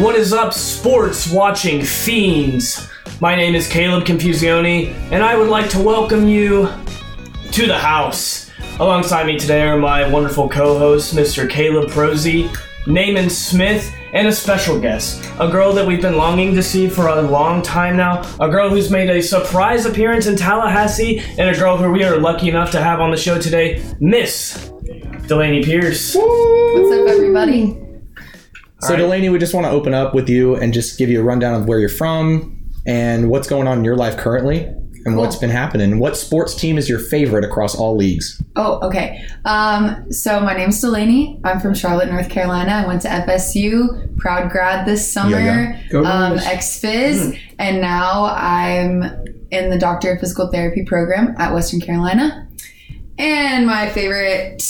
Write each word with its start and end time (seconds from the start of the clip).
What 0.00 0.16
is 0.16 0.32
up, 0.32 0.54
sports 0.54 1.30
watching 1.30 1.82
fiends? 1.82 2.88
My 3.20 3.36
name 3.36 3.54
is 3.54 3.68
Caleb 3.68 4.04
Confusione, 4.04 4.94
and 5.12 5.22
I 5.22 5.36
would 5.36 5.50
like 5.50 5.68
to 5.72 5.78
welcome 5.78 6.26
you 6.26 6.70
to 7.52 7.66
the 7.66 7.76
house. 7.76 8.50
Alongside 8.78 9.26
me 9.26 9.38
today 9.38 9.60
are 9.60 9.76
my 9.76 10.08
wonderful 10.08 10.48
co 10.48 10.78
hosts, 10.78 11.12
Mr. 11.12 11.48
Caleb 11.48 11.90
Prosy, 11.90 12.48
Naaman 12.86 13.28
Smith, 13.28 13.92
and 14.14 14.26
a 14.26 14.32
special 14.32 14.80
guest, 14.80 15.22
a 15.38 15.50
girl 15.50 15.70
that 15.74 15.86
we've 15.86 16.00
been 16.00 16.16
longing 16.16 16.54
to 16.54 16.62
see 16.62 16.88
for 16.88 17.08
a 17.08 17.20
long 17.20 17.60
time 17.60 17.98
now, 17.98 18.22
a 18.40 18.48
girl 18.48 18.70
who's 18.70 18.90
made 18.90 19.10
a 19.10 19.20
surprise 19.20 19.84
appearance 19.84 20.26
in 20.26 20.34
Tallahassee, 20.34 21.18
and 21.36 21.54
a 21.54 21.54
girl 21.54 21.76
who 21.76 21.92
we 21.92 22.04
are 22.04 22.16
lucky 22.16 22.48
enough 22.48 22.70
to 22.70 22.80
have 22.80 23.00
on 23.00 23.10
the 23.10 23.18
show 23.18 23.38
today, 23.38 23.84
Miss 24.00 24.70
Delaney 25.26 25.62
Pierce. 25.62 26.14
What's 26.14 26.90
up, 26.90 27.06
everybody? 27.06 27.79
So 28.80 28.88
All 28.88 28.90
right. 28.94 29.00
Delaney, 29.00 29.28
we 29.28 29.38
just 29.38 29.54
want 29.54 29.66
to 29.66 29.70
open 29.70 29.94
up 29.94 30.14
with 30.14 30.28
you 30.28 30.56
and 30.56 30.72
just 30.72 30.98
give 30.98 31.10
you 31.10 31.20
a 31.20 31.22
rundown 31.22 31.54
of 31.54 31.68
where 31.68 31.78
you're 31.78 31.88
from 31.88 32.58
and 32.86 33.28
what's 33.28 33.48
going 33.48 33.68
on 33.68 33.78
in 33.78 33.84
your 33.84 33.96
life 33.96 34.16
currently 34.16 34.74
and 35.04 35.16
what's 35.16 35.36
been 35.36 35.50
happening. 35.50 35.98
What 35.98 36.16
sports 36.16 36.54
team 36.54 36.76
is 36.78 36.88
your 36.88 36.98
favorite 36.98 37.44
across 37.44 37.74
all 37.74 37.96
leagues? 37.96 38.42
Oh, 38.56 38.80
okay. 38.86 39.24
Um, 39.44 40.10
so 40.12 40.40
my 40.40 40.54
name's 40.54 40.80
Delaney. 40.80 41.40
I'm 41.44 41.60
from 41.60 41.74
Charlotte, 41.74 42.10
North 42.10 42.28
Carolina. 42.28 42.72
I 42.72 42.86
went 42.86 43.02
to 43.02 43.08
FSU, 43.08 44.16
proud 44.18 44.50
grad 44.50 44.86
this 44.86 45.10
summer, 45.10 45.38
Yeah, 45.40 45.82
Go 45.90 46.04
um, 46.04 46.38
ex-phys, 46.38 47.38
and 47.58 47.80
now 47.80 48.24
I'm 48.24 49.02
in 49.50 49.70
the 49.70 49.78
Doctor 49.78 50.12
of 50.12 50.20
Physical 50.20 50.48
Therapy 50.48 50.84
program 50.84 51.34
at 51.38 51.52
Western 51.52 51.80
Carolina. 51.80 52.48
And 53.18 53.66
my 53.66 53.88
favorite 53.90 54.62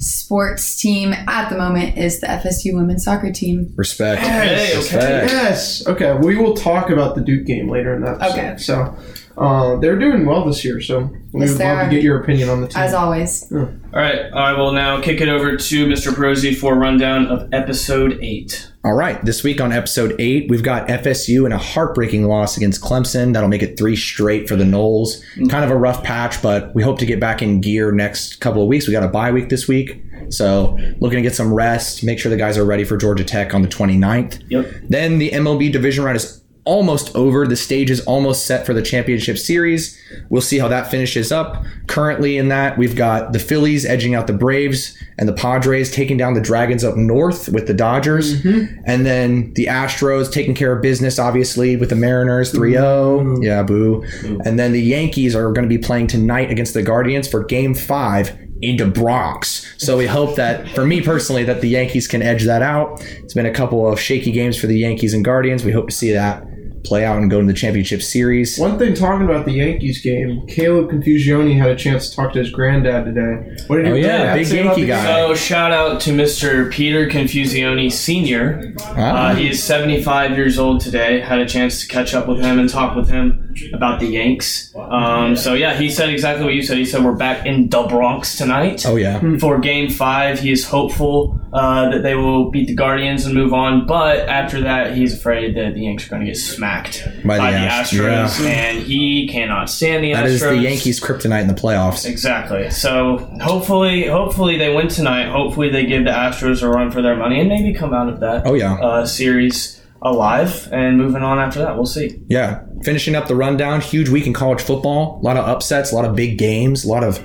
sports 0.00 0.80
team 0.80 1.12
at 1.12 1.48
the 1.50 1.56
moment 1.58 1.96
is 1.98 2.20
the 2.20 2.26
FSU 2.26 2.74
women's 2.74 3.04
soccer 3.04 3.32
team. 3.32 3.72
Respect. 3.76 4.20
Hey, 4.22 4.68
okay. 4.70 4.76
Respect. 4.76 5.32
Yes. 5.32 5.86
Okay. 5.86 6.12
We 6.14 6.36
will 6.36 6.54
talk 6.54 6.90
about 6.90 7.14
the 7.14 7.20
Duke 7.20 7.46
game 7.46 7.68
later 7.68 7.94
in 7.94 8.02
that. 8.02 8.22
Okay. 8.32 8.56
So, 8.58 8.96
uh, 9.36 9.76
they're 9.76 9.98
doing 9.98 10.26
well 10.26 10.44
this 10.44 10.64
year. 10.64 10.80
So 10.80 11.10
we 11.32 11.40
Yes, 11.42 11.50
would 11.52 11.60
love 11.60 11.78
are. 11.78 11.84
to 11.84 11.90
get 11.90 12.02
your 12.02 12.20
opinion 12.20 12.48
on 12.48 12.60
the 12.60 12.68
team. 12.68 12.82
As 12.82 12.94
always. 12.94 13.50
All 13.52 13.68
right, 13.92 14.32
I 14.32 14.52
will 14.58 14.72
now 14.72 15.00
kick 15.00 15.20
it 15.20 15.28
over 15.28 15.56
to 15.56 15.86
Mr. 15.86 16.12
Prosy 16.14 16.54
for 16.54 16.74
a 16.74 16.76
rundown 16.76 17.26
of 17.28 17.48
episode 17.52 18.18
8. 18.20 18.67
All 18.84 18.94
right, 18.94 19.22
this 19.24 19.42
week 19.42 19.60
on 19.60 19.72
episode 19.72 20.14
eight, 20.20 20.48
we've 20.48 20.62
got 20.62 20.86
FSU 20.86 21.44
in 21.44 21.50
a 21.50 21.58
heartbreaking 21.58 22.26
loss 22.28 22.56
against 22.56 22.80
Clemson. 22.80 23.32
That'll 23.32 23.48
make 23.48 23.62
it 23.62 23.76
three 23.76 23.96
straight 23.96 24.48
for 24.48 24.54
the 24.54 24.64
Noles. 24.64 25.20
Mm. 25.36 25.50
Kind 25.50 25.64
of 25.64 25.72
a 25.72 25.76
rough 25.76 26.04
patch, 26.04 26.40
but 26.40 26.72
we 26.76 26.84
hope 26.84 27.00
to 27.00 27.06
get 27.06 27.18
back 27.18 27.42
in 27.42 27.60
gear 27.60 27.90
next 27.90 28.36
couple 28.40 28.62
of 28.62 28.68
weeks. 28.68 28.86
We 28.86 28.92
got 28.92 29.02
a 29.02 29.08
bye 29.08 29.32
week 29.32 29.48
this 29.48 29.66
week. 29.66 30.00
So 30.30 30.78
looking 31.00 31.16
to 31.16 31.22
get 31.22 31.34
some 31.34 31.52
rest, 31.52 32.04
make 32.04 32.20
sure 32.20 32.30
the 32.30 32.36
guys 32.36 32.56
are 32.56 32.64
ready 32.64 32.84
for 32.84 32.96
Georgia 32.96 33.24
Tech 33.24 33.52
on 33.52 33.62
the 33.62 33.68
29th. 33.68 34.42
Yep. 34.48 34.66
Then 34.88 35.18
the 35.18 35.30
MLB 35.30 35.72
division 35.72 36.04
round 36.04 36.16
is 36.16 36.37
almost 36.68 37.16
over. 37.16 37.46
The 37.46 37.56
stage 37.56 37.90
is 37.90 38.00
almost 38.02 38.44
set 38.44 38.66
for 38.66 38.74
the 38.74 38.82
championship 38.82 39.38
series. 39.38 39.98
We'll 40.28 40.42
see 40.42 40.58
how 40.58 40.68
that 40.68 40.90
finishes 40.90 41.32
up. 41.32 41.64
Currently, 41.86 42.36
in 42.36 42.48
that, 42.48 42.76
we've 42.76 42.94
got 42.94 43.32
the 43.32 43.38
Phillies 43.38 43.86
edging 43.86 44.14
out 44.14 44.26
the 44.26 44.34
Braves 44.34 44.96
and 45.16 45.26
the 45.26 45.32
Padres 45.32 45.90
taking 45.90 46.18
down 46.18 46.34
the 46.34 46.42
Dragons 46.42 46.84
up 46.84 46.94
north 46.94 47.48
with 47.48 47.66
the 47.66 47.74
Dodgers. 47.74 48.42
Mm-hmm. 48.42 48.82
And 48.84 49.06
then 49.06 49.54
the 49.54 49.64
Astros 49.64 50.30
taking 50.30 50.54
care 50.54 50.70
of 50.70 50.82
business, 50.82 51.18
obviously, 51.18 51.76
with 51.76 51.88
the 51.88 51.96
Mariners 51.96 52.52
3 52.52 52.72
0. 52.72 53.40
Yeah, 53.40 53.62
boo. 53.62 54.04
And 54.44 54.58
then 54.58 54.72
the 54.72 54.82
Yankees 54.82 55.34
are 55.34 55.50
going 55.52 55.66
to 55.66 55.74
be 55.74 55.78
playing 55.78 56.08
tonight 56.08 56.50
against 56.50 56.74
the 56.74 56.82
Guardians 56.82 57.26
for 57.26 57.42
game 57.44 57.74
five 57.74 58.38
into 58.60 58.86
Bronx. 58.86 59.66
So 59.78 59.96
we 59.96 60.06
hope 60.06 60.36
that, 60.36 60.68
for 60.70 60.84
me 60.84 61.00
personally, 61.00 61.44
that 61.44 61.62
the 61.62 61.68
Yankees 61.68 62.06
can 62.06 62.20
edge 62.20 62.44
that 62.44 62.60
out. 62.60 63.02
It's 63.22 63.32
been 63.32 63.46
a 63.46 63.54
couple 63.54 63.90
of 63.90 63.98
shaky 63.98 64.32
games 64.32 64.60
for 64.60 64.66
the 64.66 64.76
Yankees 64.78 65.14
and 65.14 65.24
Guardians. 65.24 65.64
We 65.64 65.72
hope 65.72 65.88
to 65.88 65.94
see 65.94 66.12
that 66.12 66.44
play 66.84 67.04
out 67.04 67.18
and 67.18 67.30
go 67.30 67.40
to 67.40 67.46
the 67.46 67.52
championship 67.52 68.00
series. 68.02 68.58
One 68.58 68.78
thing 68.78 68.94
talking 68.94 69.24
about 69.28 69.44
the 69.44 69.52
Yankees 69.52 70.00
game, 70.00 70.46
Caleb 70.46 70.90
Confusione 70.90 71.56
had 71.58 71.70
a 71.70 71.76
chance 71.76 72.08
to 72.10 72.16
talk 72.16 72.32
to 72.34 72.38
his 72.38 72.50
granddad 72.50 73.04
today. 73.04 73.56
What 73.66 73.76
did 73.78 73.86
Oh, 73.86 73.88
your 73.90 73.96
yeah, 73.98 74.06
granddad 74.18 74.34
big 74.36 74.46
say 74.46 74.58
about 74.60 74.66
Yankee 74.78 74.80
the 74.82 74.86
guy. 74.88 75.04
game? 75.04 75.28
So, 75.28 75.34
shout 75.34 75.72
out 75.72 76.00
to 76.02 76.10
Mr. 76.10 76.70
Peter 76.72 77.08
Confusione 77.08 77.90
Sr. 77.92 78.72
Ah. 78.80 79.28
Uh, 79.30 79.34
he 79.34 79.48
is 79.48 79.62
75 79.62 80.36
years 80.36 80.58
old 80.58 80.80
today. 80.80 81.20
Had 81.20 81.40
a 81.40 81.46
chance 81.46 81.80
to 81.82 81.88
catch 81.88 82.14
up 82.14 82.26
with 82.28 82.38
him 82.40 82.58
and 82.58 82.68
talk 82.68 82.96
with 82.96 83.08
him 83.10 83.47
about 83.72 84.00
the 84.00 84.06
Yanks. 84.06 84.74
Um, 84.76 85.36
so, 85.36 85.54
yeah, 85.54 85.74
he 85.76 85.90
said 85.90 86.08
exactly 86.10 86.44
what 86.44 86.54
you 86.54 86.62
said. 86.62 86.78
He 86.78 86.84
said, 86.84 87.04
We're 87.04 87.14
back 87.16 87.46
in 87.46 87.68
the 87.68 87.82
Bronx 87.84 88.36
tonight. 88.36 88.84
oh, 88.86 88.96
yeah. 88.96 89.20
For 89.38 89.58
game 89.58 89.90
five, 89.90 90.38
he 90.40 90.50
is 90.52 90.64
hopeful 90.66 91.40
uh, 91.52 91.90
that 91.90 92.02
they 92.02 92.14
will 92.14 92.50
beat 92.50 92.66
the 92.68 92.74
Guardians 92.74 93.24
and 93.24 93.34
move 93.34 93.52
on. 93.52 93.86
But 93.86 94.28
after 94.28 94.60
that, 94.62 94.96
he's 94.96 95.14
afraid 95.14 95.56
that 95.56 95.74
the 95.74 95.80
Yanks 95.82 96.06
are 96.06 96.10
going 96.10 96.20
to 96.22 96.26
get 96.26 96.36
smacked 96.36 97.04
By 97.24 97.38
by, 97.38 97.52
the 97.52 97.58
the 97.58 97.64
Astros, 97.66 98.42
yeah. 98.44 98.48
and 98.48 98.78
he 98.82 99.28
cannot 99.28 99.70
stand 99.70 100.04
the 100.04 100.12
That 100.12 100.24
Astros. 100.26 100.28
is 100.28 100.40
the 100.42 100.56
Yankees' 100.58 101.00
kryptonite 101.00 101.42
in 101.42 101.48
the 101.48 101.54
playoffs. 101.54 102.06
Exactly. 102.06 102.70
So 102.70 103.18
hopefully, 103.42 104.06
hopefully 104.06 104.58
they 104.58 104.74
win 104.74 104.88
tonight. 104.88 105.28
Hopefully 105.30 105.70
they 105.70 105.86
give 105.86 106.04
the 106.04 106.10
Astros 106.10 106.62
a 106.62 106.68
run 106.68 106.90
for 106.90 107.02
their 107.02 107.16
money 107.16 107.40
and 107.40 107.48
maybe 107.48 107.72
come 107.74 107.92
out 107.94 108.08
of 108.08 108.20
that 108.20 108.46
Oh, 108.46 108.54
yeah. 108.54 108.74
uh, 108.74 109.06
series 109.06 109.80
alive. 110.02 110.68
And 110.72 110.96
moving 110.98 111.22
on 111.22 111.38
after 111.38 111.58
that, 111.60 111.76
we'll 111.76 111.86
see. 111.86 112.20
Yeah. 112.28 112.62
Finishing 112.82 113.14
up 113.14 113.28
the 113.28 113.34
rundown, 113.36 113.80
huge 113.80 114.08
week 114.08 114.26
in 114.26 114.32
college 114.32 114.60
football. 114.60 115.18
A 115.20 115.24
lot 115.24 115.36
of 115.36 115.46
upsets, 115.46 115.92
a 115.92 115.94
lot 115.94 116.04
of 116.04 116.14
big 116.14 116.38
games, 116.38 116.84
a 116.84 116.88
lot 116.88 117.02
of 117.02 117.24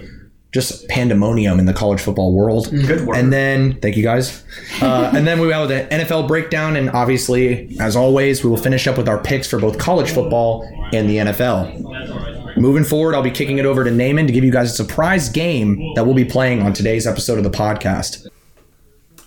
just 0.52 0.88
pandemonium 0.88 1.60
in 1.60 1.66
the 1.66 1.74
college 1.74 2.00
football 2.00 2.32
world. 2.32 2.70
Good 2.70 3.08
work. 3.08 3.18
And 3.18 3.34
then, 3.34 3.80
thank 3.82 3.98
you 3.98 4.04
guys. 4.04 4.44
Uh, 4.82 5.12
and 5.16 5.26
then 5.26 5.40
we 5.40 5.50
have 5.52 5.68
the 5.68 5.88
NFL 5.92 6.28
breakdown. 6.28 6.76
And 6.76 6.92
obviously, 6.92 7.76
as 7.80 7.96
always, 7.96 8.44
we 8.44 8.50
will 8.50 8.58
finish 8.58 8.88
up 8.88 8.98
with 8.98 9.10
our 9.10 9.22
picks 9.22 9.50
for 9.50 9.60
both 9.60 9.80
college 9.80 10.12
football 10.12 10.64
and 10.94 11.10
the 11.10 11.18
NFL. 11.18 12.56
Moving 12.56 12.84
forward, 12.84 13.16
I'll 13.16 13.24
be 13.24 13.32
kicking 13.32 13.58
it 13.58 13.66
over 13.66 13.84
to 13.84 13.90
Naaman 13.90 14.28
to 14.28 14.34
give 14.34 14.44
you 14.44 14.52
guys 14.52 14.72
a 14.72 14.76
surprise 14.76 15.28
game 15.28 15.94
that 15.96 16.06
we'll 16.06 16.16
be 16.16 16.26
playing 16.26 16.62
on 16.62 16.72
today's 16.72 17.08
episode 17.08 17.40
of 17.40 17.44
the 17.44 17.50
podcast. 17.50 18.28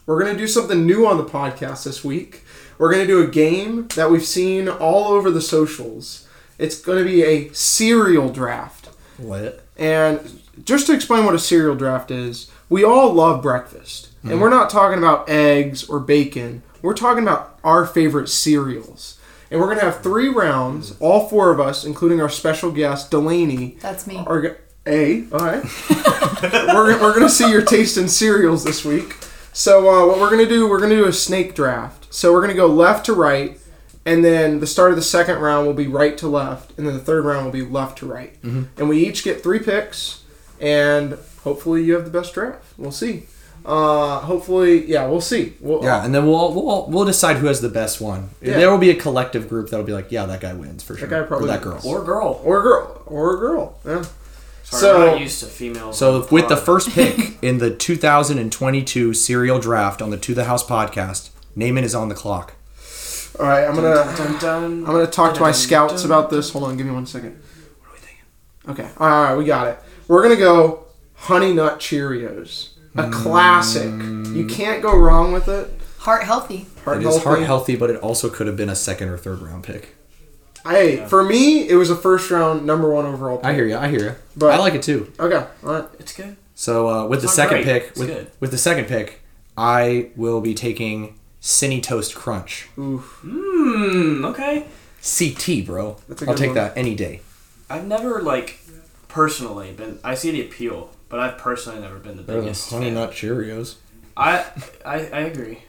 We're 0.06 0.20
going 0.20 0.32
to 0.32 0.38
do 0.38 0.46
something 0.46 0.86
new 0.86 1.08
on 1.08 1.16
the 1.16 1.24
podcast 1.24 1.82
this 1.82 2.04
week. 2.04 2.44
We're 2.78 2.92
going 2.92 3.06
to 3.06 3.12
do 3.12 3.22
a 3.22 3.30
game 3.30 3.88
that 3.88 4.10
we've 4.10 4.24
seen 4.24 4.68
all 4.68 5.08
over 5.12 5.30
the 5.30 5.40
socials. 5.40 6.28
It's 6.58 6.80
going 6.80 6.98
to 6.98 7.04
be 7.04 7.22
a 7.22 7.52
cereal 7.52 8.30
draft. 8.30 8.88
What? 9.18 9.64
And 9.76 10.40
just 10.64 10.86
to 10.86 10.94
explain 10.94 11.24
what 11.24 11.34
a 11.34 11.38
cereal 11.38 11.74
draft 11.74 12.10
is, 12.10 12.50
we 12.68 12.84
all 12.84 13.12
love 13.12 13.42
breakfast. 13.42 14.10
And 14.22 14.32
hmm. 14.32 14.40
we're 14.40 14.50
not 14.50 14.70
talking 14.70 14.98
about 14.98 15.28
eggs 15.28 15.88
or 15.88 16.00
bacon. 16.00 16.62
We're 16.82 16.94
talking 16.94 17.22
about 17.22 17.58
our 17.62 17.86
favorite 17.86 18.28
cereals. 18.28 19.18
And 19.50 19.60
we're 19.60 19.66
going 19.66 19.78
to 19.78 19.84
have 19.84 20.02
three 20.02 20.28
rounds. 20.28 20.90
Hmm. 20.90 21.04
All 21.04 21.28
four 21.28 21.50
of 21.50 21.60
us, 21.60 21.84
including 21.84 22.20
our 22.20 22.28
special 22.28 22.72
guest, 22.72 23.10
Delaney, 23.10 23.76
That's 23.80 24.06
me. 24.06 24.22
are 24.26 24.58
A, 24.86 25.24
all 25.32 25.38
right. 25.38 25.64
we're 26.42 27.00
we're 27.00 27.14
going 27.14 27.22
to 27.22 27.30
see 27.30 27.50
your 27.50 27.62
taste 27.62 27.96
in 27.96 28.08
cereals 28.08 28.64
this 28.64 28.84
week. 28.84 29.16
So 29.56 29.88
uh, 29.88 30.06
what 30.06 30.20
we're 30.20 30.28
going 30.28 30.46
to 30.46 30.54
do, 30.54 30.68
we're 30.68 30.78
going 30.78 30.90
to 30.90 30.96
do 30.96 31.06
a 31.06 31.12
snake 31.14 31.54
draft. 31.54 32.12
So 32.14 32.30
we're 32.30 32.42
going 32.42 32.50
to 32.50 32.56
go 32.56 32.66
left 32.66 33.06
to 33.06 33.14
right, 33.14 33.58
and 34.04 34.22
then 34.22 34.60
the 34.60 34.66
start 34.66 34.90
of 34.90 34.96
the 34.96 35.02
second 35.02 35.38
round 35.38 35.66
will 35.66 35.72
be 35.72 35.86
right 35.86 36.16
to 36.18 36.28
left, 36.28 36.76
and 36.76 36.86
then 36.86 36.92
the 36.92 37.00
third 37.00 37.24
round 37.24 37.46
will 37.46 37.52
be 37.52 37.62
left 37.62 37.96
to 38.00 38.06
right. 38.06 38.36
And 38.42 38.86
we 38.86 38.98
each 39.06 39.24
get 39.24 39.42
three 39.42 39.58
picks, 39.58 40.24
and 40.60 41.16
hopefully 41.42 41.82
you 41.82 41.94
have 41.94 42.04
the 42.04 42.10
best 42.10 42.34
draft. 42.34 42.66
We'll 42.76 42.92
see. 42.92 43.28
Uh, 43.64 44.20
hopefully, 44.20 44.84
yeah, 44.84 45.06
we'll 45.06 45.22
see. 45.22 45.54
We'll, 45.60 45.82
Yeah, 45.82 46.04
and 46.04 46.14
then 46.14 46.26
we'll 46.26 46.52
we'll 46.52 46.86
we'll 46.90 47.04
decide 47.06 47.38
who 47.38 47.46
has 47.46 47.62
the 47.62 47.70
best 47.70 47.98
one. 47.98 48.28
Yeah. 48.42 48.58
There 48.58 48.70
will 48.70 48.78
be 48.78 48.90
a 48.90 48.94
collective 48.94 49.48
group 49.48 49.70
that'll 49.70 49.86
be 49.86 49.94
like, 49.94 50.12
yeah, 50.12 50.26
that 50.26 50.42
guy 50.42 50.52
wins 50.52 50.82
for 50.82 50.98
sure. 50.98 51.08
That 51.08 51.22
guy 51.22 51.26
probably 51.26 51.48
or 51.48 51.52
that 51.52 51.62
girl. 51.62 51.72
wins. 51.72 51.86
or 51.86 52.04
girl. 52.04 52.42
or 52.44 52.60
a 52.60 52.62
girl, 52.62 53.02
or 53.06 53.34
a 53.34 53.38
girl. 53.38 53.78
Yeah. 53.86 54.04
Sorry, 54.66 54.80
So- 54.80 54.98
we're 54.98 55.06
not 55.12 55.20
used 55.20 55.40
to 55.40 55.46
females. 55.46 55.96
So 55.98 56.14
on 56.14 56.20
the 56.22 56.34
with 56.34 56.48
the 56.48 56.56
first 56.56 56.90
pick 56.90 57.38
in 57.42 57.58
the 57.58 57.70
2022 57.70 59.14
serial 59.14 59.60
draft 59.60 60.02
on 60.02 60.10
the 60.10 60.16
To 60.16 60.34
the 60.34 60.44
House 60.44 60.64
podcast, 60.64 61.30
Naaman 61.54 61.84
is 61.84 61.94
on 61.94 62.08
the 62.08 62.16
clock. 62.16 62.54
All 63.38 63.46
right, 63.46 63.64
I'm 63.64 63.74
gonna. 63.74 63.94
Dun, 64.16 64.38
dun, 64.38 64.64
I'm 64.64 64.84
gonna 64.84 65.06
talk 65.06 65.34
to 65.34 65.40
my 65.40 65.52
scouts 65.52 66.04
about 66.04 66.30
this. 66.30 66.50
Hold 66.50 66.64
on, 66.64 66.76
give 66.76 66.86
me 66.86 66.92
one 66.92 67.06
second. 67.06 67.40
What 67.80 67.90
are 67.90 67.92
we 67.92 67.98
thinking? 67.98 68.24
Okay, 68.70 68.90
all 68.98 69.08
right, 69.08 69.36
we 69.36 69.44
got 69.44 69.68
it. 69.68 69.78
We're 70.08 70.22
gonna 70.22 70.36
go 70.36 70.86
Honey 71.14 71.52
Nut 71.52 71.78
Cheerios, 71.78 72.70
a 72.96 73.04
mm. 73.04 73.12
classic. 73.12 73.92
You 74.34 74.46
can't 74.46 74.82
go 74.82 74.96
wrong 74.96 75.32
with 75.32 75.48
it. 75.48 75.70
Heart 75.98 76.24
healthy. 76.24 76.66
Heart 76.84 76.98
It 76.98 77.02
healthy. 77.02 77.18
is 77.18 77.24
heart 77.24 77.42
healthy, 77.42 77.76
but 77.76 77.90
it 77.90 77.96
also 78.00 78.28
could 78.30 78.46
have 78.46 78.56
been 78.56 78.70
a 78.70 78.76
second 78.76 79.10
or 79.10 79.18
third 79.18 79.40
round 79.42 79.64
pick. 79.64 79.94
Hey, 80.68 81.06
for 81.06 81.22
me, 81.22 81.68
it 81.68 81.74
was 81.76 81.90
a 81.90 81.96
first 81.96 82.30
round 82.30 82.66
number 82.66 82.90
one 82.90 83.06
overall. 83.06 83.40
I 83.44 83.54
hear 83.54 83.66
you. 83.66 83.76
I 83.76 83.88
hear 83.88 84.00
you. 84.00 84.14
But- 84.36 84.52
I 84.52 84.58
like 84.58 84.74
it 84.74 84.82
too. 84.82 85.12
Okay, 85.18 85.36
all 85.64 85.72
right. 85.72 85.84
It's 85.98 86.12
good. 86.14 86.36
So 86.54 86.88
uh, 86.88 87.06
with 87.06 87.22
the 87.22 87.28
second 87.28 87.58
great. 87.62 87.64
pick, 87.64 87.82
It's 87.90 87.98
with, 87.98 88.08
good. 88.08 88.30
with 88.40 88.50
the 88.50 88.58
second 88.58 88.86
pick, 88.86 89.20
I 89.58 90.10
will 90.16 90.40
be 90.40 90.54
taking 90.54 91.18
Cinny 91.40 91.80
Toast 91.82 92.14
Crunch. 92.14 92.68
Oof. 92.78 93.18
Hmm. 93.22 94.24
Okay. 94.24 94.66
CT, 95.02 95.66
bro. 95.66 95.98
That's 96.08 96.22
a 96.22 96.28
I'll 96.30 96.34
take 96.34 96.48
one. 96.48 96.54
that 96.56 96.76
any 96.76 96.94
day. 96.94 97.20
I've 97.70 97.84
never 97.86 98.22
like 98.22 98.58
personally 99.08 99.72
been. 99.72 99.98
I 100.02 100.14
see 100.14 100.30
the 100.30 100.40
appeal, 100.40 100.90
but 101.08 101.20
I've 101.20 101.36
personally 101.38 101.80
never 101.80 101.98
been 101.98 102.16
the 102.16 102.22
They're 102.22 102.36
the 102.36 102.42
biggest. 102.42 102.70
Honey 102.70 102.86
fan. 102.86 102.94
Nut 102.94 103.10
Cheerios. 103.12 103.76
I, 104.16 104.46
I 104.84 104.94
I 104.94 105.20
agree. 105.20 105.62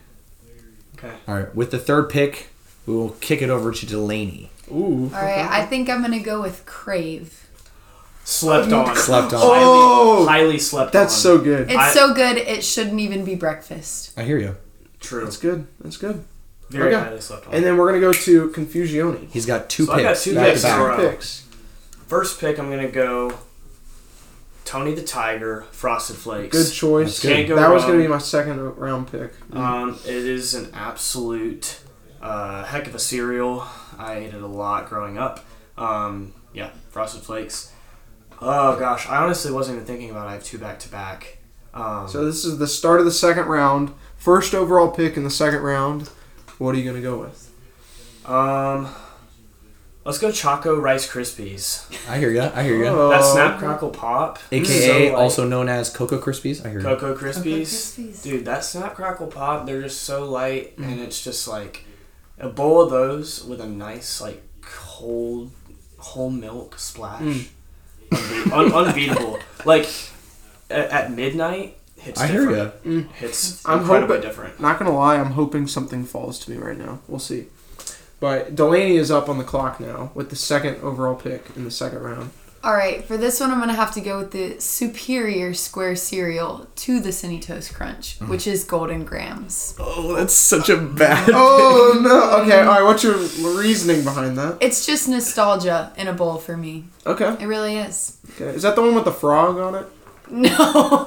Okay. 0.97 1.11
All 1.27 1.35
right. 1.35 1.53
With 1.55 1.71
the 1.71 1.79
third 1.79 2.09
pick, 2.09 2.47
we 2.85 2.95
will 2.95 3.11
kick 3.19 3.41
it 3.41 3.49
over 3.49 3.71
to 3.71 3.85
Delaney. 3.85 4.49
Ooh. 4.71 5.05
All 5.13 5.21
right, 5.21 5.47
I 5.49 5.65
think 5.65 5.89
I'm 5.89 6.01
gonna 6.01 6.19
go 6.19 6.41
with 6.41 6.65
Krave. 6.65 7.43
Slept 8.23 8.71
on. 8.73 8.95
Slept 8.95 9.33
on. 9.33 9.39
Highly, 9.39 9.63
Oh! 9.63 10.25
highly 10.27 10.59
slept 10.59 10.91
That's 10.91 11.13
on. 11.13 11.19
so 11.21 11.37
good. 11.37 11.69
It's 11.69 11.77
I- 11.79 11.93
so 11.93 12.13
good 12.13 12.37
it 12.37 12.63
shouldn't 12.63 12.99
even 12.99 13.23
be 13.23 13.35
breakfast. 13.35 14.11
I 14.17 14.23
hear 14.23 14.37
you. 14.37 14.55
true. 14.99 15.23
That's 15.23 15.37
good. 15.37 15.67
That's 15.79 15.95
good. 15.97 16.23
Very 16.69 16.93
Okay. 16.93 17.01
highly 17.05 17.21
slept 17.21 17.47
on. 17.47 17.53
And 17.53 17.63
then 17.63 17.77
we're 17.77 17.87
gonna 17.87 18.01
go 18.01 18.11
to 18.11 18.49
Confusione. 18.49 19.27
He's 19.31 19.45
got 19.45 19.69
two 19.69 19.85
So 19.85 19.93
I 19.93 20.01
got 20.01 20.09
picks 20.09 20.23
two 20.25 20.35
back 20.35 20.47
picks 20.49 20.61
to 20.63 20.67
in 20.67 20.73
a 20.73 20.77
back. 20.77 20.97
row. 20.97 21.09
Picks. 21.11 21.43
First 22.07 22.39
pick, 22.41 22.59
I'm 22.59 22.69
gonna 22.69 22.89
go 22.89 23.31
Tony 24.65 24.93
the 24.93 25.01
Tiger, 25.03 25.63
Frosted 25.71 26.17
Flakes. 26.17 26.51
Good 26.57 26.73
choice. 26.73 27.05
That's 27.07 27.19
good. 27.21 27.35
Can't 27.37 27.47
go 27.47 27.55
That 27.55 27.69
was 27.71 27.83
wrong. 27.83 27.91
gonna 27.93 28.03
be 28.03 28.07
my 28.09 28.17
second 28.17 28.59
round 28.77 29.09
pick. 29.09 29.31
Um, 29.53 29.97
it 30.05 30.13
is 30.13 30.53
an 30.55 30.69
absolute 30.73 31.79
uh, 32.21 32.65
heck 32.65 32.87
of 32.87 32.95
a 32.95 32.99
cereal. 32.99 33.65
I 33.97 34.15
ate 34.15 34.33
it 34.33 34.41
a 34.41 34.47
lot 34.47 34.87
growing 34.89 35.17
up. 35.17 35.45
Um, 35.77 36.33
yeah, 36.53 36.71
Frosted 36.89 37.21
Flakes. 37.23 37.71
Oh 38.41 38.77
gosh, 38.77 39.07
I 39.07 39.17
honestly 39.17 39.51
wasn't 39.51 39.77
even 39.77 39.87
thinking 39.87 40.09
about. 40.11 40.27
It. 40.27 40.29
I 40.29 40.33
have 40.33 40.43
two 40.43 40.57
back 40.59 40.79
to 40.79 40.89
back. 40.89 41.37
Um, 41.73 42.07
So 42.07 42.25
this 42.25 42.45
is 42.45 42.57
the 42.59 42.67
start 42.67 42.99
of 42.99 43.05
the 43.05 43.11
second 43.11 43.45
round. 43.47 43.91
First 44.17 44.53
overall 44.53 44.89
pick 44.89 45.17
in 45.17 45.23
the 45.23 45.29
second 45.29 45.61
round. 45.61 46.09
What 46.57 46.73
are 46.75 46.77
you 46.77 46.85
gonna 46.89 47.01
go 47.01 47.19
with? 47.19 47.43
um, 48.25 48.89
let's 50.05 50.17
go 50.17 50.31
Choco 50.31 50.79
Rice 50.79 51.09
Krispies. 51.09 51.85
I 52.09 52.17
hear 52.17 52.29
you. 52.31 52.41
I 52.41 52.63
hear 52.63 52.75
you. 52.77 52.85
Oh. 52.87 53.09
That 53.09 53.23
Snap 53.23 53.59
Crackle 53.59 53.89
Pop, 53.91 54.39
AKA 54.51 54.87
so, 54.87 54.97
like, 54.97 55.13
also 55.13 55.47
known 55.47 55.69
as 55.69 55.89
Cocoa 55.89 56.19
Krispies. 56.19 56.65
I 56.65 56.69
hear 56.69 56.79
you. 56.79 56.85
Cocoa 56.85 57.15
Krispies. 57.15 57.61
Krispies. 57.61 58.23
Dude, 58.23 58.45
that 58.45 58.63
Snap 58.65 58.95
Crackle 58.95 59.27
Pop, 59.27 59.65
they're 59.65 59.81
just 59.81 60.01
so 60.01 60.29
light, 60.29 60.77
and 60.77 60.99
it's 60.99 61.23
just 61.23 61.47
like 61.47 61.83
a 62.39 62.49
bowl 62.49 62.81
of 62.81 62.89
those 62.91 63.43
with 63.43 63.59
a 63.61 63.67
nice 63.67 64.21
like 64.21 64.43
cold 64.61 65.51
whole 65.97 66.29
milk 66.29 66.77
splash. 66.79 67.21
Mm. 67.21 67.47
Unbe- 68.11 68.51
un- 68.53 68.73
unbeatable. 68.87 69.39
Like 69.65 69.87
at, 70.69 70.89
at 70.89 71.11
midnight, 71.11 71.77
hits. 71.97 72.21
I 72.21 72.27
hear 72.27 72.45
different. 72.47 72.73
you. 72.85 73.01
Hits 73.15 73.65
I'm 73.65 73.79
incredibly 73.81 74.17
hoping- 74.17 74.29
different. 74.29 74.59
Not 74.59 74.79
gonna 74.79 74.95
lie, 74.95 75.15
I'm 75.17 75.31
hoping 75.31 75.67
something 75.67 76.05
falls 76.05 76.39
to 76.39 76.51
me 76.51 76.57
right 76.57 76.77
now. 76.77 76.99
We'll 77.07 77.19
see. 77.19 77.47
But 78.19 78.55
Delaney 78.55 78.95
is 78.97 79.11
up 79.11 79.29
on 79.29 79.37
the 79.37 79.43
clock 79.43 79.79
now 79.79 80.11
with 80.15 80.29
the 80.31 80.35
second 80.35 80.77
overall 80.81 81.15
pick 81.15 81.45
in 81.55 81.63
the 81.65 81.71
second 81.71 81.99
round. 81.99 82.31
All 82.67 82.73
right, 82.73 83.01
for 83.05 83.15
this 83.15 83.39
one, 83.39 83.49
I'm 83.49 83.59
gonna 83.61 83.71
have 83.73 83.93
to 83.93 84.01
go 84.01 84.17
with 84.17 84.31
the 84.31 84.59
superior 84.59 85.53
square 85.53 85.95
cereal 85.95 86.67
to 86.75 86.99
the 86.99 87.13
Cinny 87.13 87.39
Toast 87.41 87.73
Crunch, 87.73 88.19
Mm. 88.19 88.27
which 88.27 88.45
is 88.45 88.65
Golden 88.65 89.05
Grahams. 89.05 89.73
Oh, 89.79 90.13
that's 90.17 90.33
such 90.33 90.67
a 90.67 90.75
bad. 90.75 91.29
Oh 91.33 91.97
no! 92.03 92.41
Okay, 92.41 92.59
all 92.59 92.65
right. 92.65 92.83
What's 92.83 93.03
your 93.05 93.15
reasoning 93.57 94.03
behind 94.03 94.37
that? 94.37 94.57
It's 94.59 94.85
just 94.85 95.07
nostalgia 95.07 95.93
in 95.95 96.09
a 96.09 96.13
bowl 96.13 96.39
for 96.39 96.57
me. 96.57 96.83
Okay, 97.05 97.37
It 97.39 97.45
really 97.47 97.77
is. 97.77 98.17
okay. 98.31 98.49
Is 98.53 98.63
that 98.63 98.75
the 98.75 98.81
one 98.81 98.95
with 98.95 99.05
the 99.05 99.13
frog 99.13 99.57
on 99.59 99.73
it? 99.75 99.87
No. 100.29 100.49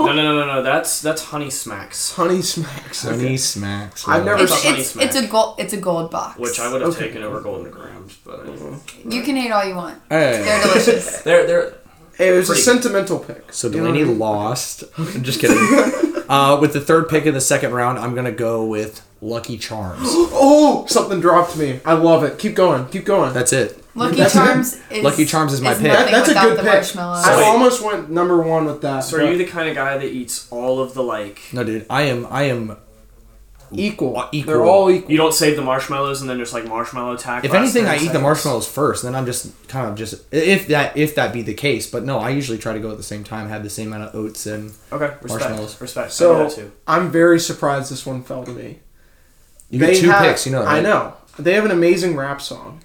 No, 0.01 0.07
no, 0.07 0.13
no, 0.15 0.35
no, 0.35 0.47
no. 0.47 0.63
That's 0.63 1.01
that's 1.03 1.25
Honey 1.25 1.51
Smacks, 1.51 2.13
Honey 2.13 2.43
Smacks. 2.43 3.03
Honey 3.03 3.17
Okay. 3.25 3.37
smacks. 3.37 4.09
I've 4.09 4.25
never- 4.25 4.43
It's, 4.45 4.63
Honey 4.65 4.81
it's, 4.81 4.91
Smack. 4.91 5.07
it's 5.07 5.17
a 5.17 5.27
gold 5.27 5.55
it's 5.59 5.73
a 5.73 5.77
gold 5.77 6.11
box. 6.11 6.39
which 6.39 6.59
I 6.59 6.73
would 6.73 6.81
have 6.81 6.91
Okay. 6.91 7.07
taken 7.09 7.23
over 7.23 7.41
Golden 7.41 7.71
Grahams, 7.71 8.17
but 8.25 8.47
You 9.09 9.23
can 9.23 9.37
eat 9.37 9.51
all 9.51 9.65
you 9.65 9.75
want. 9.75 9.99
Hey. 10.09 10.43
They're 10.43 10.63
delicious. 10.63 11.21
they're 11.23 11.47
they're 11.47 11.75
it 12.19 12.33
was 12.37 12.51
a 12.51 12.55
sentimental 12.57 13.19
pick. 13.19 13.53
So 13.53 13.69
You 13.69 13.79
know 13.81 13.87
Delaney 13.93 14.01
what 14.05 14.09
I 14.09 14.11
mean? 14.11 14.19
lost. 14.19 14.85
I'm 14.99 15.23
just 15.23 15.41
kidding. 15.41 15.57
uh, 16.29 16.59
with 16.61 16.73
the 16.73 16.81
third 16.81 17.09
pick 17.09 17.25
in 17.27 17.35
the 17.35 17.41
second 17.41 17.73
round, 17.73 17.99
I'm 17.99 18.15
gonna 18.15 18.33
go 18.33 18.65
with 18.65 19.03
Lucky 19.21 19.59
Charms. 19.59 20.09
Oh, 20.43 20.87
something 20.89 21.21
dropped 21.21 21.57
me. 21.59 21.81
I 21.85 21.93
love 21.93 22.25
it. 22.25 22.39
Keep 22.39 22.55
going. 22.55 22.87
Keep 22.89 23.05
going. 23.05 23.33
That's 23.35 23.53
it. 23.53 23.80
Lucky 23.95 24.17
That's 24.17 24.33
Charms 24.35 24.81
is 24.91 25.03
Lucky 25.03 25.25
Charms 25.25 25.53
is 25.53 25.61
my 25.61 25.75
pick. 25.75 25.83
That- 25.85 26.11
that's 26.11 26.29
a 26.29 26.35
good 26.35 26.53
the 26.59 26.63
pick. 26.63 26.73
marshmallow. 26.73 27.21
I 27.25 27.43
almost 27.45 27.83
went 27.85 28.11
number 28.11 28.41
one 28.41 28.65
with 28.67 28.83
that. 28.83 29.01
so 29.01 29.19
are 29.19 29.31
you 29.31 29.37
the 29.37 29.45
kind 29.47 29.69
of 29.69 29.75
guy 29.75 29.99
that 29.99 30.07
eats 30.07 30.47
all 30.51 30.81
of 30.81 30.95
the 30.95 31.03
like 31.03 31.41
No, 31.53 31.65
dude. 31.65 31.87
I 31.91 32.03
am. 32.03 32.27
I 32.31 32.45
am. 32.45 32.77
equal. 33.73 34.19
Uh, 34.19 34.29
equal. 34.33 34.53
They're 34.53 34.65
all 34.65 34.91
equal. 34.91 35.11
you 35.11 35.17
don't 35.17 35.33
save 35.35 35.55
the 35.57 35.63
marshmallows 35.63 36.21
and 36.21 36.29
then 36.31 36.39
just 36.39 36.53
like 36.53 36.67
marshmallow 36.67 37.15
attack? 37.15 37.45
If 37.45 37.53
anything, 37.55 37.85
10 37.85 37.95
I 37.95 37.99
eat 38.03 38.13
the 38.13 38.19
marshmallows 38.19 38.67
first, 38.69 39.03
then 39.05 39.15
I'm 39.15 39.27
just 39.27 39.53
kind 39.69 39.89
of 39.89 39.97
just 39.97 40.15
if 40.33 40.69
that 40.69 40.97
if 40.97 41.15
that 41.17 41.33
be 41.33 41.43
the 41.43 41.55
case. 41.55 41.89
But 41.89 42.05
no, 42.05 42.19
I 42.19 42.31
usually 42.31 42.59
try 42.59 42.73
to 42.73 42.81
go 42.81 42.91
at 42.91 42.97
the 42.97 43.03
same 43.05 43.23
time, 43.25 43.49
have 43.49 43.63
the 43.63 43.71
same 43.71 43.93
amount 43.93 44.09
of 44.11 44.15
oats 44.15 44.47
and 44.47 44.73
Okay, 44.93 45.15
respect. 45.23 45.29
Marshmallows. 45.45 45.81
Respect. 45.81 46.07
I 46.07 46.11
So 46.11 46.49
too. 46.51 46.73
I'm 46.87 47.11
very 47.11 47.39
surprised 47.41 47.91
this 47.93 48.05
one 48.07 48.23
fell 48.23 48.45
to 48.45 48.51
me. 48.53 48.81
you 49.69 49.79
get 49.79 49.97
two 49.97 50.11
have- 50.11 50.23
picks. 50.23 50.47
You 50.47 50.53
know. 50.53 50.63
That, 50.63 50.69
I 50.69 50.81
know. 50.81 51.15
They 51.39 51.55
have 51.55 51.65
an 51.65 51.71
amazing 51.71 52.17
rap 52.17 52.41
song. 52.43 52.81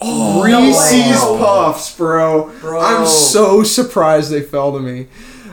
Oh, 0.00 0.42
Reese's 0.44 0.92
way. 1.22 1.38
Puffs, 1.38 1.96
bro. 1.96 2.50
Bro. 2.60 2.80
I'm 2.80 3.06
so 3.06 3.62
surprised 3.62 4.30
they 4.30 4.42
fell 4.42 4.72
to 4.72 4.80
me. 4.80 5.08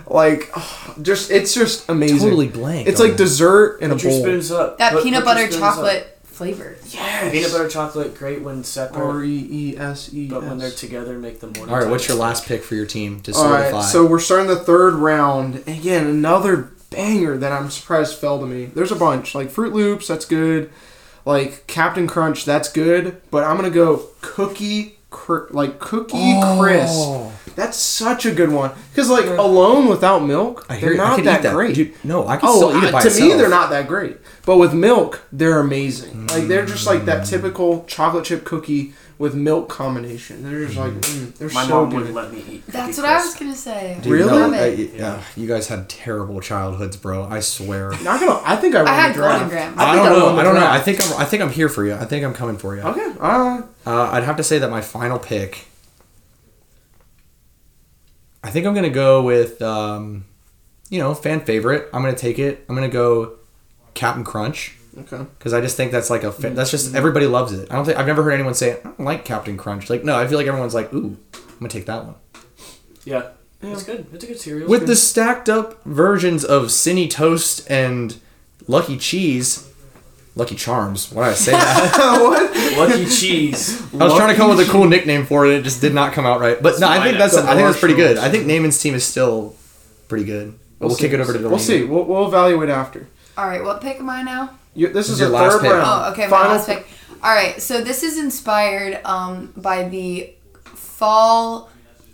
Like, 0.08 0.52
just 1.02 1.32
it's 1.32 1.54
just 1.54 1.90
amazing. 1.90 2.20
Totally 2.20 2.48
blank. 2.48 2.88
It's 2.88 3.00
like 3.00 3.12
that. 3.12 3.18
dessert 3.18 3.82
in 3.82 3.92
a 3.92 3.96
Put 3.96 4.04
your 4.04 4.12
bowl. 4.12 4.22
spoons 4.22 4.52
up. 4.52 4.78
that 4.78 4.94
Put- 4.94 5.04
peanut 5.04 5.24
put 5.24 5.30
your 5.30 5.36
butter 5.36 5.52
spoons 5.52 5.64
up. 5.64 5.76
chocolate 5.76 6.12
flavor. 6.24 6.76
Yes. 6.90 7.32
Peanut 7.32 7.52
butter 7.54 7.70
chocolate, 7.70 8.16
great 8.18 8.42
when 8.42 8.64
separate, 8.64 9.02
R 9.02 9.24
e 9.24 9.48
e 9.50 9.78
s 9.78 10.14
e 10.14 10.28
but 10.28 10.44
when 10.44 10.58
they're 10.58 10.70
together, 10.70 11.18
make 11.18 11.40
them 11.40 11.54
more. 11.58 11.70
All 11.70 11.80
right. 11.80 11.90
What's 11.90 12.08
your 12.08 12.18
last 12.18 12.46
pick 12.46 12.62
for 12.64 12.76
your 12.76 12.86
team 12.86 13.22
to 13.22 13.32
All 13.32 13.42
solidify? 13.44 13.72
right, 13.78 13.84
so 13.86 14.06
we're 14.06 14.20
starting 14.20 14.48
the 14.48 14.58
third 14.58 14.94
round. 14.96 15.64
Again, 15.68 16.06
another 16.08 16.72
banger 16.92 17.38
that 17.38 17.52
I'm 17.52 17.70
surprised 17.72 18.18
fell 18.20 18.40
to 18.40 18.46
me. 18.46 18.66
There's 18.66 18.92
a 18.92 18.96
bunch 18.96 19.34
like 19.34 19.50
Fruit 19.50 19.74
Loops, 19.74 20.08
that's 20.08 20.26
good. 20.26 20.70
Like 21.26 21.68
Captain 21.68 22.08
Crunch, 22.08 22.46
that's 22.46 22.72
good. 22.72 23.22
But 23.32 23.44
I'm 23.44 23.56
gonna 23.56 23.70
go 23.72 24.08
Cookie, 24.22 25.00
cr- 25.10 25.48
like 25.50 25.80
Cookie 25.80 26.40
Crisp. 26.58 26.94
Oh. 26.96 27.32
That's 27.56 27.78
such 27.78 28.26
a 28.26 28.32
good 28.32 28.52
one. 28.52 28.72
Because 28.92 29.10
like 29.10 29.26
alone 29.26 29.88
without 29.88 30.20
milk, 30.20 30.66
I 30.70 30.80
they're 30.80 30.96
not 30.96 31.24
that, 31.24 31.42
that. 31.44 31.54
great. 31.54 31.76
Dude, 31.76 31.94
no, 32.04 32.28
I 32.28 32.38
can 32.38 32.50
Oh, 32.50 32.58
still 32.58 32.78
eat 32.78 32.84
it 32.88 32.92
by 32.92 33.02
to 33.02 33.08
itself. 33.08 33.30
me 33.32 33.38
they're 33.38 33.50
not 33.50 33.70
that 33.70 33.88
great. 33.88 34.18
But 34.46 34.58
with 34.58 34.74
milk, 34.74 35.24
they're 35.32 35.60
amazing. 35.60 36.28
Like 36.28 36.48
they're 36.48 36.66
just 36.66 36.86
like 36.86 37.06
that 37.06 37.24
mm. 37.24 37.30
typical 37.30 37.86
chocolate 37.86 38.26
chip 38.26 38.44
cookie 38.44 38.94
with 39.18 39.34
milk 39.36 39.70
combination. 39.70 40.44
They're 40.44 40.66
just 40.66 40.78
like 40.78 40.92
mm, 40.94 41.34
they're 41.36 41.50
My 41.50 41.64
so 41.66 41.70
mom 41.82 41.90
good. 41.90 41.96
wouldn't 41.98 42.16
let 42.16 42.32
me 42.34 42.44
eat. 42.50 42.68
That's 42.68 42.98
Cookie 42.98 43.08
what 43.08 43.12
I 43.22 43.26
was 43.26 43.36
gonna 43.36 43.56
say. 43.56 43.98
Dude, 44.02 44.12
Really? 44.12 44.32
no, 44.52 44.54
I- 44.54 44.66
it. 44.68 44.94
yeah, 44.96 45.24
you 45.38 45.48
guys 45.48 45.68
had 45.68 45.88
terrible 45.90 46.42
childhoods, 46.42 46.98
bro. 46.98 47.24
I 47.24 47.40
swear. 47.40 47.92
Not 48.04 48.20
gonna. 48.20 48.42
I 48.44 48.56
think 48.58 48.76
I 48.76 48.80
won 48.84 48.88
I 48.90 48.96
had 48.96 49.10
the 49.12 49.14
draft. 49.20 49.40
Golden 49.40 49.50
Grahams. 49.50 49.78
I, 49.78 49.94
think 49.94 50.04
don't 50.04 50.06
I 50.16 50.20
know. 50.20 50.26
won 50.26 50.36
the 50.36 50.42
I 50.42 50.44
don't 50.44 50.54
know. 50.56 50.60
draft. 50.62 50.76
I 50.76 50.80
think 50.84 51.02
I'm. 51.12 51.22
I 51.22 51.26
think 51.26 51.44
I'm 51.44 51.52
here 51.52 51.70
for 51.70 51.86
you. 51.86 51.94
I 51.94 52.06
think 52.06 52.26
I'm 52.26 52.34
coming 52.34 52.58
for 52.58 52.76
you. 52.76 52.82
Okay. 52.82 53.14
Uh, 53.20 53.62
Uh, 53.86 54.10
I'd 54.12 54.24
have 54.24 54.38
to 54.38 54.44
say 54.44 54.60
that 54.60 54.70
my 54.70 54.82
final 54.82 55.20
pick. 55.20 55.66
I 58.44 58.52
think 58.52 58.66
I'm 58.68 58.76
gonna 58.76 58.90
go 58.90 59.24
with, 59.24 59.62
um, 59.62 60.26
you 60.90 61.00
know, 61.00 61.14
fan 61.16 61.42
favorite. 61.42 61.90
I'm 61.94 62.02
gonna 62.04 62.16
take 62.16 62.38
it. 62.38 62.64
I'm 62.70 62.76
gonna 62.76 62.88
go 62.90 63.34
Captain 63.96 64.24
Crunch 64.24 64.76
okay. 64.98 65.26
because 65.38 65.54
I 65.54 65.62
just 65.62 65.78
think 65.78 65.92
that's 65.92 66.10
like 66.10 66.24
a. 66.24 66.32
Fa- 66.32 66.50
that's 66.50 66.72
just 66.72 66.88
mm-hmm. 66.88 66.98
everybody 66.98 67.28
loves 67.28 67.52
it. 67.54 67.72
I 67.72 67.76
don't 67.76 67.86
think 67.86 67.98
I've 67.98 68.08
never 68.08 68.24
heard 68.24 68.34
anyone 68.34 68.54
say 68.54 68.74
I 68.74 68.84
don't 68.84 69.00
like 69.02 69.26
Captain 69.26 69.58
Crunch. 69.58 69.90
Like 69.90 70.04
no, 70.04 70.18
I 70.18 70.28
feel 70.28 70.38
like 70.38 70.48
everyone's 70.48 70.74
like, 70.74 70.94
ooh, 70.94 71.18
I'm 71.34 71.60
gonna 71.60 71.70
take 71.70 71.86
that 71.86 72.06
one. 72.06 72.16
Yeah, 73.04 73.30
it's 73.62 73.84
good. 73.84 74.08
It's 74.14 74.24
a 74.24 74.28
good 74.28 74.40
cereal. 74.40 74.68
With 74.68 74.88
the 74.88 74.96
stacked 74.96 75.50
up 75.50 75.84
versions 75.84 76.44
of 76.44 76.72
Cinny 76.72 77.10
Toast 77.10 77.70
and 77.70 78.18
Lucky 78.68 78.98
Cheese, 78.98 79.72
Lucky 80.36 80.56
Charms. 80.56 81.12
Why 81.12 81.26
did 81.26 81.32
I 81.32 81.36
say 81.36 81.52
that? 81.52 82.20
what? 82.78 82.90
Lucky 82.90 83.06
cheese. 83.06 83.82
I 83.94 84.04
was 84.04 84.16
trying 84.16 84.30
to 84.30 84.36
come 84.36 84.52
up 84.52 84.58
with 84.58 84.68
a 84.68 84.72
cool 84.72 84.86
nickname 84.86 85.26
for 85.26 85.46
it. 85.46 85.52
and 85.52 85.60
It 85.60 85.64
just 85.64 85.82
did 85.82 85.94
not 85.94 86.14
come 86.14 86.26
out 86.26 86.42
right. 86.42 86.62
But 86.62 86.80
no, 86.80 86.90
I 86.90 87.02
think 87.04 87.18
that's 87.18 87.36
I 87.36 87.56
think 87.56 87.68
that's 87.68 87.80
pretty 87.80 87.96
good. 87.96 88.18
I 88.18 88.30
think 88.30 88.46
Naaman's 88.46 88.80
team 88.82 88.96
is 88.96 89.06
still 89.06 89.56
pretty 90.08 90.26
good. 90.26 90.60
But 90.80 90.88
we'll, 90.88 90.96
see, 90.98 91.04
kick 91.04 91.14
it 91.14 91.22
over 91.22 91.32
to 91.32 91.40
the 91.40 91.48
We'll 91.48 91.60
see. 91.60 91.86
We'll, 91.86 92.04
we'll 92.04 92.28
evaluate 92.28 92.70
after. 92.70 93.08
All 93.38 93.48
right, 93.48 93.64
what 93.64 93.82
pick 93.82 94.00
am 94.00 94.10
I 94.10 94.24
now? 94.24 94.58
You, 94.76 94.90
this, 94.90 95.10
is 95.10 95.20
your 95.20 95.30
the 95.30 95.36
last 95.36 95.54
third 95.54 95.62
pick. 95.62 95.72
round. 95.72 95.86
Oh, 95.88 96.12
okay, 96.12 96.28
my 96.28 96.48
last 96.48 96.68
pick. 96.68 96.86
All 97.24 97.34
right, 97.34 97.62
so 97.62 97.82
this 97.82 98.04
is 98.04 98.20
inspired 98.20 99.00
um, 99.06 99.54
by 99.58 99.88
the 99.90 100.32
fall 100.64 101.70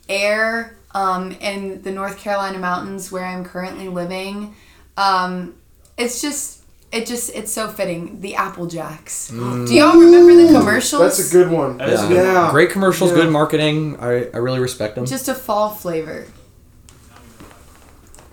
air 0.07 0.77
um, 0.93 1.31
in 1.33 1.81
the 1.81 1.91
North 1.91 2.17
Carolina 2.17 2.59
mountains 2.59 3.11
where 3.11 3.25
I'm 3.25 3.43
currently 3.43 3.87
living. 3.87 4.55
Um, 4.97 5.55
it's 5.97 6.21
just, 6.21 6.63
it 6.91 7.05
just, 7.07 7.33
it's 7.35 7.51
so 7.51 7.67
fitting. 7.69 8.21
The 8.21 8.35
Apple 8.35 8.67
Jacks. 8.67 9.29
Do 9.29 9.35
y'all 9.73 9.97
remember 9.99 10.35
the 10.35 10.57
commercials? 10.59 11.01
That's 11.01 11.29
a 11.29 11.33
good 11.33 11.49
one. 11.49 11.77
That 11.77 11.89
is 11.89 11.99
a 12.01 12.03
Yeah. 12.03 12.09
good 12.09 12.33
Yeah. 12.33 12.51
Great 12.51 12.69
commercials, 12.69 13.09
Yeah. 13.11 13.17
good 13.17 13.31
marketing. 13.31 13.97
I, 13.99 14.25
I 14.33 14.37
really 14.37 14.59
respect 14.59 14.95
them. 14.95 15.05
Just 15.05 15.27
a 15.29 15.33
fall 15.33 15.69
flavor. 15.71 16.27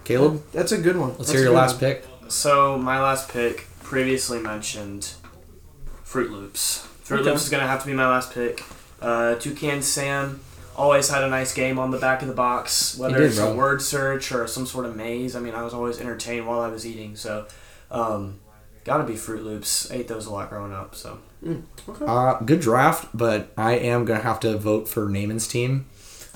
Caleb, 0.05 0.43
That's 0.53 0.73
a 0.73 0.79
good 0.79 0.97
one. 0.97 1.09
let's 1.11 1.19
That's 1.19 1.33
hear 1.33 1.43
your 1.43 1.53
last 1.53 1.81
one. 1.81 1.93
pick. 1.93 2.05
So 2.29 2.77
my 2.79 3.01
last 3.01 3.29
pick, 3.31 3.68
previously 3.89 4.39
mentioned, 4.39 5.13
Fruit 6.05 6.31
Loops. 6.31 6.87
Fruit 7.03 7.21
Okay. 7.21 7.31
Loops 7.31 7.45
is 7.45 7.49
gonna 7.51 7.67
have 7.67 7.81
to 7.81 7.87
be 7.87 7.95
my 7.95 8.07
last 8.09 8.33
pick. 8.33 8.63
Uh, 9.01 9.35
Toucan 9.37 9.81
Sam 9.83 10.41
always 10.77 11.09
had 11.09 11.25
a 11.25 11.29
nice 11.29 11.55
game 11.55 11.79
on 11.79 11.91
the 11.91 11.99
back 11.99 12.21
of 12.23 12.29
the 12.29 12.35
box, 12.35 12.97
whether 12.99 13.17
did, 13.19 13.27
it's 13.29 13.37
bro. 13.39 13.53
a 13.53 13.55
word 13.57 13.81
search 13.83 14.31
or 14.31 14.47
some 14.47 14.67
sort 14.67 14.85
of 14.85 14.95
maze. 14.95 15.35
I 15.35 15.41
mean, 15.41 15.55
I 15.55 15.63
was 15.63 15.73
always 15.75 16.01
entertained 16.01 16.47
while 16.47 16.61
I 16.61 16.69
was 16.69 16.87
eating. 16.87 17.17
So, 17.17 17.47
um, 17.91 18.41
Gotta 18.85 19.05
be 19.05 19.17
Fruit 19.17 19.43
Loops. 19.43 19.91
Ate 19.91 20.09
those 20.09 20.25
a 20.27 20.31
lot 20.33 20.49
growing 20.49 20.73
up. 20.73 20.95
So 20.95 21.19
Uh, 22.07 22.39
good 22.41 22.61
draft, 22.61 23.09
but 23.13 23.53
I 23.57 23.73
am 23.73 24.05
gonna 24.07 24.21
have 24.23 24.41
to 24.41 24.57
vote 24.57 24.89
for 24.89 25.09
Naaman's 25.09 25.47
team. 25.49 25.87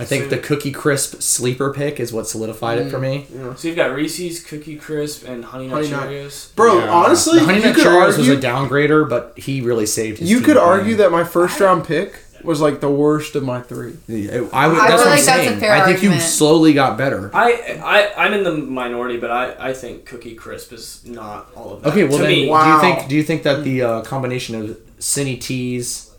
I 0.02 0.04
think 0.04 0.25
So- 0.25 0.30
the 0.30 0.38
Cookie 0.38 0.73
Crisp 0.73 1.23
sleeper 1.23 1.73
pick 1.73 2.00
is 2.00 2.12
what 2.12 2.26
solidified 2.28 2.78
it 2.78 2.90
for 2.90 2.99
me. 2.99 3.26
so 3.56 3.68
you've 3.68 3.76
got 3.76 3.94
Reese's, 3.94 4.40
Cookie 4.42 4.76
Crisp, 4.76 5.26
and 5.28 5.44
Honey 5.44 5.68
Nut 5.68 5.85
Honey 5.85 5.90
Nut. 5.90 6.09
Cheerios. 6.09 6.54
Bro, 6.54 6.78
Yeah. 6.80 6.90
honestly, 6.90 7.38
the 7.38 7.44
Honey 7.47 7.59
you 7.61 7.64
Nut 7.66 7.75
could 7.76 7.85
Cheerios 7.87 8.18
was 8.18 8.28
a 8.28 8.37
downgrader, 8.37 9.09
but 9.09 9.32
he 9.37 9.61
really 9.61 9.87
saved 9.87 10.18
his. 10.18 10.30
you 10.30 10.38
team 10.38 10.44
could 10.47 10.56
from- 10.56 10.64
argue 10.68 10.97
that 10.97 11.11
my 11.12 11.25
first 11.25 11.59
round 11.61 11.85
pick 11.87 12.14
was 12.44 12.61
like 12.61 12.80
the 12.80 12.90
worst 12.90 13.37
of 13.37 13.44
my 13.44 13.61
three. 13.61 13.92
Yeah, 14.09 14.40
I 14.52 14.66
would. 14.66 14.76
I 14.76 14.88
That's 14.88 14.90
feel 14.90 14.99
what 14.99 15.06
I'm 15.06 15.11
like 15.11 15.25
that's 15.25 15.28
a 15.28 15.44
saying. 15.47 15.61
fair 15.61 15.73
I 15.75 15.85
think 15.87 16.02
you 16.02 16.18
slowly 16.18 16.73
got 16.73 16.99
better. 16.99 17.30
I, 17.32 17.80
I 17.85 18.25
I'm 18.26 18.32
in 18.35 18.42
the 18.42 18.50
minority, 18.50 19.16
but 19.16 19.30
I, 19.30 19.54
I 19.68 19.73
think 19.73 20.06
Cookie 20.06 20.35
Crisp 20.35 20.73
is 20.73 21.02
not 21.04 21.47
all 21.54 21.75
of 21.75 21.82
that. 21.82 21.90
Okay, 21.90 22.02
well 22.02 22.16
to 22.18 22.25
then, 22.25 22.32
me, 22.32 22.49
Wow. 22.49 22.64
do 22.80 22.87
you 22.88 22.94
think 22.94 23.09
do 23.09 23.14
you 23.14 23.23
think 23.23 23.44
that 23.44 23.62
the 23.62 23.82
uh, 23.82 24.00
combination 24.02 24.56
of 24.61 24.76
Cinny 24.99 25.37
T's, 25.37 26.11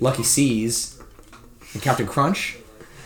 Lucky 0.00 0.24
C's, 0.24 0.98
and 1.74 1.80
Captain 1.82 2.06
Crunch 2.08 2.56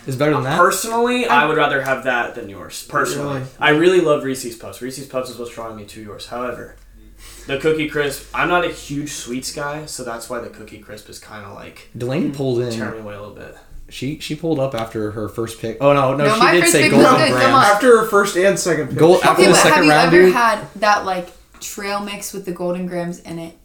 is 0.06 0.16
better 0.16 0.32
than 0.32 0.40
uh, 0.40 0.50
that? 0.50 0.58
Personally, 0.58 1.26
I 1.26 1.46
would 1.46 1.56
rather 1.56 1.82
have 1.82 2.04
that 2.04 2.34
than 2.34 2.48
yours. 2.48 2.84
Personally, 2.88 3.40
Really? 3.40 3.46
I 3.58 3.70
really 3.70 4.00
love 4.00 4.24
Reese's 4.24 4.56
Puffs. 4.56 4.80
Reese's 4.82 5.06
Puffs 5.06 5.30
is 5.30 5.38
what's 5.38 5.54
drawing 5.54 5.76
me 5.76 5.84
to 5.86 6.02
yours. 6.02 6.26
However, 6.26 6.76
the 7.46 7.58
Cookie 7.58 7.88
Crisp, 7.88 8.28
I'm 8.34 8.48
not 8.48 8.64
a 8.64 8.68
huge 8.70 9.12
sweets 9.12 9.52
guy, 9.54 9.86
so 9.86 10.04
that's 10.04 10.30
why 10.30 10.40
the 10.40 10.48
Cookie 10.50 10.78
Crisp 10.78 11.08
is 11.08 11.18
kind 11.18 11.44
of 11.44 11.54
like 11.54 11.88
Delaney 11.96 12.30
mm, 12.30 12.34
pulled 12.34 12.60
in. 12.60 12.72
tearing 12.72 12.94
me 12.96 13.00
away 13.00 13.14
a 13.14 13.20
little 13.20 13.34
bit. 13.34 13.56
She 13.88 14.20
she 14.20 14.36
pulled 14.36 14.60
up 14.60 14.74
after 14.74 15.10
her 15.10 15.28
first 15.28 15.60
pick. 15.60 15.78
Oh 15.80 15.92
no, 15.92 16.14
no, 16.14 16.24
No, 16.24 16.34
she 16.36 16.50
did 16.52 16.60
first 16.60 16.72
say 16.72 16.82
pick 16.82 16.92
was 16.92 17.02
Golden 17.04 17.18
good, 17.26 17.28
come 17.32 17.40
Grams. 17.40 17.54
on. 17.54 17.64
After 17.64 17.98
her 18.00 18.06
first 18.06 18.36
and 18.36 18.56
second 18.58 18.88
pick. 18.90 18.98
Gold 18.98 19.20
after 19.24 19.42
Okay, 19.42 19.46
the 19.46 19.50
but 19.50 19.56
have 19.56 19.62
second 19.68 19.84
you 19.84 19.90
round, 19.90 20.06
ever 20.14 20.22
dude. 20.26 20.32
had 20.34 20.66
that 20.76 21.04
like 21.04 21.28
trail 21.60 21.98
mix 22.00 22.32
with 22.32 22.44
the 22.44 22.52
golden 22.52 22.86
grahams 22.86 23.18
in 23.18 23.38
it? 23.40 23.58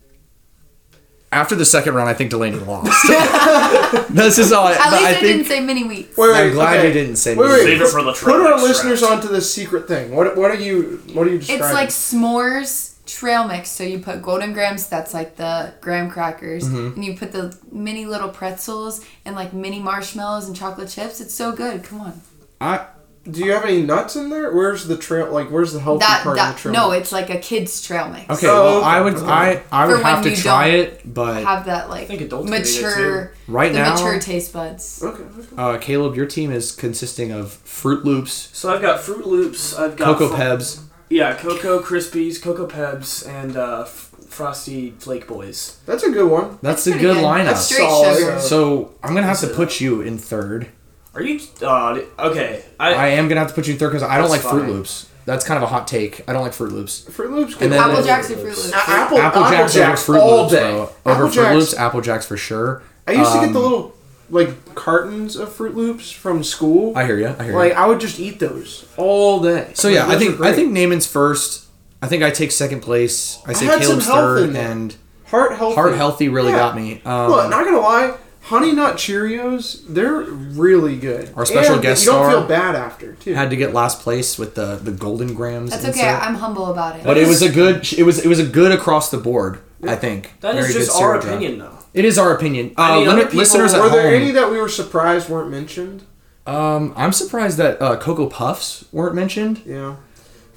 After 1.36 1.54
the 1.56 1.66
second 1.66 1.94
round, 1.96 2.08
I 2.10 2.14
think 2.14 2.30
Delaney 2.32 2.58
lost. 2.60 2.90
this 4.10 4.38
is 4.38 4.52
all. 4.54 4.68
I, 4.68 4.72
At 4.74 4.92
least 4.92 5.04
I 5.04 5.10
I, 5.10 5.14
think 5.16 5.22
didn't 5.22 5.46
say 5.46 5.60
mini 5.60 5.84
wheats. 5.84 6.18
Wait, 6.18 6.30
wait, 6.32 6.42
I'm 6.48 6.52
glad 6.54 6.78
okay. 6.78 6.88
you 6.88 6.94
didn't 6.94 7.18
say 7.18 7.36
Wait, 7.36 7.46
me. 7.46 7.52
wait. 7.52 7.64
Save 7.64 7.82
it 7.82 7.88
for 7.90 8.04
the 8.04 8.14
Put 8.14 8.34
our 8.42 8.56
listeners 8.62 9.00
draft. 9.02 9.16
onto 9.24 9.28
this 9.28 9.54
secret 9.54 9.88
thing. 9.88 10.16
What 10.16 10.38
what 10.38 10.50
are 10.52 10.56
you 10.60 11.02
what 11.14 11.28
are 11.28 11.32
you 11.32 11.40
describing? 11.40 11.66
It's 11.66 11.74
like 11.74 11.90
s'mores 11.90 12.94
trail 13.06 13.48
mix. 13.48 13.70
So 13.70 13.84
you 13.84 14.00
put 14.00 14.22
golden 14.22 14.54
grahams, 14.54 14.88
that's 14.88 15.14
like 15.14 15.36
the 15.36 15.74
graham 15.82 16.10
crackers, 16.10 16.64
Mm-hmm. 16.68 16.96
and 16.96 17.06
you 17.06 17.18
put 17.18 17.32
the 17.34 17.56
mini 17.72 18.06
little 18.06 18.30
pretzels 18.30 19.04
and 19.26 19.36
like 19.36 19.54
mini 19.54 19.80
marshmallows 19.80 20.48
and 20.48 20.56
chocolate 20.56 20.90
chips. 20.90 21.20
It's 21.22 21.34
so 21.34 21.52
good. 21.52 21.84
Come 21.84 22.02
on. 22.02 22.22
I, 22.62 22.86
Do 23.30 23.44
you 23.44 23.52
have 23.54 23.66
any 23.66 23.82
nuts 23.82 24.16
in 24.16 24.30
there? 24.30 24.54
Where's 24.54 24.86
the 24.88 24.96
trail? 24.98 25.32
Like, 25.32 25.50
where's 25.50 25.74
the 25.74 25.80
healthy 25.80 26.06
That 26.06 26.22
part 26.24 26.38
of 26.38 26.54
the 26.56 26.60
trail? 26.62 26.74
no, 26.74 26.92
it's 26.92 27.12
like 27.12 27.30
a 27.32 27.40
kid's 27.40 27.82
trail 27.82 28.08
mix. 28.10 28.30
okay, 28.30 28.48
Oh, 28.48 28.64
well, 28.80 28.84
I 28.84 29.02
would 29.02 29.16
okay. 29.16 29.26
I 29.26 29.64
I 29.72 29.88
would 29.88 29.98
For 30.00 30.04
have 30.04 30.24
to 30.24 30.36
try 30.36 30.68
it, 30.68 31.02
but 31.12 31.44
Have 31.44 31.66
that 31.66 31.90
like 31.90 32.08
think 32.08 32.22
adults 32.22 32.52
can 32.52 32.62
eat 32.62 32.68
it, 32.68 32.82
mature 32.84 33.34
right 33.48 33.74
the 33.74 33.80
now, 33.80 33.94
mature 33.96 34.20
taste 34.20 34.54
buds. 34.54 35.02
Okay. 35.04 35.24
okay. 35.24 35.48
uh, 35.58 35.78
Caleb, 35.80 36.16
your 36.16 36.28
team 36.28 36.52
is 36.52 36.72
consisting 36.72 37.32
of 37.32 37.54
Fruit 37.54 38.06
Loops, 38.06 38.50
So 38.54 38.72
I've 38.74 38.82
got 38.84 39.00
Fruit 39.00 39.26
Loops, 39.26 39.76
I've 39.76 39.96
got 39.98 40.06
Cocoa 40.18 40.28
Fro- 40.30 40.38
Pebs. 40.38 40.82
yeah, 41.10 41.34
Cocoa 41.36 41.80
Krispies, 41.82 42.40
Cocoa 42.42 42.68
Pebs, 42.68 43.28
and 43.28 43.58
uh, 43.58 43.82
F- 43.88 44.12
Frosty 44.30 44.92
Flake 45.00 45.28
Boys. 45.28 45.80
That's 45.88 46.04
a 46.04 46.12
good 46.12 46.30
one. 46.30 46.60
That's 46.62 46.86
a 46.88 46.92
good 46.92 47.00
good. 47.02 47.18
lineup. 47.24 47.46
That's 47.46 47.76
Solid. 47.76 48.18
sugar. 48.20 48.40
So 48.40 48.94
I'm 49.02 49.16
gonna 49.16 49.26
have 49.26 49.40
to 49.40 49.48
put 49.48 49.82
you 49.82 50.02
in 50.02 50.18
third. 50.20 50.68
Are 51.16 51.22
you? 51.24 51.40
Uh, 51.62 52.02
okay, 52.20 52.64
I, 52.80 52.94
I 52.94 53.08
am 53.10 53.28
gonna 53.28 53.40
have 53.40 53.50
to 53.50 53.56
put 53.56 53.68
you 53.68 53.74
in 53.74 53.80
third 53.80 53.90
because 53.90 54.04
I 54.04 54.18
don't 54.18 54.30
like 54.30 54.42
That's 54.42 54.52
Fruit 54.54 54.62
fine. 54.64 54.72
Loops. 54.72 55.10
That's 55.26 55.44
kind 55.46 55.58
of 55.58 55.64
a 55.64 55.68
hot 55.68 55.88
take. 55.88 56.22
I 56.30 56.34
don't 56.34 56.44
like 56.44 56.54
Fruit 56.54 56.72
Loops. 56.72 57.10
Fruit 57.12 57.32
Loops. 57.32 57.54
And 57.60 57.72
then- 57.72 57.80
Apple 57.80 58.04
Jacks 58.04 58.30
or 58.30 58.36
Fruit 58.36 58.46
Loops. 58.58 58.72
A- 58.72 58.76
apple, 58.76 59.18
Apple 59.20 59.42
Jacks, 59.50 59.76
over 59.78 59.98
Fruit 59.98 60.20
all 60.20 60.38
Loops, 60.42 60.52
day. 60.54 60.60
bro. 60.72 60.82
Over 60.82 60.92
Apple 61.06 61.16
Fruit 61.30 61.34
Jacks. 61.34 61.56
Loops, 61.56 61.74
Apple 61.76 62.02
Jacks 62.02 62.26
for 62.28 62.38
sure. 62.38 62.84
I 63.08 63.14
used 63.14 63.32
to 63.34 63.40
get 63.40 63.54
the 63.54 63.60
Um, 63.60 63.64
little 63.64 63.96
like 64.30 64.76
cartons 64.76 65.36
of 65.36 65.52
Fruit 65.54 65.76
Loops 65.76 66.12
from 66.12 66.44
school. 66.44 66.96
I 66.98 67.06
hear 67.06 67.18
you. 67.18 67.28
I 67.40 67.44
hear 67.44 67.52
you. 67.54 67.58
like 67.58 67.74
I 67.74 67.88
would 67.88 68.00
just 68.00 68.20
eat 68.20 68.40
those 68.40 68.86
all 68.98 69.40
day. 69.40 69.72
So 69.74 69.88
Like, 69.88 69.96
yeah, 69.96 70.08
I 70.08 70.18
think 70.18 70.40
I 70.42 70.54
think 70.54 70.72
Naaman's 70.74 71.08
first. 71.08 71.66
I 72.02 72.08
think 72.08 72.22
I 72.24 72.30
take 72.30 72.52
second 72.52 72.82
place. 72.82 73.40
I 73.48 73.54
say 73.54 73.66
had 73.66 73.80
Caleb's 73.82 74.06
health 74.06 74.18
third, 74.18 74.54
there. 74.54 74.70
and 74.72 74.96
heart 75.28 75.54
healthy. 75.56 75.76
Heart 75.76 75.96
Healthy 75.96 76.30
really 76.30 76.52
Yeah. 76.52 76.58
got 76.58 76.76
me. 76.76 77.02
Um, 77.06 77.32
Look, 77.32 77.50
not 77.50 77.66
gonna 77.66 77.80
lie, 77.80 78.14
Honey 78.46 78.74
Nut 78.74 78.96
Cheerios, 78.96 79.82
they're 79.88 80.22
really 80.22 80.98
good. 80.98 81.34
Our 81.36 81.46
special 81.46 81.74
And 81.76 81.82
guest 81.82 82.06
you 82.06 82.12
don't 82.12 82.22
star 82.26 82.32
feel 82.32 82.48
bad 82.48 82.76
after 82.76 83.14
too. 83.14 83.34
had 83.34 83.50
to 83.50 83.56
get 83.56 83.74
last 83.74 84.02
place 84.02 84.38
with 84.38 84.56
the 84.56 84.76
the 84.76 84.92
Golden 84.92 85.34
Grahams. 85.34 85.72
That's 85.72 85.84
insert. 85.86 86.02
okay. 86.04 86.10
I'm 86.14 86.36
humble 86.36 86.68
about 86.72 86.96
it. 86.98 87.04
But 87.04 87.18
it 87.18 87.28
was 87.28 87.42
a 87.42 87.50
good. 87.52 87.92
It 87.94 88.04
was 88.04 88.24
it 88.24 88.28
was 88.28 88.40
a 88.40 88.46
good 88.46 88.72
across 88.72 89.10
the 89.10 89.18
board. 89.18 89.60
I 89.88 89.96
think 89.96 90.34
that 90.42 90.56
is 90.56 90.66
Very 90.68 90.74
just 90.80 90.92
good 90.92 91.04
our 91.04 91.08
cereal 91.10 91.22
draft. 91.22 91.36
opinion, 91.38 91.60
though. 91.60 91.78
It 91.94 92.06
is 92.06 92.18
our 92.18 92.34
opinion. 92.36 92.74
Uh, 92.78 92.82
I 92.82 92.96
mean, 92.98 93.08
limit- 93.08 93.14
other 93.14 93.24
people- 93.26 93.40
listeners 93.40 93.74
at 93.74 93.82
Were 93.82 93.90
there 93.90 94.04
home. 94.12 94.22
any 94.22 94.32
that 94.32 94.52
we 94.52 94.60
were 94.60 94.70
surprised 94.70 95.30
weren't 95.30 95.50
mentioned? 95.52 96.04
um, 96.48 96.94
I'm 96.96 97.12
surprised 97.14 97.58
that 97.58 97.82
uh, 97.82 97.98
Cocoa 97.98 98.28
Puffs 98.28 98.86
weren't 98.92 99.16
mentioned. 99.16 99.62
Yeah. 99.66 99.96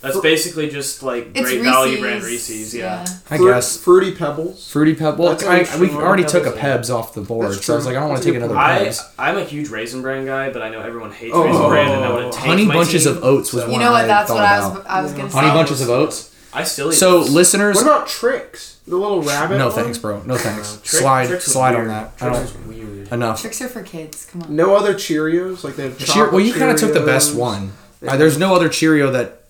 That's 0.00 0.14
Fr- 0.16 0.22
basically 0.22 0.68
just 0.68 1.02
like 1.02 1.28
It's 1.34 1.40
great 1.40 1.58
Reese's. 1.60 1.62
value 1.64 2.00
brand 2.00 2.22
Reese's. 2.22 2.74
Yeah. 2.74 3.04
I 3.30 3.36
Fruit- 3.36 3.50
guess 3.52 3.76
Fruity 3.76 4.12
Pebbles. 4.14 4.70
Fruity 4.70 4.94
Pebbles. 4.94 5.30
That's 5.30 5.44
I, 5.44 5.58
actually 5.60 5.88
we 5.88 5.94
one 5.96 6.04
already 6.04 6.24
took 6.24 6.46
a 6.46 6.50
those, 6.50 6.58
Pebs 6.58 6.90
off 6.94 7.14
the 7.14 7.20
board, 7.20 7.50
That's 7.52 7.64
so 7.66 7.72
I 7.72 7.76
was 7.76 7.84
true. 7.84 7.92
like, 7.94 7.96
I 7.96 8.00
don't 8.00 8.10
want 8.10 8.22
That's 8.22 8.26
to 8.26 8.30
a 8.30 8.32
take 8.34 8.40
good 8.42 8.50
another 8.52 8.84
I 8.84 8.86
Pebs. 8.86 9.12
I'm 9.18 9.36
a 9.38 9.44
huge 9.44 9.68
raisin 9.70 10.02
bran 10.02 10.24
guy, 10.24 10.50
but 10.50 10.62
I 10.62 10.68
know 10.68 10.80
everyone 10.80 11.10
hates 11.10 11.34
Oh. 11.34 11.44
raisin 11.44 11.68
bran 11.68 11.90
and 11.92 12.02
that 12.04 12.12
would 12.14 12.24
it 12.26 12.32
takes 12.32 12.44
Honey 12.46 12.64
my 12.66 12.74
bunches 12.74 13.04
team. 13.04 13.16
of 13.16 13.24
oats 13.24 13.52
was 13.52 13.62
So- 13.64 13.68
one 13.70 13.72
You 13.74 13.80
know 13.80 13.92
I 13.92 14.02
what? 14.02 14.06
That's 14.06 14.28
thought 14.28 14.34
what 14.36 14.44
I 14.44 14.60
was. 14.60 14.70
about. 14.76 14.86
I 14.88 15.02
was 15.02 15.12
gonna 15.12 15.30
say. 15.30 15.38
Honey 15.38 15.50
bunches 15.50 15.80
of 15.80 15.90
oats. 15.90 16.30
I 16.52 16.62
still 16.64 16.92
eat 16.92 16.96
So 16.96 17.18
those. 17.20 17.30
listeners, 17.30 17.76
What 17.76 17.86
about 17.86 18.08
Trix? 18.08 18.76
The 18.86 18.96
little 18.96 19.20
rabbit. 19.22 19.58
no 19.58 19.66
one? 19.66 19.74
thanks, 19.74 19.98
bro. 19.98 20.22
No 20.24 20.36
thanks. 20.36 20.78
Trick- 20.82 21.02
slide, 21.02 21.26
Trix 21.28 21.44
was 21.46 21.52
slide 21.52 21.74
on 21.74 21.80
weird. 21.82 21.90
that. 21.90 22.12
I 22.20 22.28
Trix 22.28 22.50
don't. 22.52 22.66
was 22.68 22.76
weird. 22.76 23.12
Enough. 23.12 23.40
Trix 23.40 23.60
are 23.62 23.68
for 23.68 23.82
kids. 23.82 24.26
Come 24.32 24.42
on. 24.42 24.56
No 24.56 24.74
other 24.76 24.94
Cheerios. 24.94 25.62
Like 25.64 25.76
they 25.76 25.84
have. 25.84 25.98
Cheer- 25.98 26.06
chocolate 26.06 26.32
well, 26.32 26.40
you 26.40 26.54
kind 26.54 26.70
of 26.70 26.76
took 26.78 26.94
the 26.94 27.00
best 27.00 27.32
Cheerios. 27.32 27.36
one. 27.36 27.72
Uh, 28.06 28.16
there's 28.16 28.38
no 28.38 28.54
other 28.54 28.68
Cheerio 28.68 29.10
that 29.10 29.40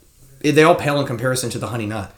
they 0.40 0.62
all 0.62 0.74
pale 0.74 1.00
in 1.00 1.06
comparison 1.06 1.50
to 1.50 1.58
the 1.58 1.66
Honey 1.68 1.86
Nut. 1.86 2.12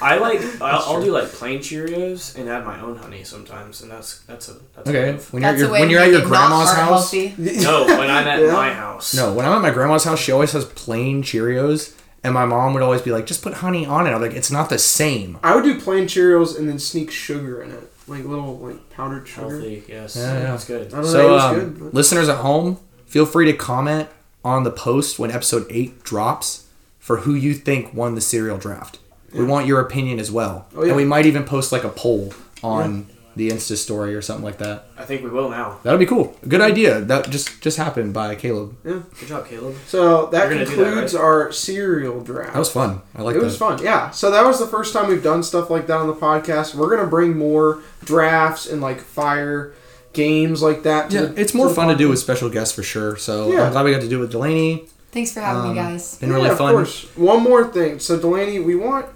I 0.00 0.18
like 0.18 0.40
I'll, 0.60 0.96
I'll 0.96 1.02
do 1.02 1.10
like 1.12 1.28
plain 1.28 1.60
Cheerios 1.60 2.36
and 2.38 2.48
add 2.48 2.64
my 2.64 2.80
own 2.80 2.96
honey 2.96 3.24
sometimes, 3.24 3.80
and 3.82 3.90
that's 3.90 4.20
that's 4.20 4.48
a 4.48 4.54
that's 4.74 4.88
Okay, 4.88 5.08
A 5.08 5.12
move. 5.12 5.32
when 5.32 5.42
you're, 5.42 5.56
you're 5.56 5.68
a 5.68 5.72
way 5.72 5.80
when 5.80 5.90
you're 5.90 6.00
at 6.00 6.10
your 6.10 6.22
grandma's 6.22 6.72
house. 6.72 7.10
healthy. 7.12 7.34
no, 7.38 7.86
when 7.86 8.10
I'm 8.10 8.26
at 8.26 8.40
Yeah. 8.40 8.52
my 8.52 8.72
house. 8.72 9.14
No, 9.14 9.32
when 9.32 9.46
I'm 9.46 9.52
at 9.52 9.62
my 9.62 9.70
grandma's 9.70 10.04
house, 10.04 10.18
she 10.20 10.32
always 10.32 10.52
has 10.52 10.64
plain 10.64 11.22
Cheerios, 11.22 11.94
and 12.22 12.34
my 12.34 12.44
mom 12.44 12.74
would 12.74 12.82
always 12.82 13.02
be 13.02 13.10
like, 13.10 13.26
"Just 13.26 13.42
put 13.42 13.54
honey 13.54 13.86
on 13.86 14.06
it." 14.06 14.10
I'm 14.10 14.20
like, 14.20 14.32
"It's 14.34 14.50
not 14.50 14.68
the 14.68 14.78
same." 14.78 15.38
I 15.42 15.54
would 15.54 15.64
do 15.64 15.80
plain 15.80 16.04
Cheerios 16.04 16.58
and 16.58 16.68
then 16.68 16.78
sneak 16.78 17.10
sugar 17.10 17.62
in 17.62 17.70
it, 17.70 17.90
like 18.06 18.24
little 18.24 18.58
like 18.58 18.90
powdered 18.90 19.26
sugar. 19.26 19.48
healthy. 19.50 19.82
Yes, 19.88 20.16
Yeah, 20.16 20.34
yeah. 20.34 20.40
that's 20.50 20.64
good. 20.66 20.88
I 20.92 20.96
don't 20.96 21.02
know, 21.02 21.08
it 21.08 21.12
So, 21.12 21.32
was 21.32 21.42
um, 21.44 21.54
good. 21.54 21.78
but- 21.80 21.94
listeners 21.94 22.28
at 22.28 22.38
home, 22.38 22.78
feel 23.06 23.24
free 23.24 23.46
to 23.46 23.54
comment 23.54 24.08
on 24.44 24.64
the 24.64 24.70
post 24.72 25.18
when 25.18 25.30
episode 25.30 25.64
eight 25.70 26.02
drops 26.02 26.61
for 27.02 27.18
who 27.18 27.34
you 27.34 27.52
think 27.52 27.92
won 27.92 28.14
the 28.14 28.20
cereal 28.22 28.56
draft. 28.56 28.98
We 29.34 29.44
want 29.44 29.66
your 29.66 29.80
opinion 29.80 30.18
as 30.20 30.30
well, 30.30 30.66
Oh, 30.76 30.82
yeah. 30.82 30.88
and 30.88 30.96
we 30.96 31.04
might 31.04 31.26
even 31.26 31.44
post 31.44 31.72
like 31.72 31.84
a 31.84 31.88
poll 31.88 32.32
on 32.62 33.06
the 33.34 33.48
Insta 33.50 33.76
story 33.78 34.14
or 34.14 34.20
something 34.20 34.44
like 34.44 34.58
that. 34.58 34.84
I 34.98 35.04
think 35.06 35.22
we 35.24 35.30
will 35.30 35.48
now. 35.48 35.78
That'd 35.82 35.98
be 35.98 36.04
cool. 36.04 36.36
Good 36.46 36.60
idea. 36.60 37.00
That 37.00 37.30
just 37.30 37.62
just 37.62 37.78
happened 37.78 38.12
by 38.12 38.34
Caleb. 38.34 38.76
Yeah. 38.84 39.00
Good 39.18 39.28
job, 39.28 39.46
Caleb. 39.48 39.74
So 39.86 40.26
that 40.26 40.38
You're 40.50 40.52
gonna 40.52 40.64
that, 40.66 40.74
concludes 40.74 41.14
right? 41.14 41.20
our 41.22 41.50
cereal 41.50 42.20
draft. 42.20 42.52
That 42.52 42.58
was 42.58 42.70
fun. 42.70 43.00
I 43.16 43.22
like 43.22 43.34
it 43.36 43.38
that. 43.38 43.44
was 43.46 43.56
fun, 43.56 43.82
yeah. 43.82 44.10
So 44.10 44.30
that 44.30 44.44
was 44.44 44.58
the 44.58 44.66
first 44.66 44.92
time 44.92 45.08
we've 45.08 45.22
done 45.22 45.42
stuff 45.42 45.70
like 45.70 45.86
that 45.86 45.96
on 45.96 46.08
the 46.08 46.14
podcast. 46.14 46.74
We're 46.74 46.94
gonna 46.94 47.08
bring 47.08 47.36
more 47.38 47.80
drafts 48.04 48.66
and 48.68 48.82
like 48.82 49.00
fire 49.00 49.72
games 50.12 50.60
like 50.62 50.82
that. 50.82 51.08
To 51.10 51.16
Yeah, 51.16 51.22
the, 51.28 51.40
it's 51.40 51.54
more 51.54 51.68
the 51.68 51.74
fun 51.74 51.88
to 51.88 51.96
do 51.96 52.10
with 52.10 52.18
special 52.18 52.50
guests 52.50 52.74
for 52.74 52.82
sure. 52.82 53.16
So 53.16 53.50
Yeah. 53.50 53.62
I'm 53.64 53.72
glad 53.72 53.86
we 53.86 53.92
got 53.92 54.02
to 54.02 54.08
do 54.10 54.18
it 54.18 54.20
with 54.20 54.30
Delaney. 54.32 54.88
Thanks 55.12 55.32
for 55.32 55.40
having 55.40 55.62
Um, 55.62 55.68
me, 55.70 55.74
guys. 55.74 56.16
Been 56.16 56.32
really 56.32 56.48
yeah, 56.48 56.56
fun. 56.56 56.70
Of 56.70 56.76
course. 56.76 57.04
One 57.16 57.42
more 57.42 57.68
thing. 57.68 57.98
So 58.00 58.18
Delaney, 58.18 58.58
we 58.58 58.74
want 58.74 59.06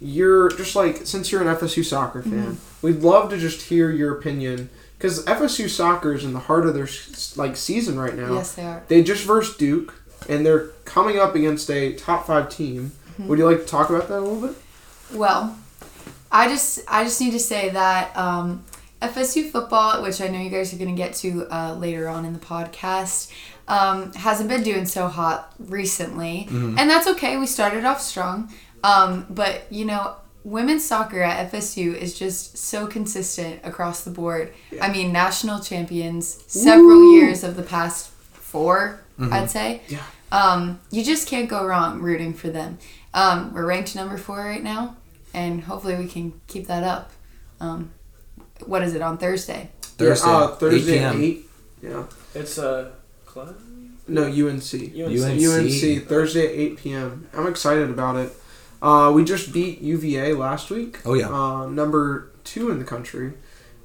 your 0.00 0.48
just 0.50 0.74
like 0.74 1.06
since 1.06 1.30
you're 1.30 1.42
an 1.42 1.56
FSU 1.56 1.84
soccer 1.84 2.22
fan, 2.22 2.58
we'd 2.80 3.00
love 3.02 3.30
to 3.30 3.38
just 3.38 3.62
hear 3.68 3.90
your 3.90 4.18
opinion 4.18 4.70
because 4.98 5.24
FSU 5.26 5.68
soccer 5.68 6.12
is 6.14 6.24
in 6.24 6.32
the 6.32 6.38
heart 6.40 6.66
of 6.66 6.74
their 6.74 6.88
like 7.36 7.56
season 7.56 7.98
right 7.98 8.16
now. 8.16 8.34
Yes, 8.34 8.54
they 8.54 8.64
are. 8.64 8.82
They 8.88 9.02
just 9.02 9.24
versed 9.24 9.58
Duke, 9.58 9.94
and 10.28 10.44
they're 10.44 10.68
coming 10.84 11.18
up 11.18 11.34
against 11.34 11.70
a 11.70 11.92
top 11.92 12.26
five 12.26 12.48
team. 12.48 12.92
Mm-hmm. 13.12 13.28
Would 13.28 13.38
you 13.38 13.44
like 13.44 13.58
to 13.60 13.66
talk 13.66 13.90
about 13.90 14.08
that 14.08 14.18
a 14.18 14.20
little 14.20 14.48
bit? 14.48 14.56
Well, 15.12 15.56
I 16.30 16.48
just 16.48 16.80
I 16.88 17.04
just 17.04 17.20
need 17.20 17.32
to 17.32 17.38
say 17.38 17.68
that 17.70 18.16
um, 18.16 18.64
FSU 19.02 19.50
football, 19.50 20.02
which 20.02 20.20
I 20.20 20.28
know 20.28 20.40
you 20.40 20.50
guys 20.50 20.72
are 20.72 20.78
going 20.78 20.94
to 20.94 20.96
get 20.96 21.14
to 21.16 21.46
uh, 21.54 21.74
later 21.74 22.08
on 22.08 22.24
in 22.24 22.32
the 22.32 22.38
podcast, 22.38 23.30
um, 23.68 24.12
hasn't 24.14 24.48
been 24.48 24.62
doing 24.62 24.86
so 24.86 25.08
hot 25.08 25.52
recently, 25.58 26.46
and 26.50 26.78
that's 26.90 27.06
okay. 27.08 27.36
We 27.36 27.46
started 27.46 27.84
off 27.84 28.00
strong, 28.00 28.52
um, 28.84 29.26
but 29.30 29.70
you 29.70 29.84
know. 29.84 30.16
Women's 30.44 30.84
soccer 30.84 31.22
at 31.22 31.52
FSU 31.52 31.94
is 31.94 32.18
just 32.18 32.58
so 32.58 32.88
consistent 32.88 33.60
across 33.62 34.02
the 34.02 34.10
board. 34.10 34.52
I 34.80 34.90
mean, 34.90 35.12
national 35.12 35.60
champions 35.60 36.42
several 36.48 37.12
years 37.14 37.44
of 37.44 37.54
the 37.54 37.62
past 37.62 38.10
4 38.10 38.98
I'd 39.30 39.48
say. 39.50 39.82
Yeah. 39.86 40.02
Um, 40.32 40.80
you 40.90 41.04
just 41.04 41.28
can't 41.28 41.48
go 41.48 41.64
wrong 41.64 42.00
rooting 42.00 42.34
for 42.34 42.48
them. 42.50 42.78
Um, 43.14 43.54
we're 43.54 43.64
ranked 43.66 43.94
number 43.94 44.16
four 44.18 44.38
right 44.38 44.64
now. 44.64 44.96
and 45.32 45.62
hopefully 45.62 45.94
we 45.96 46.08
can 46.08 46.40
keep 46.48 46.66
that 46.66 46.82
up. 46.82 47.12
Um, 47.60 47.92
what 48.66 48.82
is 48.82 48.94
it 48.94 49.00
on 49.00 49.18
Thursday? 49.18 49.70
Thursday, 49.80 50.26
Yeah, 50.28 50.36
uh, 50.36 50.56
Thursday 50.56 50.98
8 50.98 51.02
at 51.02 51.14
eight. 51.14 51.46
Yeah. 51.82 52.04
It's 52.34 52.58
a 52.58 52.92
club. 53.32 53.56
No, 54.06 54.24
UNC. 54.24 54.74
UNC. 54.74 55.42
UNC 55.42 56.06
Thursday 56.08 56.46
at 56.46 56.72
8 56.72 56.76
p.m. 56.76 57.28
I'm 57.32 57.46
excited 57.46 57.88
about 57.88 58.16
it. 58.16 58.32
Uh, 58.82 59.12
we 59.14 59.24
just 59.24 59.52
beat 59.52 59.80
UVA 59.80 60.34
last 60.34 60.70
week. 60.70 60.98
Oh, 61.06 61.14
yeah. 61.14 61.28
Uh, 61.28 61.66
number 61.66 62.30
two 62.44 62.70
in 62.70 62.78
the 62.78 62.84
country, 62.84 63.32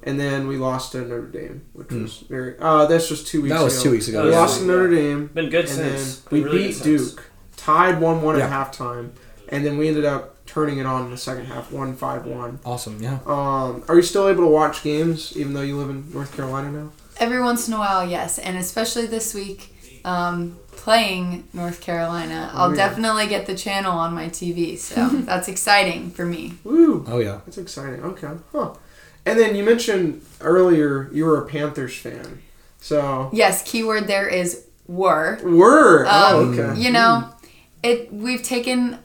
and 0.02 0.18
then 0.18 0.48
we 0.48 0.56
lost 0.56 0.92
to 0.92 1.02
Notre 1.02 1.26
Dame, 1.26 1.62
which 1.72 1.90
was 1.92 2.18
very. 2.28 2.56
Uh, 2.58 2.86
that's 2.86 3.08
just 3.08 3.26
two 3.28 3.42
weeks. 3.42 3.54
That 3.54 3.62
was 3.62 3.74
ago. 3.74 3.84
two 3.84 3.90
weeks 3.92 4.08
ago. 4.08 4.24
We 4.24 4.30
yeah. 4.32 4.40
lost 4.40 4.60
to 4.60 4.66
Notre 4.66 4.90
Dame, 4.90 5.28
Been 5.28 5.50
good 5.50 5.66
and 5.66 5.68
since. 5.68 6.20
then 6.20 6.32
we 6.32 6.44
really 6.44 6.58
beat 6.58 6.82
good 6.82 6.98
since. 6.98 7.12
Duke, 7.12 7.30
tied 7.56 8.00
one 8.00 8.22
one 8.22 8.38
Yeah. 8.38 8.46
at 8.46 8.72
halftime, 8.72 9.10
and 9.48 9.64
then 9.64 9.78
we 9.78 9.86
ended 9.86 10.04
up 10.04 10.44
turning 10.46 10.78
it 10.78 10.86
on 10.86 11.04
in 11.04 11.10
the 11.12 11.16
second 11.16 11.44
half, 11.46 11.70
one 11.70 11.94
five 11.94 12.26
one. 12.26 12.58
Awesome, 12.64 13.00
yeah. 13.00 13.20
Um, 13.24 13.84
are 13.86 13.94
you 13.94 14.02
still 14.02 14.28
able 14.28 14.42
to 14.42 14.50
watch 14.50 14.82
games 14.82 15.36
even 15.36 15.54
though 15.54 15.62
you 15.62 15.76
live 15.76 15.90
in 15.90 16.10
North 16.12 16.34
Carolina 16.34 16.72
now? 16.72 16.90
Every 17.18 17.40
once 17.40 17.66
in 17.68 17.74
a 17.74 17.78
while, 17.78 18.08
yes, 18.08 18.38
and 18.38 18.56
especially 18.56 19.06
this 19.06 19.34
week, 19.34 19.74
um, 20.04 20.58
playing 20.72 21.48
North 21.52 21.80
Carolina, 21.80 22.50
I'll 22.54 22.70
yeah. 22.70 22.76
definitely 22.88 23.26
get 23.26 23.46
the 23.46 23.54
channel 23.56 23.98
on 23.98 24.14
my 24.14 24.28
TV. 24.28 24.78
So 24.78 25.08
that's 25.30 25.48
exciting 25.48 26.10
for 26.10 26.24
me. 26.24 26.54
Woo! 26.64 27.04
Oh 27.08 27.18
yeah. 27.18 27.40
That's 27.44 27.58
exciting. 27.58 28.02
Okay. 28.04 28.30
Huh. 28.52 28.74
And 29.26 29.38
then 29.38 29.56
you 29.56 29.64
mentioned 29.64 30.24
earlier 30.40 31.10
you 31.12 31.24
were 31.24 31.42
a 31.42 31.46
Panthers 31.46 31.96
fan. 31.96 32.40
So 32.80 33.28
Yes, 33.32 33.62
keyword 33.68 34.06
there 34.06 34.28
is 34.28 34.64
were. 34.86 35.40
were. 35.42 36.06
oh, 36.08 36.42
Um, 36.44 36.58
okay. 36.58 36.80
You 36.80 36.90
know, 36.92 37.28
it 37.82 38.12
we've 38.12 38.42
taken 38.42 38.98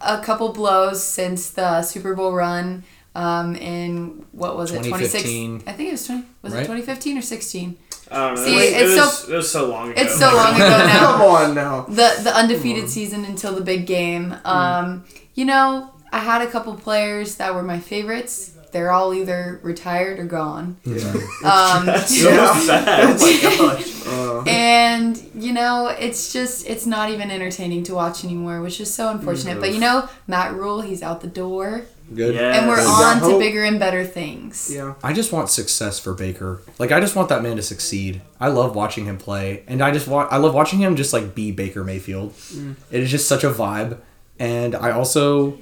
a 0.00 0.20
couple 0.20 0.52
blows 0.52 1.02
since 1.02 1.50
the 1.50 1.80
Super 1.82 2.14
Bowl 2.14 2.32
run 2.34 2.84
um, 3.16 3.56
in 3.56 4.26
what 4.32 4.56
was 4.56 4.72
it 4.72 4.82
2015. 4.82 5.62
I 5.66 5.72
think 5.72 5.88
it 5.88 5.92
was 5.92 6.06
20 6.06 6.24
was 6.42 6.52
it 6.52 6.58
2015 6.58 7.18
or 7.18 7.22
16 7.22 7.78
I. 8.10 8.34
See, 8.36 8.52
it, 8.52 8.54
was, 8.54 8.64
it's 8.64 8.76
it, 8.76 8.84
was, 9.00 9.18
so- 9.18 9.32
it 9.32 9.36
was 9.36 9.50
so 9.50 9.66
long 9.66 9.90
ago. 9.90 10.00
it's 10.02 10.18
so 10.18 10.34
long 10.34 10.54
ago 10.54 10.68
now. 10.68 11.12
Come 11.12 11.22
on 11.22 11.54
now. 11.54 11.80
the 11.86 12.20
the 12.22 12.32
undefeated 12.34 12.88
season 12.88 13.24
until 13.24 13.54
the 13.54 13.62
big 13.62 13.86
game. 13.86 14.34
Um, 14.44 15.04
you 15.34 15.44
know 15.44 15.90
I 16.12 16.18
had 16.18 16.42
a 16.42 16.46
couple 16.46 16.74
players 16.76 17.36
that 17.36 17.54
were 17.54 17.62
my 17.62 17.80
favorites. 17.80 18.52
They're 18.72 18.92
all 18.92 19.14
either 19.14 19.58
retired 19.62 20.18
or 20.18 20.24
gone. 20.24 20.76
Yeah. 20.84 20.96
um, 21.44 21.86
So 22.06 22.30
sad. 22.66 23.04
Oh 23.04 23.18
my 23.18 23.40
gosh. 23.42 24.06
Uh, 24.06 24.42
and 24.46 25.30
you 25.34 25.52
know 25.52 25.88
it's 25.88 26.32
just 26.32 26.66
it's 26.68 26.84
not 26.84 27.10
even 27.10 27.30
entertaining 27.30 27.82
to 27.84 27.94
watch 27.94 28.24
anymore 28.24 28.60
which 28.60 28.78
is 28.80 28.92
so 28.92 29.08
unfortunate. 29.08 29.58
But 29.58 29.72
you 29.72 29.80
know 29.80 30.08
Matt 30.26 30.52
Rhule 30.52 30.82
he's 30.82 31.02
out 31.02 31.22
the 31.22 31.26
door 31.26 31.86
Good. 32.14 32.34
Yes. 32.36 32.56
and 32.58 32.68
we're 32.68 32.76
Yes. 32.76 32.86
on 32.86 33.18
to 33.18 33.24
Hope. 33.32 33.40
bigger 33.40 33.64
and 33.64 33.78
better 33.80 34.04
things 34.04 34.70
yeah. 34.72 34.94
I 35.02 35.12
just 35.12 35.32
want 35.32 35.50
success 35.50 35.98
for 35.98 36.14
Baker. 36.14 36.62
Like 36.78 36.92
I 36.92 37.00
just 37.00 37.16
want 37.16 37.28
that 37.30 37.42
man 37.42 37.56
to 37.56 37.62
succeed. 37.62 38.22
I 38.40 38.48
love 38.48 38.76
watching 38.76 39.06
him 39.06 39.18
play, 39.18 39.64
and 39.66 39.82
I 39.82 39.90
just 39.90 40.06
want 40.06 40.32
I 40.32 40.36
love 40.36 40.54
watching 40.54 40.78
him 40.78 40.94
just 40.96 41.12
like 41.12 41.34
be 41.34 41.50
Baker 41.50 41.82
Mayfield. 41.82 42.32
Mm. 42.52 42.76
It 42.92 43.02
is 43.02 43.10
just 43.10 43.26
such 43.26 43.42
a 43.44 43.50
vibe, 43.50 43.98
and 44.38 44.74
I 44.76 44.92
also, 44.92 45.58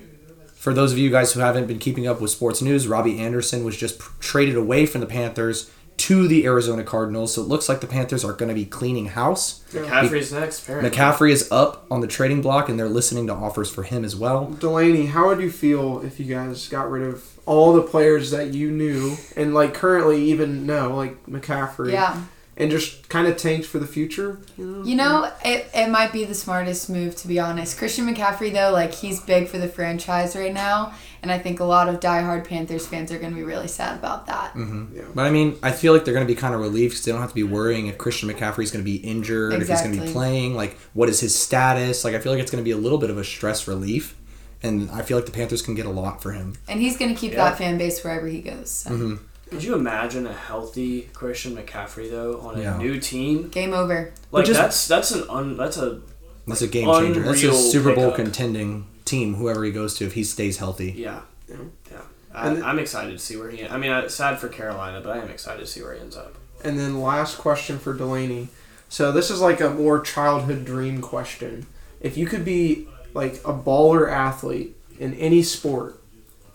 for 0.54 0.74
those 0.74 0.92
of 0.92 0.98
you 0.98 1.10
guys 1.10 1.32
who 1.32 1.40
haven't 1.40 1.66
been 1.66 1.78
keeping 1.78 2.06
up 2.06 2.20
with 2.20 2.30
sports 2.30 2.60
news, 2.60 2.86
Robbie 2.88 3.18
Anderson 3.20 3.64
was 3.64 3.76
just 3.76 3.98
traded 4.20 4.56
away 4.56 4.84
from 4.86 5.00
the 5.00 5.06
Panthers 5.06 5.70
to 6.04 6.28
the 6.28 6.44
Arizona 6.44 6.84
Cardinals. 6.84 7.34
So 7.34 7.40
it 7.40 7.49
looks 7.49 7.66
like 7.66 7.80
the 7.80 7.87
Panthers 7.87 8.25
are 8.25 8.34
going 8.34 8.50
to 8.50 8.54
be 8.54 8.66
cleaning 8.66 9.06
house. 9.06 9.64
McCaffrey's 9.70 10.32
next. 10.32 10.62
Apparently. 10.62 10.90
McCaffrey 10.90 11.30
is 11.30 11.50
up 11.50 11.87
on 11.90 12.00
the 12.00 12.06
trading 12.06 12.42
block, 12.42 12.68
and 12.68 12.78
they're 12.78 12.88
listening 12.88 13.26
to 13.28 13.32
offers 13.32 13.70
for 13.70 13.84
him 13.84 14.04
as 14.04 14.14
well. 14.14 14.46
Delaney, 14.46 15.06
how 15.06 15.28
would 15.28 15.40
you 15.40 15.50
feel 15.50 16.02
if 16.02 16.20
you 16.20 16.26
guys 16.26 16.68
got 16.68 16.90
rid 16.90 17.02
of 17.08 17.38
all 17.46 17.73
the 17.73 17.82
players 17.82 18.30
that 18.32 18.52
you 18.52 18.70
knew 18.70 19.16
and 19.34 19.54
like 19.54 19.73
currently 19.73 20.23
even 20.25 20.67
know, 20.67 20.95
like 20.95 21.25
McCaffrey, 21.26 21.93
yeah 21.93 22.23
and 22.56 22.71
just 22.71 23.08
kind 23.08 23.26
of 23.26 23.36
tanked 23.36 23.67
for 23.67 23.78
the 23.78 23.86
future? 23.86 24.38
You 24.56 24.64
know? 24.64 24.84
you 24.84 24.95
know 24.97 25.32
it, 25.45 25.69
it 25.75 25.88
might 25.90 26.12
be 26.12 26.25
the 26.25 26.34
smartest 26.34 26.88
move 26.88 27.17
to 27.17 27.28
be 27.28 27.38
honest 27.40 27.76
christian 27.78 28.06
mccaffrey 28.06 28.52
though 28.52 28.71
like 28.73 28.93
he's 28.93 29.21
big 29.21 29.49
for 29.49 29.58
the 29.58 29.69
franchise 29.69 30.36
right 30.36 30.52
now 30.54 30.93
and 31.23 31.32
i 31.32 31.38
think 31.38 31.58
a 31.60 31.64
lot 31.64 31.88
of 31.88 32.00
diehard 32.00 32.47
panthers 32.47 32.86
fans 32.86 33.10
are 33.10 33.19
going 33.19 33.30
to 33.30 33.36
be 33.36 33.43
really 33.43 33.67
sad 33.69 33.99
about 33.99 34.26
that 34.26 34.52
mm-hmm. 34.54 35.12
But 35.14 35.26
I 35.26 35.30
mean, 35.30 35.58
I 35.62 35.71
feel 35.73 35.93
like 35.93 36.04
they're 36.04 36.14
going 36.14 36.26
to 36.26 36.32
be 36.32 36.38
kind 36.38 36.54
of 36.54 36.60
relieved 36.60 36.93
because 36.93 37.04
they 37.04 37.12
don't 37.12 37.21
have 37.21 37.30
to 37.30 37.34
be 37.34 37.43
worrying 37.45 37.86
if 37.86 37.99
Christian 37.99 38.28
McCaffrey 38.28 38.64
is 38.64 38.71
going 38.71 38.84
to 38.84 38.90
be 38.90 38.97
injured, 38.97 39.52
if 39.54 39.69
he's 39.69 39.80
going 39.80 39.97
to 39.99 40.04
be 40.04 40.12
playing, 40.12 40.54
like 40.54 40.76
what 40.93 41.08
is 41.08 41.21
his 41.21 41.34
status. 41.34 42.04
Like 42.04 42.14
I 42.14 42.19
feel 42.19 42.32
like 42.32 42.40
it's 42.40 42.50
going 42.50 42.62
to 42.62 42.64
be 42.64 42.73
a 42.73 42.76
little 42.76 42.99
bit 42.99 43.10
of 43.10 43.19
a 43.19 43.25
stress 43.25 43.69
relief, 43.69 44.17
and 44.62 44.90
I 44.90 45.02
feel 45.02 45.17
like 45.17 45.26
the 45.26 45.32
Panthers 45.32 45.62
can 45.62 45.75
get 45.75 45.86
a 45.86 45.90
lot 45.90 46.23
for 46.23 46.32
him. 46.32 46.54
and 46.69 46.80
he's 46.80 46.97
going 46.97 47.14
to 47.14 47.21
keep 47.21 47.32
Yeah. 47.32 47.45
that 47.50 47.58
fan 47.58 47.78
base 47.78 48.02
wherever 48.02 48.26
he 48.26 48.40
goes 48.40 48.71
so. 48.71 48.90
Mm-hmm. 48.90 49.14
Could 49.54 49.64
you 49.64 49.75
imagine 49.75 50.26
a 50.26 50.32
healthy 50.32 51.02
Christian 51.12 51.56
McCaffrey 51.56 52.10
though 52.10 52.40
on 52.40 52.58
a 52.58 52.62
Yeah. 52.62 52.76
new 52.78 52.99
team? 53.00 53.49
game 53.49 53.73
over 53.73 54.12
Like 54.32 54.47
just- 54.47 54.58
that's 54.60 54.88
that's 54.88 55.10
an 55.12 55.25
un, 55.28 55.56
that's 55.56 55.76
a 55.76 56.00
That's 56.47 56.62
a 56.62 56.67
game 56.67 56.86
changer. 56.86 57.23
That's 57.23 57.43
a 57.43 57.52
Super 57.54 57.95
Bowl 57.95 58.10
pickup. 58.10 58.17
contending 58.17 58.86
team, 59.04 59.34
whoever 59.36 59.64
he 59.64 59.71
goes 59.71 59.95
to, 59.95 60.04
if 60.06 60.14
he 60.14 60.25
stays 60.25 60.58
healthy. 60.58 60.93
yeah 60.97 61.21
Yeah. 61.49 61.56
yeah. 61.90 61.99
I, 62.34 62.49
And- 62.49 62.64
I'm 62.64 62.78
excited 62.80 63.12
to 63.12 63.19
see 63.19 63.36
where 63.36 63.50
he. 63.50 63.64
I 63.67 63.76
mean, 63.76 63.93
I, 63.93 64.08
sad 64.08 64.38
for 64.40 64.49
Carolina, 64.49 65.00
but 65.00 65.17
I 65.17 65.23
am 65.23 65.28
excited 65.30 65.60
to 65.60 65.67
see 65.67 65.82
where 65.82 65.95
he 65.95 66.00
ends 66.00 66.17
up. 66.17 66.34
And 66.64 66.78
then 66.78 67.00
last 67.00 67.38
question 67.38 67.78
for 67.78 67.95
Delaney. 67.95 68.49
So 68.88 69.12
this 69.12 69.30
is 69.30 69.40
like 69.40 69.60
a 69.60 69.71
more 69.71 70.00
childhood 70.00 70.64
dream 70.64 71.00
question. 71.00 71.67
If 72.00 72.17
you 72.17 72.26
could 72.26 72.45
be 72.45 72.88
like 73.14 73.34
a 73.45 73.52
baller 73.52 74.10
athlete 74.10 74.76
in 74.99 75.14
any 75.14 75.43
sport, 75.43 76.00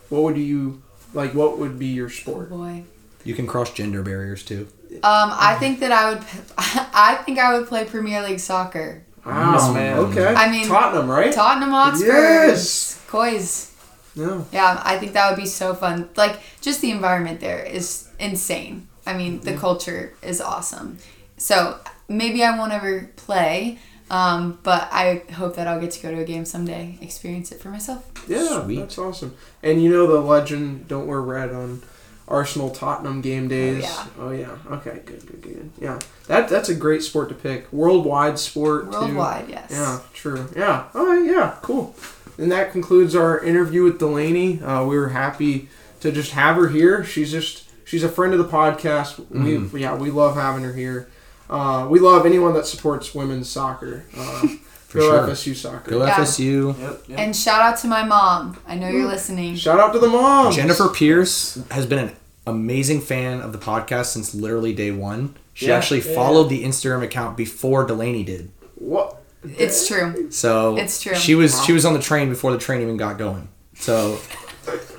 what 0.09 0.23
would 0.23 0.37
you 0.37 0.81
like? 1.13 1.33
What 1.33 1.57
would 1.59 1.77
be 1.79 1.87
your 1.87 2.07
oh 2.07 2.09
sport? 2.09 2.49
boy 2.49 2.83
You 3.23 3.33
can 3.35 3.47
cross 3.47 3.71
gender 3.73 4.01
barriers 4.03 4.43
too. 4.43 4.67
Um, 4.91 5.29
I 5.33 5.55
think 5.59 5.79
that 5.81 5.91
I 5.91 6.09
would. 6.13 6.23
I 6.57 7.15
think 7.25 7.39
I 7.39 7.57
would 7.57 7.67
play 7.67 7.85
Premier 7.85 8.21
League 8.23 8.39
soccer. 8.39 9.03
Wow, 9.25 9.53
Yes, 9.53 9.73
man. 9.73 9.97
Okay. 9.99 10.25
I 10.33 10.49
mean- 10.49 10.67
Tottenham, 10.67 11.09
right? 11.09 11.31
Tottenham 11.31 11.69
Hotspur. 11.71 12.07
Yes. 12.07 12.99
Coys. 13.07 13.75
no. 14.15 14.45
Yeah, 14.51 14.81
I 14.83 14.97
think 14.97 15.13
that 15.13 15.29
would 15.29 15.37
be 15.39 15.45
so 15.45 15.73
fun. 15.75 16.09
Like, 16.15 16.39
just 16.61 16.81
the 16.81 16.89
environment 16.91 17.39
there 17.39 17.59
is 17.63 18.07
insane. 18.19 18.87
I 19.05 19.13
mean, 19.17 19.41
the 19.41 19.55
culture 19.57 20.13
is 20.23 20.39
awesome. 20.41 20.97
So 21.37 21.79
maybe 22.07 22.43
I 22.43 22.57
won't 22.57 22.71
ever 22.71 23.11
play, 23.15 23.77
um, 24.09 24.59
but 24.63 24.89
I 24.91 25.23
hope 25.33 25.55
that 25.55 25.67
I'll 25.67 25.79
get 25.79 25.91
to 25.91 26.01
go 26.01 26.11
to 26.11 26.19
a 26.21 26.25
game 26.25 26.45
someday, 26.45 26.97
experience 27.01 27.51
it 27.51 27.59
for 27.61 27.69
myself. 27.69 28.05
Yeah, 28.27 28.63
Sweet. 28.63 28.79
that's 28.79 28.97
awesome. 28.97 29.35
And 29.63 29.81
you 29.83 29.89
know 29.91 30.07
the 30.07 30.19
legend, 30.19 30.87
don't 30.87 31.07
wear 31.07 31.21
red 31.21 31.51
on 31.51 31.81
Arsenal 32.27 32.69
Tottenham 32.69 33.21
game 33.21 33.47
days. 33.47 33.83
yeah. 33.83 34.05
Oh 34.19 34.31
yeah. 34.31 34.55
Okay. 34.71 35.01
Good. 35.05 35.25
Good. 35.25 35.41
Good. 35.41 35.71
Yeah. 35.81 35.99
That 36.27 36.47
that's 36.49 36.69
a 36.69 36.75
great 36.75 37.01
sport 37.03 37.29
to 37.29 37.35
pick. 37.35 37.71
Worldwide 37.73 38.37
sport. 38.37 38.91
too. 38.91 38.99
Worldwide, 38.99 39.49
yes. 39.49 39.71
Yeah. 39.71 39.99
True. 40.13 40.47
Yeah. 40.55 40.85
Oh 40.93 41.13
yeah. 41.23 41.57
Cool. 41.61 41.95
And 42.37 42.51
that 42.51 42.71
concludes 42.71 43.15
our 43.15 43.43
interview 43.43 43.83
with 43.83 43.99
Delaney. 43.99 44.61
Uh, 44.61 44.85
we 44.85 44.97
were 44.97 45.09
happy 45.09 45.69
to 46.01 46.11
just 46.11 46.31
have 46.31 46.55
her 46.55 46.69
here. 46.69 47.03
She's 47.03 47.31
just 47.31 47.67
she's 47.83 48.03
a 48.03 48.09
friend 48.09 48.31
of 48.33 48.39
the 48.39 48.47
podcast. 48.47 49.15
Mm-hmm. 49.15 49.69
We 49.73 49.81
yeah 49.81 49.95
we 49.95 50.11
love 50.11 50.35
having 50.35 50.63
her 50.63 50.73
here. 50.73 51.09
Uh, 51.49 51.87
we 51.89 51.99
love 51.99 52.25
anyone 52.25 52.53
that 52.53 52.65
supports 52.67 53.13
women's 53.15 53.49
soccer. 53.49 54.05
Uh, 54.15 54.47
For 54.89 54.97
go 54.99 55.09
sure. 55.11 55.27
FSU 55.27 55.55
soccer. 55.55 55.91
Go 55.91 56.03
Yeah. 56.05 56.15
FSU. 56.15 56.79
Yep. 56.79 57.03
yep. 57.09 57.19
And 57.19 57.35
shout 57.35 57.61
out 57.61 57.77
to 57.79 57.87
my 57.87 58.03
mom. 58.03 58.57
I 58.67 58.73
know 58.75 58.89
you're 58.89 59.05
listening. 59.07 59.55
Shout 59.55 59.79
out 59.79 59.93
to 59.93 59.99
the 59.99 60.07
moms. 60.07 60.55
Jennifer 60.55 60.89
Pierce 60.89 61.61
has 61.69 61.85
been 61.85 61.99
an 61.99 62.15
amazing 62.47 63.01
fan 63.01 63.41
of 63.41 63.51
the 63.51 63.59
podcast 63.59 64.07
since 64.07 64.33
literally 64.33 64.73
day 64.73 64.89
one. 64.89 65.35
She 65.53 65.67
Yeah, 65.67 65.75
actually 65.77 66.01
yeah, 66.01 66.15
followed 66.15 66.45
the 66.49 66.63
Instagram 66.63 67.03
account 67.03 67.37
before 67.37 67.85
Delaney 67.85 68.23
did. 68.23 68.49
What? 68.75 69.21
It's 69.43 69.87
true. 69.87 70.31
So 70.31 70.75
It's 70.75 70.99
true. 71.01 71.13
She 71.15 71.35
was 71.35 71.63
she 71.65 71.71
was 71.71 71.85
on 71.85 71.93
the 71.93 72.01
train 72.01 72.29
before 72.29 72.51
the 72.51 72.57
train 72.57 72.81
even 72.81 72.97
got 72.97 73.19
going. 73.19 73.47
So 73.75 74.19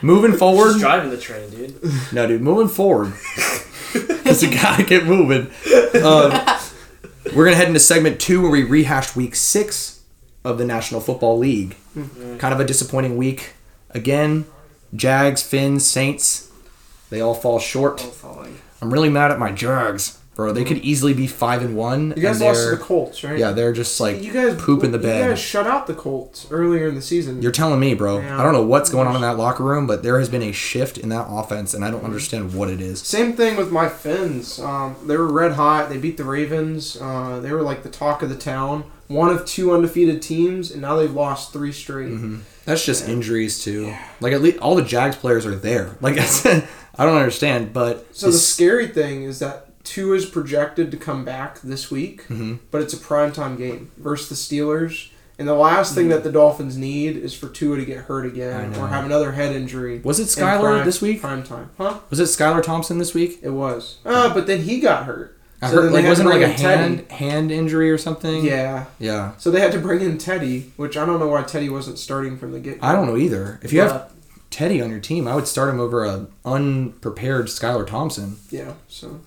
moving 0.02 0.34
forward, 0.36 0.68
Just 0.68 0.80
driving 0.80 1.10
the 1.10 1.18
train, 1.18 1.50
dude. 1.50 1.82
no, 2.12 2.26
dude, 2.28 2.40
moving 2.42 2.68
forward, 2.68 3.12
because 3.92 4.42
we 4.42 4.50
gotta 4.50 4.84
get 4.84 5.06
moving. 5.06 5.50
Um, 6.02 6.32
we're 7.34 7.44
gonna 7.44 7.56
head 7.56 7.68
into 7.68 7.80
segment 7.80 8.20
two 8.20 8.40
where 8.42 8.50
we 8.50 8.62
rehashed 8.62 9.16
week 9.16 9.34
six 9.34 10.02
of 10.44 10.58
the 10.58 10.64
National 10.64 11.00
Football 11.00 11.38
League. 11.38 11.76
Kind 12.38 12.54
of 12.54 12.60
a 12.60 12.64
disappointing 12.64 13.16
week 13.16 13.54
again. 13.90 14.46
Jags, 14.94 15.42
Fins, 15.42 15.86
Saints, 15.86 16.50
they 17.10 17.20
all 17.20 17.34
fall 17.34 17.58
short. 17.58 18.00
I'm 18.80 18.92
really 18.92 19.08
mad 19.10 19.30
at 19.30 19.38
my 19.38 19.52
Jags, 19.52 20.18
bro. 20.40 20.52
They 20.52 20.64
could 20.64 20.78
easily 20.78 21.12
be 21.12 21.26
five 21.26 21.60
and 21.60 21.76
one. 21.76 22.14
You 22.16 22.22
guys 22.22 22.40
and 22.40 22.48
lost 22.48 22.64
to 22.64 22.70
the 22.70 22.82
Colts, 22.82 23.22
right? 23.22 23.38
Yeah, 23.38 23.52
they're 23.52 23.74
just 23.74 24.00
like 24.00 24.22
you 24.22 24.32
guys 24.32 24.58
poop 24.58 24.82
in 24.82 24.90
the 24.90 24.98
bed. 24.98 25.22
You 25.22 25.28
guys 25.28 25.38
shut 25.38 25.66
out 25.66 25.86
the 25.86 25.92
Colts 25.92 26.46
earlier 26.50 26.88
in 26.88 26.94
the 26.94 27.02
season. 27.02 27.42
You're 27.42 27.52
telling 27.52 27.78
me, 27.78 27.92
bro. 27.92 28.20
Yeah. 28.20 28.40
I 28.40 28.42
don't 28.42 28.54
know 28.54 28.64
what's 28.64 28.88
going 28.88 29.06
on 29.06 29.14
in 29.16 29.20
that 29.20 29.36
locker 29.36 29.62
room, 29.62 29.86
but 29.86 30.02
there 30.02 30.18
has 30.18 30.30
been 30.30 30.42
a 30.42 30.52
shift 30.52 30.96
in 30.96 31.10
that 31.10 31.26
offense, 31.28 31.74
and 31.74 31.84
I 31.84 31.90
don't 31.90 32.04
understand 32.04 32.54
what 32.54 32.70
it 32.70 32.80
is. 32.80 33.02
Same 33.02 33.34
thing 33.34 33.58
with 33.58 33.70
my 33.70 33.88
Fins. 33.90 34.58
Um, 34.58 34.96
they 35.04 35.16
were 35.16 35.30
red 35.30 35.52
hot. 35.52 35.90
They 35.90 35.98
beat 35.98 36.16
the 36.16 36.24
Ravens. 36.24 36.96
Uh, 36.98 37.40
they 37.40 37.52
were 37.52 37.62
like 37.62 37.82
the 37.82 37.90
talk 37.90 38.22
of 38.22 38.30
the 38.30 38.36
town. 38.36 38.84
one 39.08 39.28
of 39.28 39.44
two 39.44 39.74
undefeated 39.74 40.22
teams, 40.22 40.70
and 40.70 40.80
now 40.80 40.96
they've 40.96 41.12
lost 41.12 41.52
three 41.52 41.72
straight. 41.72 42.16
That's 42.64 42.86
just 42.86 43.06
injuries 43.06 43.62
too. 43.62 43.94
Like 44.20 44.32
at 44.32 44.40
least 44.40 44.58
all 44.60 44.74
the 44.74 44.84
Jags 44.84 45.16
players 45.16 45.44
are 45.44 45.56
there. 45.56 45.96
Like 46.00 46.16
I 46.96 47.04
don't 47.04 47.16
understand, 47.18 47.72
but 47.72 48.06
So 48.16 48.26
the 48.30 48.38
scary 48.38 48.86
thing 48.86 49.24
is 49.24 49.40
that 49.40 49.66
Tua 49.84 50.16
is 50.16 50.26
projected 50.26 50.90
to 50.90 50.96
come 50.96 51.24
back 51.24 51.60
this 51.62 51.90
week, 51.90 52.22
Mm-hmm. 52.28 52.56
but 52.70 52.82
it's 52.82 52.92
a 52.94 52.98
primetime 52.98 53.56
game 53.58 53.90
versus 53.96 54.28
the 54.28 54.34
Steelers. 54.34 55.08
And 55.38 55.48
the 55.48 55.54
last 55.54 55.94
thing 55.94 56.08
that 56.08 56.22
the 56.22 56.30
Dolphins 56.30 56.76
need 56.76 57.16
is 57.16 57.32
for 57.34 57.48
Tua 57.48 57.76
to 57.78 57.84
get 57.86 58.00
hurt 58.00 58.26
again 58.26 58.74
or 58.76 58.88
have 58.88 59.06
another 59.06 59.32
head 59.32 59.56
injury. 59.56 60.00
Was 60.04 60.20
it 60.20 60.24
in 60.24 60.28
Skylar 60.44 60.60
prime- 60.60 60.84
this 60.84 61.00
week? 61.00 61.22
Prime 61.22 61.42
time, 61.42 61.70
huh? 61.78 61.98
was 62.10 62.20
it 62.20 62.24
Skylar 62.24 62.62
Thompson 62.62 62.98
this 62.98 63.14
week? 63.14 63.38
It 63.42 63.48
was. 63.50 63.98
Uh, 64.04 64.34
but 64.34 64.46
then 64.46 64.60
he 64.62 64.80
got 64.80 65.06
hurt. 65.06 65.38
I 65.62 65.70
So 65.70 65.76
heard 65.82 65.92
like 65.92 66.04
wasn't 66.04 66.28
like 66.28 66.42
a 66.42 66.50
in 66.50 66.56
Teddy. 66.56 66.96
hand 66.96 67.10
hand 67.10 67.50
injury 67.52 67.90
or 67.90 67.96
something? 67.98 68.44
Yeah. 68.44 68.84
Yeah. 68.98 69.32
So 69.38 69.50
they 69.50 69.60
had 69.60 69.72
to 69.72 69.78
bring 69.78 70.00
in 70.02 70.18
Teddy, 70.18 70.72
which 70.76 70.96
I 70.98 71.04
don't 71.06 71.18
know 71.18 71.28
why 71.28 71.42
Teddy 71.42 71.68
wasn't 71.70 71.98
starting 71.98 72.36
from 72.38 72.52
the 72.52 72.60
get. 72.60 72.78
I 72.82 72.92
don't 72.92 73.06
know 73.06 73.16
either. 73.16 73.60
If 73.62 73.72
you 73.72 73.80
Yeah. 73.80 73.92
have 73.92 74.12
Teddy 74.50 74.80
on 74.82 74.90
your 74.90 75.00
team, 75.00 75.26
I 75.28 75.34
would 75.34 75.46
start 75.46 75.68
him 75.70 75.80
over 75.80 76.04
a 76.04 76.26
unprepared 76.44 77.46
Skylar 77.46 77.86
Thompson. 77.86 78.36
Yeah. 78.50 78.72
So 78.88 79.20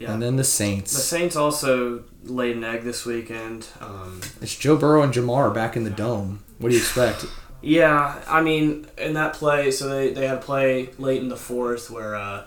Yeah. 0.00 0.12
And 0.12 0.22
then 0.22 0.36
the 0.36 0.44
Saints. 0.44 0.92
the 0.92 1.00
Saints. 1.00 1.36
Also 1.36 2.04
laid 2.24 2.56
an 2.56 2.64
egg 2.64 2.82
this 2.82 3.04
weekend. 3.06 3.68
Um, 3.80 4.20
It's 4.40 4.54
Joe 4.56 4.76
Burrow 4.76 5.02
and 5.02 5.12
Ja'Marr 5.12 5.52
back 5.54 5.76
in 5.76 5.84
the 5.84 5.90
dome. 5.90 6.42
What 6.58 6.70
do 6.70 6.74
you 6.74 6.80
expect? 6.80 7.26
Yeah, 7.66 8.20
I 8.28 8.42
mean, 8.42 8.86
in 8.98 9.14
that 9.14 9.32
play, 9.32 9.70
so 9.70 9.88
they, 9.88 10.12
they 10.12 10.26
had 10.26 10.36
a 10.36 10.40
play 10.40 10.90
late 10.98 11.22
in 11.22 11.30
the 11.30 11.36
fourth 11.36 11.90
where 11.90 12.14
uh, 12.14 12.44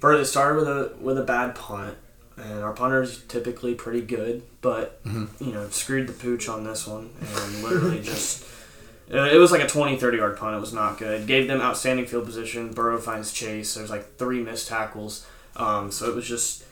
Burrow 0.00 0.22
started 0.22 0.58
with 0.60 0.66
a 0.68 0.92
with 0.98 1.18
a 1.18 1.22
bad 1.24 1.54
punt, 1.54 1.94
and 2.38 2.60
our 2.64 2.72
punter's 2.72 3.22
typically 3.24 3.74
pretty 3.74 4.00
good, 4.00 4.44
but 4.62 4.98
you 5.04 5.52
know 5.52 5.68
screwed 5.68 6.06
the 6.06 6.14
pooch 6.14 6.48
on 6.48 6.64
this 6.64 6.86
one 6.86 7.10
and 7.20 7.62
literally 7.62 8.00
just. 8.00 8.44
uh, 9.12 9.24
It 9.30 9.36
was 9.36 9.52
like 9.52 9.60
a 9.60 9.66
20, 9.66 9.98
30 9.98 10.16
yard 10.16 10.38
punt. 10.38 10.56
It 10.56 10.60
was 10.60 10.72
not 10.72 10.96
good. 10.96 11.26
Gave 11.26 11.48
them 11.48 11.60
outstanding 11.60 12.06
field 12.06 12.24
position. 12.24 12.72
Burrow 12.72 12.96
finds 12.98 13.34
Chase. 13.34 13.74
There's 13.74 13.90
like 13.90 14.16
three 14.16 14.42
missed 14.42 14.68
tackles. 14.68 15.26
Um, 15.56 15.92
so 15.92 16.08
it 16.08 16.14
was 16.14 16.26
just 16.26 16.64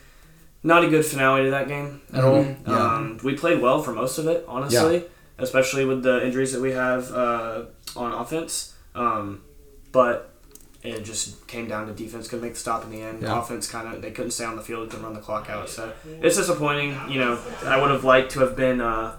not 0.65 0.83
a 0.83 0.89
good 0.89 1.05
finale 1.05 1.43
to 1.43 1.51
that 1.51 1.67
game 1.67 2.01
at 2.11 2.23
all. 2.23 2.43
Yeah. 2.43 2.55
Um, 2.65 3.19
we 3.23 3.35
played 3.35 3.61
well 3.61 3.83
for 3.83 3.93
most 3.93 4.17
of 4.17 4.25
it, 4.25 4.43
honestly, 4.47 5.05
especially 5.37 5.85
with 5.85 6.01
the 6.01 6.25
injuries 6.25 6.53
that 6.53 6.61
we 6.61 6.71
have 6.71 7.11
uh, 7.11 7.65
on 7.95 8.11
offense. 8.11 8.73
Um, 8.95 9.43
but 9.91 10.33
it 10.81 11.03
just 11.05 11.47
came 11.47 11.67
down 11.67 11.85
to 11.87 11.93
defense 11.93 12.27
couldn't 12.27 12.43
make 12.43 12.53
the 12.53 12.59
stop 12.59 12.83
in 12.83 12.89
the 12.89 13.01
end. 13.01 13.21
Yeah. 13.21 13.39
Offense 13.39 13.69
kind 13.69 13.93
of 13.93 14.01
they 14.01 14.09
couldn't 14.09 14.31
stay 14.31 14.45
on 14.45 14.55
the 14.55 14.63
field, 14.63 14.89
couldn't 14.89 15.05
run 15.05 15.13
the 15.13 15.19
clock 15.19 15.51
out. 15.51 15.69
So 15.69 15.93
it's 16.19 16.35
disappointing. 16.35 16.99
You 17.09 17.19
know, 17.19 17.39
I 17.63 17.79
would 17.79 17.91
have 17.91 18.03
liked 18.03 18.31
to 18.31 18.39
have 18.39 18.55
been. 18.55 18.81
Uh, 18.81 19.17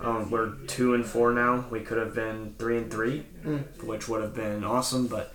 um, 0.00 0.30
we're 0.30 0.50
two 0.68 0.94
and 0.94 1.04
four 1.04 1.32
now. 1.32 1.64
We 1.72 1.80
could 1.80 1.98
have 1.98 2.14
been 2.14 2.54
three 2.56 2.76
and 2.78 2.88
three, 2.88 3.26
which 3.82 4.08
would 4.08 4.22
have 4.22 4.32
been 4.32 4.62
awesome. 4.62 5.08
But 5.08 5.34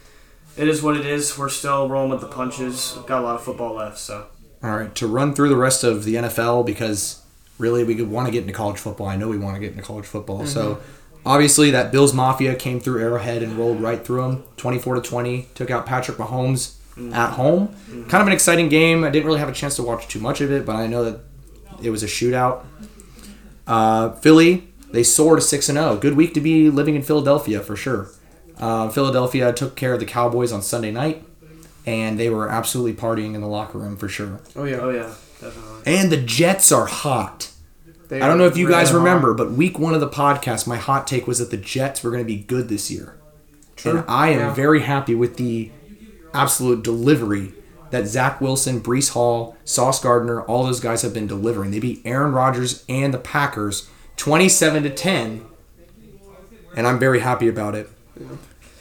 it 0.56 0.70
is 0.70 0.82
what 0.82 0.96
it 0.96 1.06
is. 1.06 1.38
We're 1.38 1.50
still 1.50 1.90
rolling 1.90 2.12
with 2.12 2.22
the 2.22 2.30
punches. 2.30 2.94
We've 2.96 3.06
got 3.06 3.20
a 3.20 3.26
lot 3.26 3.36
of 3.36 3.44
football 3.44 3.74
left, 3.76 3.98
so. 3.98 4.28
All 4.64 4.78
right, 4.78 4.96
to 4.96 5.08
run 5.08 5.34
through 5.34 5.50
the 5.50 5.58
rest 5.58 5.84
of 5.84 6.06
the 6.06 6.16
NFL 6.16 6.66
because 6.66 7.22
really 7.60 7.84
we 7.84 8.02
want 8.02 8.28
to 8.28 8.32
get 8.32 8.42
into 8.42 8.54
college 8.54 8.78
football. 8.78 9.08
I 9.08 9.18
know 9.18 9.28
we 9.28 9.38
want 9.38 9.56
to 9.56 9.60
get 9.60 9.72
into 9.72 9.84
college 9.84 10.06
football. 10.06 10.46
So 10.46 10.80
obviously 11.26 11.72
that 11.72 11.92
Bills 11.92 12.14
Mafia 12.14 12.56
came 12.56 12.80
through 12.80 13.02
Arrowhead 13.02 13.44
and 13.44 13.58
rolled 13.58 13.82
right 13.82 14.04
through 14.06 14.22
them, 14.22 14.44
24 14.58 14.96
to 14.96 15.02
20, 15.02 15.48
took 15.54 15.70
out 15.70 15.86
Patrick 15.86 16.18
Mahomes 16.18 16.76
at 17.14 17.32
home. 17.32 17.76
Kind 18.08 18.22
of 18.22 18.28
an 18.28 18.34
exciting 18.34 18.70
game. 18.70 19.04
I 19.04 19.10
didn't 19.10 19.26
really 19.26 19.40
have 19.40 19.50
a 19.50 19.54
chance 19.54 19.76
to 19.78 19.84
watch 19.84 20.08
too 20.08 20.20
much 20.20 20.42
of 20.42 20.52
it, 20.52 20.66
but 20.66 20.76
I 20.76 20.88
know 20.88 21.04
that 21.04 21.20
it 21.84 21.90
was 21.90 22.04
a 22.04 22.08
shootout. 22.08 22.64
Uh, 23.68 24.12
Philly, 24.12 24.70
they 24.92 25.04
soared 25.04 25.40
to 25.40 25.46
6 25.46 25.70
and 25.70 25.78
0. 25.78 25.98
Good 25.98 26.16
week 26.16 26.34
to 26.36 26.42
be 26.42 26.70
living 26.70 26.96
in 26.96 27.02
Philadelphia 27.02 27.60
for 27.60 27.76
sure. 27.76 28.10
Uh, 28.58 28.90
Philadelphia 28.90 29.52
took 29.52 29.76
care 29.76 29.94
of 29.94 30.00
the 30.00 30.06
Cowboys 30.06 30.52
on 30.52 30.62
Sunday 30.62 30.92
night, 30.92 31.26
and 31.86 32.20
they 32.20 32.30
were 32.30 32.50
absolutely 32.50 32.94
partying 32.94 33.36
in 33.36 33.42
the 33.42 33.48
locker 33.48 33.78
room 33.78 33.98
for 33.98 34.08
sure. 34.08 34.40
oh 34.56 34.64
yeah. 34.64 34.78
Oh 34.78 34.90
yeah, 34.90 35.14
definitely. 35.42 35.82
And 35.94 36.12
the 36.12 36.18
Jets 36.18 36.72
are 36.72 36.86
hot. 36.86 37.50
They 38.10 38.22
I 38.22 38.28
don't 38.28 38.38
know 38.38 38.46
if 38.46 38.58
you 38.58 38.68
are 38.68 38.72
guys 38.72 38.92
remember, 38.94 39.30
hot. 39.30 39.38
but 39.38 39.52
week 39.52 39.80
one 39.80 39.94
of 39.94 40.02
the 40.02 40.10
podcast, 40.10 40.68
my 40.68 40.78
hot 40.78 41.08
take 41.08 41.26
was 41.28 41.40
that 41.40 41.52
the 41.52 41.58
Jets 41.58 42.04
were 42.04 42.12
going 42.12 42.24
to 42.24 42.28
be 42.28 42.38
good 42.38 42.70
this 42.70 42.92
year. 42.92 43.18
True. 43.76 43.92
And 44.00 44.06
I 44.08 44.30
am 44.30 44.40
Yeah. 44.40 44.54
very 44.54 44.82
happy 44.82 45.16
with 45.16 45.38
the 45.38 45.72
absolute 46.34 46.84
delivery 46.84 47.54
that 47.92 48.08
Zach 48.08 48.42
Wilson, 48.42 48.82
Breece 48.82 49.12
Hall, 49.12 49.56
Sauce 49.66 50.02
Gardner, 50.02 50.42
all 50.42 50.64
those 50.66 50.80
guys 50.80 51.02
have 51.04 51.14
been 51.14 51.28
delivering. 51.28 51.72
They 51.72 51.80
beat 51.80 52.02
Aaron 52.06 52.32
Rodgers 52.34 52.84
and 52.90 53.14
the 53.14 53.18
Packers 53.20 53.88
27 54.18 54.84
to 54.84 54.90
10. 54.90 55.46
And 56.76 56.88
I'm 56.88 56.98
very 57.00 57.20
happy 57.20 57.48
about 57.48 57.76
it. 57.76 57.90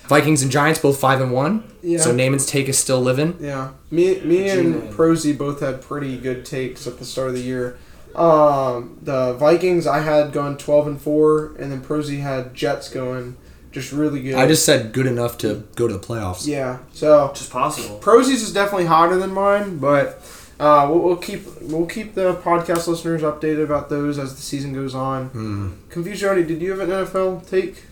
Vikings 0.08 0.42
and 0.42 0.50
Giants 0.50 0.80
both 0.80 0.98
5 0.98 1.20
and 1.20 1.32
1. 1.32 1.64
Yeah. 1.82 1.98
So 1.98 2.12
Naaman's 2.12 2.46
take 2.46 2.68
is 2.68 2.78
still 2.78 3.00
living. 3.00 3.36
Yeah, 3.40 3.70
me, 3.90 4.20
me 4.20 4.48
and 4.48 4.90
Prosy 4.92 5.32
both 5.32 5.60
had 5.60 5.82
pretty 5.82 6.16
good 6.16 6.44
takes 6.44 6.86
at 6.86 6.98
the 6.98 7.04
start 7.04 7.28
of 7.28 7.34
the 7.34 7.40
year. 7.40 7.76
Um, 8.14 8.98
the 9.02 9.32
Vikings 9.34 9.86
I 9.86 10.00
had 10.00 10.32
gone 10.32 10.58
twelve 10.58 10.86
and 10.86 11.00
four, 11.00 11.54
and 11.58 11.72
then 11.72 11.80
Prosy 11.80 12.18
had 12.18 12.54
Jets 12.54 12.88
going 12.88 13.36
just 13.72 13.90
really 13.90 14.22
good. 14.22 14.34
I 14.34 14.46
just 14.46 14.64
said 14.64 14.92
good 14.92 15.06
enough 15.06 15.38
to 15.38 15.64
go 15.76 15.88
to 15.88 15.94
the 15.94 15.98
playoffs. 15.98 16.46
yeah. 16.46 16.78
So 16.92 17.32
Just 17.34 17.50
possible. 17.50 17.98
Prosy's 17.98 18.42
is 18.42 18.52
definitely 18.52 18.86
hotter 18.86 19.16
than 19.16 19.32
mine, 19.32 19.78
but 19.78 20.22
uh, 20.60 20.86
we'll, 20.88 21.00
we'll 21.00 21.16
keep 21.16 21.42
we'll 21.62 21.86
keep 21.86 22.14
the 22.14 22.34
podcast 22.34 22.86
listeners 22.86 23.22
updated 23.22 23.64
about 23.64 23.88
those 23.88 24.18
as 24.18 24.36
the 24.36 24.42
season 24.42 24.72
goes 24.74 24.94
on. 24.94 25.30
Mm. 25.30 25.72
Confusione, 25.88 26.46
did 26.46 26.60
you 26.60 26.70
have 26.70 26.80
an 26.80 26.90
NFL 26.90 27.48
take? 27.48 27.84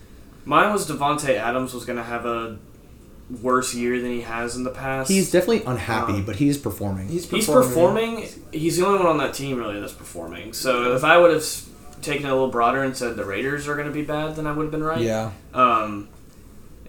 Mine 0.44 0.72
was 0.72 0.88
Davante 0.88 1.36
Adams 1.36 1.72
was 1.74 1.84
gonna 1.84 2.02
have 2.02 2.24
a 2.26 2.58
worse 3.42 3.74
year 3.74 4.00
than 4.00 4.10
he 4.10 4.22
has 4.22 4.56
in 4.56 4.64
the 4.64 4.70
past. 4.70 5.08
He's 5.10 5.30
definitely 5.30 5.62
unhappy, 5.64 6.14
Um, 6.14 6.24
but 6.24 6.36
he's 6.36 6.58
performing. 6.58 7.08
He's 7.08 7.30
He's 7.30 7.46
performing. 7.46 8.16
performing. 8.16 8.28
He's 8.52 8.76
the 8.76 8.86
only 8.86 8.98
one 8.98 9.06
on 9.06 9.18
that 9.18 9.34
team 9.34 9.56
really 9.58 9.78
that's 9.78 9.92
performing. 9.92 10.52
So 10.52 10.94
if 10.96 11.04
I 11.04 11.16
would 11.16 11.32
have 11.32 11.44
taken 12.02 12.26
it 12.26 12.30
a 12.30 12.32
little 12.32 12.48
broader 12.50 12.82
and 12.82 12.96
said 12.96 13.14
the 13.16 13.24
Raiders 13.24 13.68
are 13.68 13.74
going 13.76 13.86
to 13.86 13.92
be 13.92 14.02
bad, 14.02 14.34
then 14.34 14.46
I 14.48 14.52
would 14.52 14.64
have 14.64 14.70
been 14.72 14.82
right. 14.82 15.00
Yeah. 15.00 15.30
Um, 15.54 16.08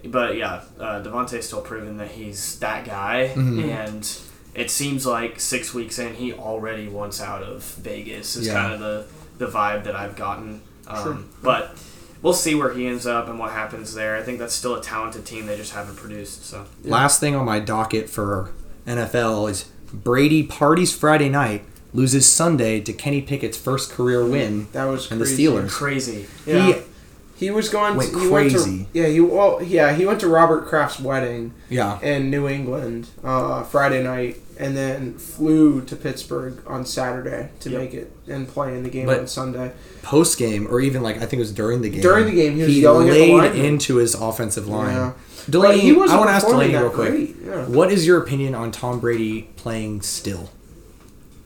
but 0.04 0.36
yeah, 0.36 0.62
uh, 0.80 1.00
Davante's 1.02 1.46
still 1.46 1.60
proven 1.60 1.98
that 1.98 2.10
he's 2.12 2.58
that 2.58 2.84
guy, 2.86 3.30
Mm-hmm. 3.36 3.60
and 3.70 4.18
it 4.54 4.68
seems 4.70 5.06
like 5.06 5.38
six 5.38 5.72
weeks 5.72 5.98
in, 6.00 6.14
he 6.14 6.32
already 6.32 6.88
wants 6.88 7.20
out 7.20 7.42
of 7.44 7.62
Vegas. 7.62 8.34
Is 8.34 8.48
Yeah. 8.48 8.54
kind 8.54 8.72
of 8.74 8.80
the 8.80 9.04
the 9.38 9.46
vibe 9.50 9.84
that 9.84 9.94
I've 9.94 10.16
gotten. 10.16 10.60
Um, 10.88 11.02
Sure. 11.04 11.18
But 11.42 11.76
we'll 12.22 12.32
see 12.32 12.54
where 12.54 12.72
he 12.72 12.86
ends 12.86 13.06
up 13.06 13.28
and 13.28 13.38
what 13.38 13.50
happens 13.52 13.94
there. 13.94 14.16
I 14.16 14.22
think 14.22 14.38
that's 14.38 14.54
still 14.54 14.74
a 14.74 14.82
talented 14.82 15.24
team. 15.26 15.46
They 15.46 15.56
just 15.56 15.72
haven't 15.74 15.96
produced. 15.96 16.44
So 16.46 16.66
Last 16.84 17.20
thing 17.20 17.34
on 17.34 17.44
my 17.44 17.58
docket 17.60 18.08
for 18.08 18.50
NFL 18.86 19.50
is 19.50 19.64
Brady 19.92 20.42
parties 20.42 20.94
Friday 20.96 21.28
night, 21.28 21.64
loses 21.92 22.30
Sunday 22.30 22.80
to 22.80 22.92
Kenny 22.92 23.20
Pickett's 23.22 23.56
first 23.58 23.90
career 23.92 24.24
win 24.24 24.68
That 24.72 24.84
was 24.86 25.10
and 25.10 25.20
the 25.20 25.24
crazy. 25.26 25.44
Steelers. 25.46 25.70
crazy. 25.70 26.26
Yeah. 26.46 26.66
He, 26.66 27.46
He 27.46 27.50
was 27.50 27.68
going. 27.68 27.96
Went 27.96 28.10
he 28.10 28.28
went 28.28 28.52
crazy. 28.52 28.84
to, 28.84 28.98
yeah, 28.98 29.08
he 29.08 29.20
well, 29.20 29.60
yeah, 29.62 29.92
he 29.94 30.06
went 30.06 30.20
to 30.20 30.28
Robert 30.28 30.66
Kraft's 30.66 31.00
wedding 31.00 31.52
yeah. 31.68 32.00
in 32.00 32.30
New 32.30 32.46
England 32.48 33.08
uh, 33.24 33.64
Friday 33.64 34.02
night, 34.02 34.36
and 34.58 34.76
then 34.76 35.14
flew 35.14 35.80
to 35.82 35.96
Pittsburgh 35.96 36.62
on 36.66 36.84
Saturday 36.86 37.50
to 37.60 37.70
Yep. 37.70 37.80
make 37.80 37.94
it 37.94 38.12
and 38.28 38.46
play 38.48 38.76
in 38.76 38.82
the 38.82 38.90
game 38.90 39.06
But- 39.06 39.20
on 39.20 39.26
Sunday. 39.28 39.72
Post 40.02 40.38
game, 40.38 40.66
or 40.70 40.80
even 40.80 41.02
like 41.02 41.16
I 41.16 41.20
think 41.20 41.34
it 41.34 41.38
was 41.38 41.52
during 41.52 41.80
the 41.82 41.88
game. 41.90 42.00
During 42.02 42.26
the 42.26 42.32
game, 42.32 42.56
he 42.56 42.62
was 42.62 42.78
yelling 42.78 43.08
at 43.08 43.14
the 43.14 43.32
laid 43.34 43.54
into 43.56 43.96
his 43.96 44.14
offensive 44.14 44.66
line. 44.68 44.94
Yeah. 44.94 45.12
Delaney, 45.50 45.74
But 45.94 46.08
he 46.08 46.12
I 46.12 46.16
want 46.18 46.28
to 46.28 46.34
ask 46.34 46.46
Delaney 46.46 46.74
real 46.74 46.90
quick. 46.90 47.30
yeah. 47.44 47.64
What 47.66 47.90
is 47.92 48.06
your 48.06 48.18
opinion 48.18 48.54
on 48.54 48.70
Tom 48.70 49.00
Brady 49.00 49.48
playing 49.56 50.02
still? 50.02 50.50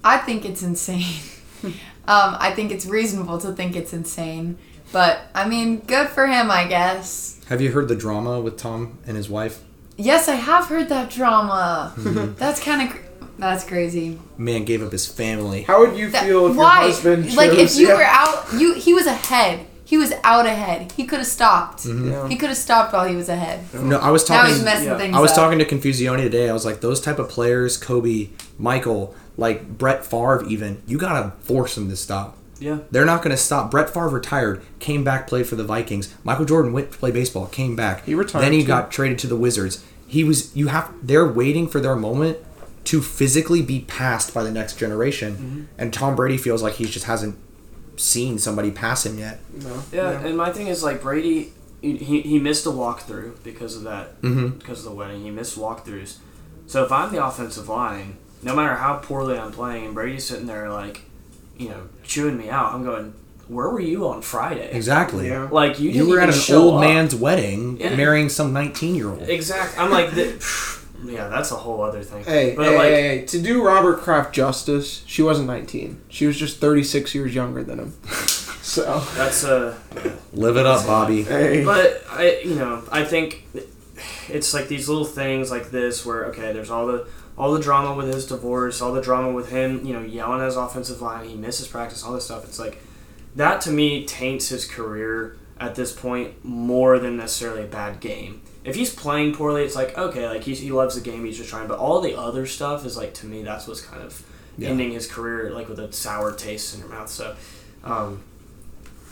I 0.04 0.18
think 0.18 0.44
it's 0.44 0.62
insane. 0.62 1.20
um, 1.64 1.72
I 2.06 2.52
think 2.54 2.70
it's 2.72 2.86
reasonable 2.86 3.38
to 3.40 3.52
think 3.52 3.74
it's 3.76 3.92
insane. 3.92 4.58
But, 4.92 5.18
I 5.34 5.48
mean, 5.48 5.80
good 5.80 6.08
for 6.10 6.26
him, 6.26 6.50
I 6.50 6.66
guess. 6.66 7.40
Have 7.48 7.60
you 7.60 7.72
heard 7.72 7.88
the 7.88 7.96
drama 7.96 8.40
with 8.40 8.56
Tom 8.56 8.98
and 9.06 9.16
his 9.16 9.28
wife? 9.28 9.60
Yes, 9.96 10.28
I 10.28 10.34
have 10.34 10.66
heard 10.66 10.88
that 10.90 11.10
drama. 11.10 11.92
Mm-hmm. 11.96 12.34
That's 12.38 12.60
kind 12.62 12.88
of. 12.88 12.94
Cr- 12.94 13.02
that's 13.38 13.64
crazy. 13.64 14.18
Man 14.38 14.64
gave 14.64 14.82
up 14.82 14.92
his 14.92 15.06
family. 15.06 15.62
How 15.64 15.80
would 15.80 15.94
you 15.98 16.10
That- 16.10 16.24
feel 16.24 16.46
if 16.46 16.56
why? 16.56 16.80
your 16.84 16.90
husband 16.90 17.34
like 17.36 17.52
if 17.52 17.76
you 17.76 17.88
yeah. 17.88 17.94
were 17.96 18.02
out, 18.02 18.46
you 18.58 18.72
he 18.72 18.94
was 18.94 19.04
ahead. 19.06 19.66
He 19.84 19.98
was 19.98 20.12
out 20.24 20.46
ahead. 20.46 20.92
He 20.92 21.04
could 21.04 21.18
have 21.18 21.26
stopped. 21.28 21.80
Mm-hmm. 21.84 22.10
Yeah. 22.12 22.28
He 22.28 22.36
could 22.36 22.48
have 22.48 22.56
stopped 22.56 22.94
while 22.94 23.06
he 23.06 23.14
was 23.14 23.28
ahead. 23.28 23.60
No, 23.74 23.98
I 23.98 24.08
was 24.10 24.24
talking. 24.24 24.36
Now 24.36 24.40
talking. 24.42 24.54
he's 24.54 24.64
messing 24.64 24.86
yeah. 24.88 24.96
things 24.98 25.14
I 25.16 25.20
was 25.20 25.32
up. 25.32 25.36
talking 25.36 25.58
to 25.58 25.66
Confusione 25.66 26.16
today. 26.22 26.48
I 26.48 26.52
was 26.54 26.64
like, 26.64 26.80
those 26.80 26.98
type 26.98 27.18
of 27.18 27.28
players, 27.28 27.76
Kobe, 27.76 28.30
Michael, 28.58 29.14
like 29.36 29.68
Brett 29.76 30.02
Favre, 30.06 30.42
even 30.48 30.80
you 30.86 30.96
gotta 30.96 31.32
force 31.42 31.74
them 31.74 31.90
to 31.90 31.96
stop. 31.96 32.38
Yeah. 32.58 32.78
They're 32.90 33.04
not 33.04 33.22
gonna 33.22 33.36
stop. 33.36 33.70
Brett 33.70 33.90
Favre 33.90 34.08
retired, 34.08 34.62
came 34.78 35.04
back, 35.04 35.26
played 35.26 35.46
for 35.46 35.56
the 35.56 35.64
Vikings. 35.64 36.14
Michael 36.24 36.44
Jordan 36.46 36.72
went 36.72 36.92
to 36.92 36.98
play 36.98 37.10
baseball, 37.10 37.46
came 37.46 37.76
back. 37.76 38.04
He 38.06 38.14
retired, 38.14 38.42
Then 38.42 38.52
he 38.52 38.62
too. 38.62 38.66
got 38.68 38.90
traded 38.90 39.18
to 39.20 39.26
the 39.26 39.36
Wizards. 39.36 39.84
He 40.06 40.24
was. 40.24 40.54
You 40.56 40.68
have. 40.68 40.92
They're 41.02 41.26
waiting 41.26 41.68
for 41.68 41.80
their 41.80 41.96
moment 41.96 42.38
to 42.84 43.02
physically 43.02 43.60
be 43.62 43.80
passed 43.80 44.32
by 44.32 44.42
the 44.44 44.50
next 44.52 44.78
generation, 44.78 45.34
Mm-hmm. 45.36 45.62
and 45.78 45.92
Tom 45.92 46.14
Brady 46.14 46.36
feels 46.38 46.62
like 46.62 46.74
he 46.74 46.84
just 46.84 47.06
hasn't 47.06 47.36
seen 47.96 48.38
somebody 48.38 48.70
pass 48.70 49.04
him 49.06 49.18
yet. 49.18 49.40
No. 49.52 49.82
Yeah, 49.92 50.10
and 50.20 50.36
my 50.36 50.52
thing 50.52 50.66
is 50.68 50.82
like 50.84 51.02
Brady, 51.02 51.52
he, 51.82 51.96
he 51.96 52.20
he 52.22 52.38
missed 52.38 52.64
a 52.66 52.70
walkthrough 52.70 53.42
because 53.42 53.76
of 53.76 53.82
that, 53.84 54.20
Mhm. 54.22 54.58
because 54.58 54.78
of 54.80 54.84
the 54.84 54.92
wedding. 54.92 55.22
He 55.22 55.30
missed 55.30 55.58
walkthroughs. 55.58 56.16
So 56.66 56.84
if 56.84 56.92
I'm 56.92 57.12
the 57.12 57.24
offensive 57.24 57.68
line, 57.68 58.16
no 58.42 58.54
matter 58.54 58.74
how 58.76 58.96
poorly 58.98 59.38
I'm 59.38 59.50
playing, 59.52 59.86
and 59.86 59.94
Brady's 59.94 60.24
sitting 60.26 60.46
there 60.46 60.70
like, 60.70 61.02
you 61.58 61.68
know, 61.68 61.88
chewing 62.04 62.36
me 62.36 62.48
out, 62.50 62.74
I'm 62.74 62.84
going, 62.84 63.14
where 63.48 63.68
were 63.70 63.80
you 63.80 64.08
on 64.08 64.22
Friday? 64.22 64.68
Exactly. 64.72 65.28
Yeah. 65.28 65.48
Like 65.50 65.78
you, 65.78 65.90
You 65.90 66.08
were 66.08 66.20
at 66.20 66.28
an 66.30 66.54
old 66.56 66.74
up. 66.74 66.80
man's 66.80 67.14
wedding, 67.14 67.78
Yeah. 67.80 67.94
marrying 67.96 68.28
some 68.28 68.52
19 68.52 68.94
year 68.94 69.08
old. 69.10 69.22
Exactly. 69.28 69.78
I'm 69.82 69.90
like, 69.90 70.10
the, 70.14 70.80
yeah, 71.04 71.28
that's 71.28 71.52
a 71.52 71.56
whole 71.56 71.80
other 71.82 72.02
thing. 72.02 72.24
Hey, 72.24 72.54
but 72.56 72.66
hey, 72.66 72.76
like, 72.76 72.88
hey, 72.88 73.18
hey, 73.18 73.24
to 73.26 73.40
do 73.42 73.62
Robert 73.64 73.98
Kraft 74.00 74.34
justice, 74.34 75.02
she 75.06 75.22
wasn't 75.22 75.46
19. 75.46 76.00
She 76.08 76.26
was 76.26 76.36
just 76.36 76.58
36 76.60 77.14
years 77.14 77.34
younger 77.34 77.62
than 77.62 77.78
him. 77.78 77.94
So, 78.66 78.98
that's 79.14 79.44
uh 79.44 79.76
Live 80.32 80.56
it 80.56 80.66
up, 80.66 80.84
Bobby. 80.86 81.22
hey. 81.22 81.64
But 81.64 82.02
I, 82.10 82.40
you 82.44 82.56
know, 82.56 82.82
I 82.90 83.04
think 83.04 83.44
it's 84.28 84.52
like 84.52 84.66
these 84.66 84.88
little 84.88 85.04
things 85.04 85.52
like 85.52 85.70
this 85.70 86.04
where 86.04 86.24
okay, 86.26 86.52
there's 86.52 86.68
all 86.68 86.88
the 86.88 87.06
all 87.38 87.52
the 87.52 87.60
drama 87.60 87.94
with 87.94 88.12
his 88.12 88.26
divorce, 88.26 88.80
all 88.80 88.92
the 88.92 89.00
drama 89.02 89.30
with 89.32 89.50
him, 89.50 89.84
you 89.84 89.92
know, 89.92 90.00
yelling 90.02 90.40
at 90.40 90.46
his 90.46 90.56
offensive 90.56 91.00
line, 91.02 91.28
he 91.28 91.34
misses 91.34 91.68
practice, 91.68 92.02
all 92.02 92.12
this 92.12 92.24
stuff. 92.24 92.44
It's 92.44 92.58
like 92.58 92.80
that 93.34 93.60
to 93.62 93.70
me 93.70 94.04
taints 94.06 94.48
his 94.48 94.64
career 94.64 95.36
at 95.60 95.74
this 95.74 95.92
point 95.92 96.44
more 96.44 96.98
than 96.98 97.16
necessarily 97.16 97.62
a 97.62 97.66
bad 97.66 98.00
game. 98.00 98.40
If 98.64 98.74
he's 98.74 98.92
playing 98.94 99.34
poorly, 99.34 99.62
it's 99.64 99.76
like 99.76 99.96
okay, 99.96 100.28
like 100.28 100.42
he's, 100.44 100.60
he 100.60 100.70
loves 100.72 100.94
the 100.94 101.00
game, 101.00 101.24
he's 101.24 101.36
just 101.36 101.50
trying. 101.50 101.68
But 101.68 101.78
all 101.78 102.00
the 102.00 102.18
other 102.18 102.46
stuff 102.46 102.84
is 102.86 102.96
like 102.96 103.14
to 103.14 103.26
me, 103.26 103.42
that's 103.42 103.66
what's 103.68 103.80
kind 103.80 104.02
of 104.02 104.22
Yeah. 104.58 104.70
ending 104.70 104.92
his 104.92 105.06
career 105.06 105.50
like 105.52 105.68
with 105.68 105.78
a 105.78 105.92
sour 105.92 106.32
taste 106.32 106.74
in 106.74 106.80
your 106.80 106.88
mouth. 106.88 107.08
So, 107.10 107.36
um, 107.84 108.22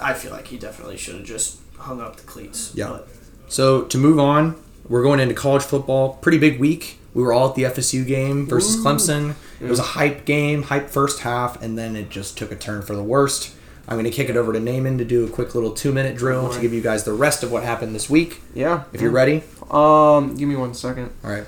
I 0.00 0.14
feel 0.14 0.32
like 0.32 0.48
he 0.48 0.58
definitely 0.58 0.96
should 0.96 1.14
have 1.16 1.24
just 1.24 1.60
hung 1.78 2.00
up 2.00 2.16
the 2.16 2.24
cleats. 2.24 2.72
Yeah. 2.74 2.88
But 2.88 3.08
So 3.48 3.82
to 3.82 3.98
move 3.98 4.18
on, 4.18 4.56
we're 4.88 5.02
going 5.02 5.20
into 5.20 5.34
college 5.34 5.62
football. 5.62 6.14
Pretty 6.20 6.38
big 6.38 6.58
week. 6.58 6.98
We 7.14 7.22
were 7.22 7.32
all 7.32 7.48
at 7.48 7.54
the 7.54 7.62
FSU 7.62 8.06
game 8.06 8.46
versus 8.46 8.76
Clemson. 8.84 9.36
It 9.60 9.68
was 9.70 9.78
a 9.78 9.82
hype 9.82 10.24
game, 10.24 10.64
hype 10.64 10.90
first 10.90 11.20
half, 11.20 11.62
and 11.62 11.78
then 11.78 11.94
it 11.96 12.10
just 12.10 12.36
took 12.36 12.50
a 12.52 12.56
turn 12.56 12.82
for 12.82 12.94
the 12.96 13.02
worst. 13.04 13.54
I'm 13.86 13.94
going 13.96 14.04
to 14.04 14.10
kick 14.10 14.28
it 14.28 14.36
over 14.36 14.52
to 14.52 14.58
Naaman 14.60 14.98
to 14.98 15.04
do 15.04 15.24
a 15.24 15.30
quick 15.30 15.54
little 15.54 15.70
two 15.72 15.92
minute 15.92 16.16
drill 16.16 16.50
to 16.50 16.60
give 16.60 16.72
you 16.72 16.80
guys 16.80 17.04
the 17.04 17.12
rest 17.12 17.42
of 17.42 17.52
what 17.52 17.62
happened 17.62 17.94
this 17.94 18.10
week. 18.10 18.40
yeah. 18.54 18.84
If 18.92 19.00
you're 19.00 19.10
ready. 19.10 19.42
Um, 19.70 20.34
give 20.36 20.48
me 20.48 20.56
one 20.56 20.74
second. 20.74 21.10
All 21.22 21.30
right. 21.30 21.44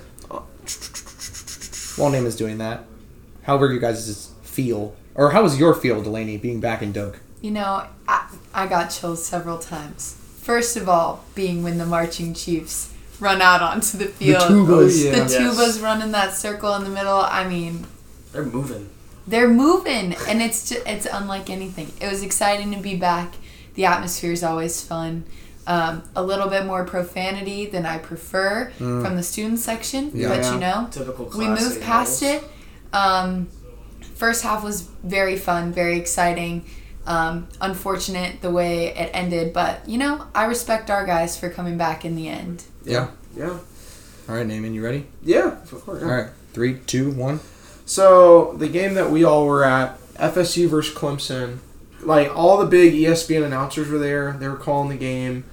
While 1.97 2.11
Naaman's 2.11 2.35
doing 2.35 2.59
that, 2.59 2.85
how 3.43 3.57
were 3.57 3.71
you 3.73 3.79
guys' 3.79 4.31
feel? 4.43 4.95
Or 5.15 5.31
how 5.31 5.41
was 5.41 5.59
your 5.59 5.73
feel, 5.73 6.01
Delaney, 6.03 6.37
being 6.37 6.59
back 6.59 6.81
in 6.83 6.91
Doak? 6.91 7.19
You 7.41 7.51
know, 7.51 7.87
I, 8.07 8.29
I 8.53 8.67
got 8.67 8.89
chills 8.89 9.25
several 9.25 9.57
times. 9.57 10.13
First 10.41 10.77
of 10.77 10.87
all, 10.87 11.25
being 11.33 11.63
when 11.63 11.79
the 11.79 11.85
marching 11.87 12.35
chiefs 12.35 12.93
run 13.19 13.41
out 13.41 13.61
onto 13.61 13.97
the 13.97 14.05
field. 14.05 14.41
tubas. 14.43 15.01
The 15.03 15.09
Oh, 15.09 15.13
yeah. 15.13 15.17
Yes. 15.27 15.35
tubas 15.35 15.81
run 15.81 16.01
in 16.01 16.11
that 16.11 16.33
circle 16.33 16.73
in 16.75 16.83
the 16.83 16.89
middle. 16.89 17.17
I 17.19 17.47
mean, 17.47 17.85
they're 18.31 18.43
moving. 18.45 18.89
they're 19.27 19.47
moving, 19.49 20.15
and 20.27 20.41
it's 20.41 20.69
just, 20.69 20.85
it's 20.87 21.05
unlike 21.11 21.49
anything. 21.49 21.91
It 22.01 22.09
was 22.11 22.21
exciting 22.23 22.71
to 22.73 22.79
be 22.79 22.95
back. 22.95 23.33
The 23.75 23.85
atmosphere 23.85 24.31
is 24.31 24.43
always 24.43 24.81
fun. 24.83 25.25
Um, 25.67 26.03
a 26.15 26.23
little 26.23 26.47
bit 26.47 26.65
more 26.65 26.85
profanity 26.85 27.65
than 27.65 27.85
I 27.85 27.97
prefer 27.97 28.71
from 28.77 29.15
the 29.17 29.23
student 29.23 29.59
section, 29.59 30.11
Yeah. 30.13 30.29
but 30.29 30.45
you 30.53 30.59
know, 30.59 30.87
Typical 30.89 31.25
we 31.37 31.47
moved 31.47 31.81
past 31.81 32.21
levels. 32.21 32.43
it. 32.43 32.49
Um, 32.95 33.47
first 34.15 34.43
half 34.43 34.63
was 34.63 34.83
very 35.03 35.35
fun, 35.37 35.73
very 35.73 35.97
exciting. 35.97 36.63
Um, 37.07 37.47
unfortunate 37.61 38.41
the 38.41 38.51
way 38.51 38.87
it 38.87 39.09
ended, 39.13 39.53
but 39.53 39.87
you 39.87 39.97
know, 39.97 40.27
I 40.35 40.43
respect 40.43 40.89
our 40.89 41.05
guys 41.05 41.39
for 41.39 41.49
coming 41.49 41.77
back 41.77 42.03
in 42.03 42.15
the 42.17 42.27
end. 42.27 42.65
Yeah. 42.83 43.11
Yeah. 43.35 43.57
All 44.27 44.35
right, 44.35 44.45
Naaman, 44.45 44.73
you 44.73 44.83
ready? 44.83 45.05
Yeah. 45.23 45.61
Of 45.61 45.85
course. 45.85 46.01
yeah. 46.01 46.07
All 46.07 46.13
right. 46.15 46.29
Three, 46.51 46.79
two, 46.85 47.11
one. 47.11 47.39
So 47.85 48.53
the 48.57 48.67
game 48.67 48.93
that 48.95 49.09
we 49.09 49.23
all 49.23 49.45
were 49.45 49.63
at, 49.63 49.97
FSU 50.15 50.67
versus 50.67 50.93
Clemson, 50.93 51.59
like 52.01 52.35
all 52.35 52.57
the 52.57 52.65
big 52.65 52.93
ESPN 52.93 53.45
announcers 53.45 53.87
were 53.87 53.99
there. 53.99 54.33
They 54.33 54.49
were 54.49 54.57
calling 54.57 54.89
the 54.89 54.97
game. 54.97 55.45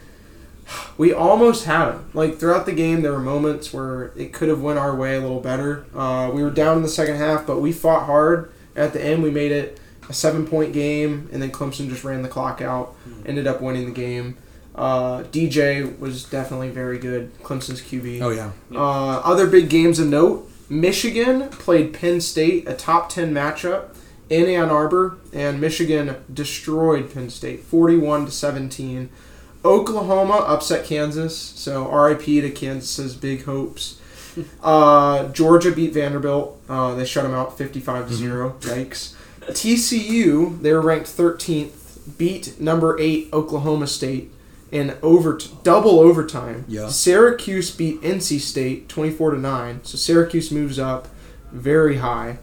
We 0.96 1.12
almost 1.12 1.66
had 1.66 1.90
them. 1.90 2.10
Like 2.14 2.38
throughout 2.38 2.66
the 2.66 2.72
game, 2.72 3.02
there 3.02 3.12
were 3.12 3.20
moments 3.20 3.72
where 3.72 4.12
it 4.16 4.32
could 4.32 4.48
have 4.48 4.62
went 4.62 4.78
our 4.78 4.94
way 4.96 5.14
a 5.16 5.20
little 5.20 5.40
better. 5.40 5.84
Uh, 5.94 6.30
we 6.32 6.42
were 6.42 6.50
down 6.50 6.78
in 6.78 6.82
the 6.82 6.88
second 6.88 7.16
half, 7.16 7.46
but 7.46 7.60
we 7.60 7.70
fought 7.70 8.06
hard. 8.06 8.50
At 8.74 8.92
the 8.92 9.04
end, 9.04 9.22
we 9.22 9.30
made 9.30 9.52
it 9.52 9.78
a 10.08 10.12
seven-point 10.12 10.72
game, 10.72 11.28
and 11.32 11.42
then 11.42 11.50
Clemson 11.50 11.88
just 11.88 12.04
ran 12.04 12.22
the 12.22 12.28
clock 12.28 12.60
out. 12.60 12.94
Ended 13.26 13.46
up 13.46 13.60
winning 13.60 13.86
the 13.86 13.92
game. 13.92 14.36
Uh, 14.74 15.22
DJ 15.24 15.98
was 15.98 16.24
definitely 16.24 16.68
very 16.70 16.98
good. 16.98 17.32
Clemson's 17.42 17.80
QB. 17.80 18.20
Oh, 18.20 18.30
yeah. 18.30 18.50
Uh, 18.74 19.20
other 19.20 19.46
big 19.46 19.68
games 19.68 19.98
of 19.98 20.08
note: 20.08 20.50
Michigan 20.68 21.48
played 21.50 21.94
Penn 21.94 22.20
State, 22.20 22.68
a 22.68 22.74
top 22.74 23.08
ten 23.08 23.32
matchup 23.32 23.94
in 24.28 24.46
Ann 24.46 24.70
Arbor, 24.70 25.18
and 25.32 25.60
Michigan 25.60 26.16
destroyed 26.32 27.12
Penn 27.12 27.30
State, 27.30 27.60
forty-one 27.62 28.26
to 28.26 28.32
seventeen. 28.32 29.10
Oklahoma 29.64 30.44
upset 30.46 30.84
Kansas, 30.84 31.36
so 31.36 31.90
RIP 31.90 32.24
to 32.24 32.50
Kansas's 32.50 33.14
big 33.14 33.44
hopes. 33.44 34.00
Uh, 34.64 35.28
Georgia 35.28 35.70
beat 35.70 35.92
Vanderbilt. 35.94 36.60
Uh, 36.68 36.96
they 36.96 37.04
shut 37.04 37.22
them 37.22 37.32
out 37.32 37.56
fifty-five 37.56 38.08
to 38.08 38.14
zero. 38.14 38.56
Yikes. 38.62 39.14
TCU, 39.48 40.60
they 40.60 40.72
were 40.72 40.80
ranked 40.80 41.08
thirteenth, 41.08 42.16
beat 42.18 42.60
number 42.60 42.98
eight 43.00 43.28
Oklahoma 43.32 43.86
State 43.86 44.30
in 44.70 44.96
over 45.02 45.38
double 45.62 46.00
overtime. 46.00 46.64
Yeah. 46.66 46.88
Syracuse 46.88 47.70
beat 47.70 48.02
NC 48.02 48.40
State 48.40 48.88
24 48.88 49.32
to 49.32 49.38
9. 49.38 49.84
So 49.84 49.96
Syracuse 49.96 50.50
moves 50.50 50.80
up 50.80 51.06
very 51.52 51.98
high. 51.98 52.38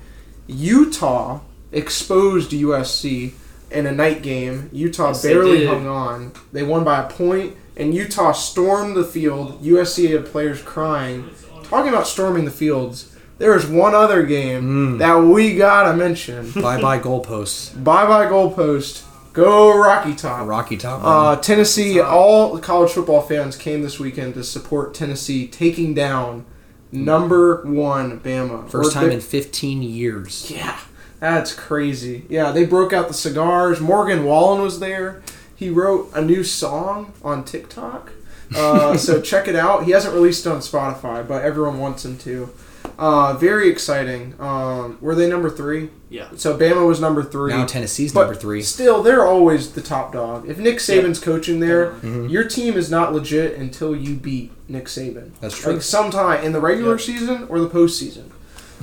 Utah 0.48 1.42
exposed 1.74 2.52
USC 2.52 3.34
in 3.70 3.86
a 3.86 3.92
night 3.92 4.22
game. 4.22 4.70
Utah 4.72 5.10
Yes, 5.10 5.24
barely 5.24 5.66
hung 5.66 5.88
on. 5.88 6.32
They 6.54 6.64
won 6.64 6.86
by 6.86 7.02
a 7.02 7.10
point 7.10 7.58
and 7.76 7.94
Utah 7.94 8.32
stormed 8.32 8.96
the 8.96 9.04
field. 9.04 9.62
USC 9.64 10.12
had 10.12 10.26
players 10.26 10.62
crying. 10.62 11.30
Talking 11.64 11.90
about 11.90 12.08
storming 12.08 12.46
the 12.46 12.52
fields, 12.52 13.11
there 13.42 13.56
is 13.56 13.66
one 13.66 13.96
other 13.96 14.22
game 14.24 14.98
Mm. 14.98 15.00
that 15.00 15.16
we 15.16 15.56
got 15.56 15.90
to 15.92 15.98
mention. 15.98 16.52
bye 16.62 16.80
bye 16.80 17.00
goalposts. 17.00 17.74
Bye 17.84 18.06
bye 18.06 18.26
goalpost. 18.28 19.04
Go 19.34 19.76
Rocky 19.78 20.14
Top. 20.14 20.48
Rocky 20.48 20.78
Top. 20.78 21.02
Uh, 21.04 21.36
Tennessee, 21.38 22.00
all 22.00 22.58
college 22.60 22.92
football 22.92 23.22
fans 23.22 23.56
came 23.56 23.82
this 23.82 24.00
weekend 24.00 24.34
to 24.36 24.44
support 24.44 24.94
Tennessee 24.94 25.48
taking 25.48 25.94
down 25.94 26.46
number 26.92 27.64
one 27.64 28.20
Bama. 28.20 28.70
First 28.70 28.94
time 28.94 29.10
in 29.10 29.22
15 29.22 29.82
years. 29.82 30.52
Yeah, 30.52 30.78
that's 31.20 31.54
crazy. 31.54 32.26
Yeah, 32.30 32.52
they 32.52 32.66
broke 32.66 32.94
out 32.94 33.08
the 33.08 33.14
cigars. 33.14 33.80
Morgan 33.80 34.24
Wallen 34.26 34.62
was 34.62 34.80
there. 34.80 35.22
He 35.56 35.70
wrote 35.70 36.12
a 36.14 36.22
new 36.22 36.44
song 36.44 37.14
on 37.24 37.44
TikTok. 37.46 38.12
Uh, 38.54 38.98
so 39.06 39.22
check 39.22 39.48
it 39.48 39.56
out. 39.56 39.86
He 39.86 39.92
hasn't 39.92 40.14
released 40.14 40.46
it 40.46 40.50
on 40.50 40.60
Spotify, 40.60 41.26
but 41.28 41.44
everyone 41.44 41.80
wants 41.80 42.04
him 42.06 42.18
to. 42.20 42.50
Uh, 42.98 43.34
very 43.34 43.68
exciting. 43.70 44.36
Um, 44.40 44.98
were 45.02 45.16
they 45.16 45.28
number 45.28 45.50
three? 45.50 45.90
Yeah. 46.10 46.28
So 46.36 46.56
Bama 46.58 46.86
was 46.88 47.00
number 47.02 47.24
three. 47.24 47.52
Now 47.52 47.66
Tennessee's 47.66 48.14
But 48.14 48.22
number 48.26 48.36
three. 48.36 48.62
Still, 48.62 49.02
they're 49.02 49.26
always 49.26 49.72
the 49.72 49.82
top 49.82 50.14
dog. 50.14 50.48
If 50.48 50.58
Nick 50.60 50.78
Saban's 50.78 51.20
coaching 51.20 51.60
there, 51.62 51.92
Mhm. 52.04 52.30
your 52.30 52.44
team 52.44 52.76
is 52.78 52.92
not 52.92 53.12
legit 53.14 53.58
until 53.58 53.96
you 53.96 54.16
beat 54.16 54.52
Nick 54.70 54.86
Saban. 54.86 55.32
That's 55.42 55.58
true. 55.58 55.74
Like 55.74 55.82
sometime 55.82 56.44
in 56.44 56.52
the 56.52 56.60
regular 56.60 56.92
Yep. 56.94 57.02
season 57.02 57.46
or 57.50 57.60
the 57.60 57.70
postseason. 57.70 58.26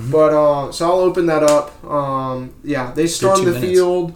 Mm-hmm. 0.00 0.10
But 0.10 0.32
uh, 0.32 0.72
so 0.72 0.86
I'll 0.90 1.00
open 1.00 1.26
that 1.26 1.42
up. 1.44 1.84
Um, 1.84 2.50
yeah, 2.64 2.92
they 2.94 3.06
stormed 3.06 3.46
the 3.46 3.52
minutes. 3.52 3.66
field. 3.72 4.14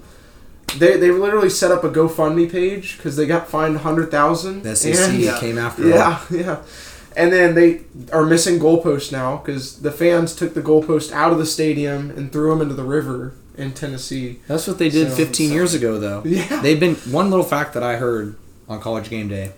They, 0.79 0.97
they 0.97 1.11
literally 1.11 1.51
set 1.51 1.71
up 1.71 1.85
a 1.85 1.91
GoFundMe 1.91 2.51
page 2.51 2.97
because 2.97 3.17
they 3.17 3.27
got 3.27 3.47
fined 3.49 3.77
hundred 3.79 4.11
thousand. 4.11 4.63
The 4.63 4.75
SEC 4.75 5.19
Yeah. 5.19 5.39
came 5.39 5.59
after 5.59 5.87
Yeah, 5.87 6.19
yeah. 6.31 6.57
And 7.17 7.33
then 7.33 7.55
they 7.55 7.83
are 8.13 8.25
missing 8.25 8.59
goalposts 8.59 9.13
now 9.13 9.39
because 9.39 9.81
the 9.83 9.91
fans 9.93 10.35
took 10.35 10.55
the 10.55 10.63
goalpost 10.63 11.13
out 11.13 11.33
of 11.33 11.39
the 11.39 11.47
stadium 11.47 12.11
and 12.11 12.33
threw 12.33 12.51
them 12.51 12.61
into 12.63 12.75
the 12.75 12.85
river 12.85 13.35
in 13.57 13.73
Tennessee. 13.73 14.41
That's 14.49 14.67
what 14.67 14.79
they 14.79 14.89
did 14.89 15.11
So- 15.11 15.17
15 15.17 15.53
years 15.53 15.75
ago, 15.75 15.99
though. 15.99 16.23
Yeah. 16.25 16.61
They've 16.63 16.81
been 16.81 16.95
one 17.13 17.31
little 17.31 17.45
fact 17.45 17.75
that 17.75 17.83
I 17.83 17.97
heard 17.97 18.37
on 18.69 18.81
College 18.81 19.11
Game 19.11 19.29
Day 19.29 19.53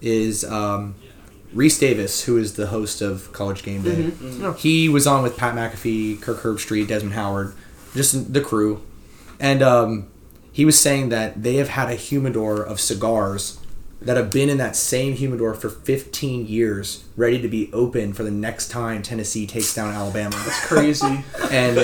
is 0.00 0.44
um, 0.44 0.94
Rece 1.54 1.80
Davis, 1.80 2.24
who 2.24 2.36
is 2.38 2.54
the 2.54 2.68
host 2.68 3.02
of 3.02 3.32
College 3.32 3.62
Game 3.62 3.82
Day. 3.82 3.96
Mm-hmm. 3.96 4.42
Yeah. 4.42 4.54
He 4.54 4.88
was 4.88 5.06
on 5.06 5.22
with 5.22 5.36
Pat 5.36 5.54
McAfee, 5.54 6.20
Kirk 6.22 6.38
Herbstreit, 6.42 6.86
Desmond 6.88 7.14
Howard, 7.14 7.54
just 7.94 8.32
the 8.32 8.40
crew, 8.40 8.82
and 9.40 9.62
um, 9.62 10.06
he 10.52 10.64
was 10.64 10.78
saying 10.78 11.08
that 11.08 11.42
they 11.42 11.56
have 11.56 11.70
had 11.70 11.88
a 11.90 11.94
humidor 11.96 12.62
of 12.62 12.80
cigars 12.80 13.58
that 14.02 14.16
have 14.16 14.30
been 14.30 14.48
in 14.48 14.58
that 14.58 14.76
same 14.76 15.14
humidor 15.14 15.54
for 15.54 15.68
15 15.68 16.46
years, 16.46 17.04
ready 17.16 17.40
to 17.42 17.48
be 17.48 17.70
open 17.72 18.12
for 18.12 18.22
the 18.22 18.30
next 18.30 18.70
time 18.70 19.02
Tennessee 19.02 19.46
takes 19.46 19.74
down 19.74 19.92
Alabama. 19.92 20.34
That's 20.44 20.66
crazy. 20.66 21.22
and 21.50 21.78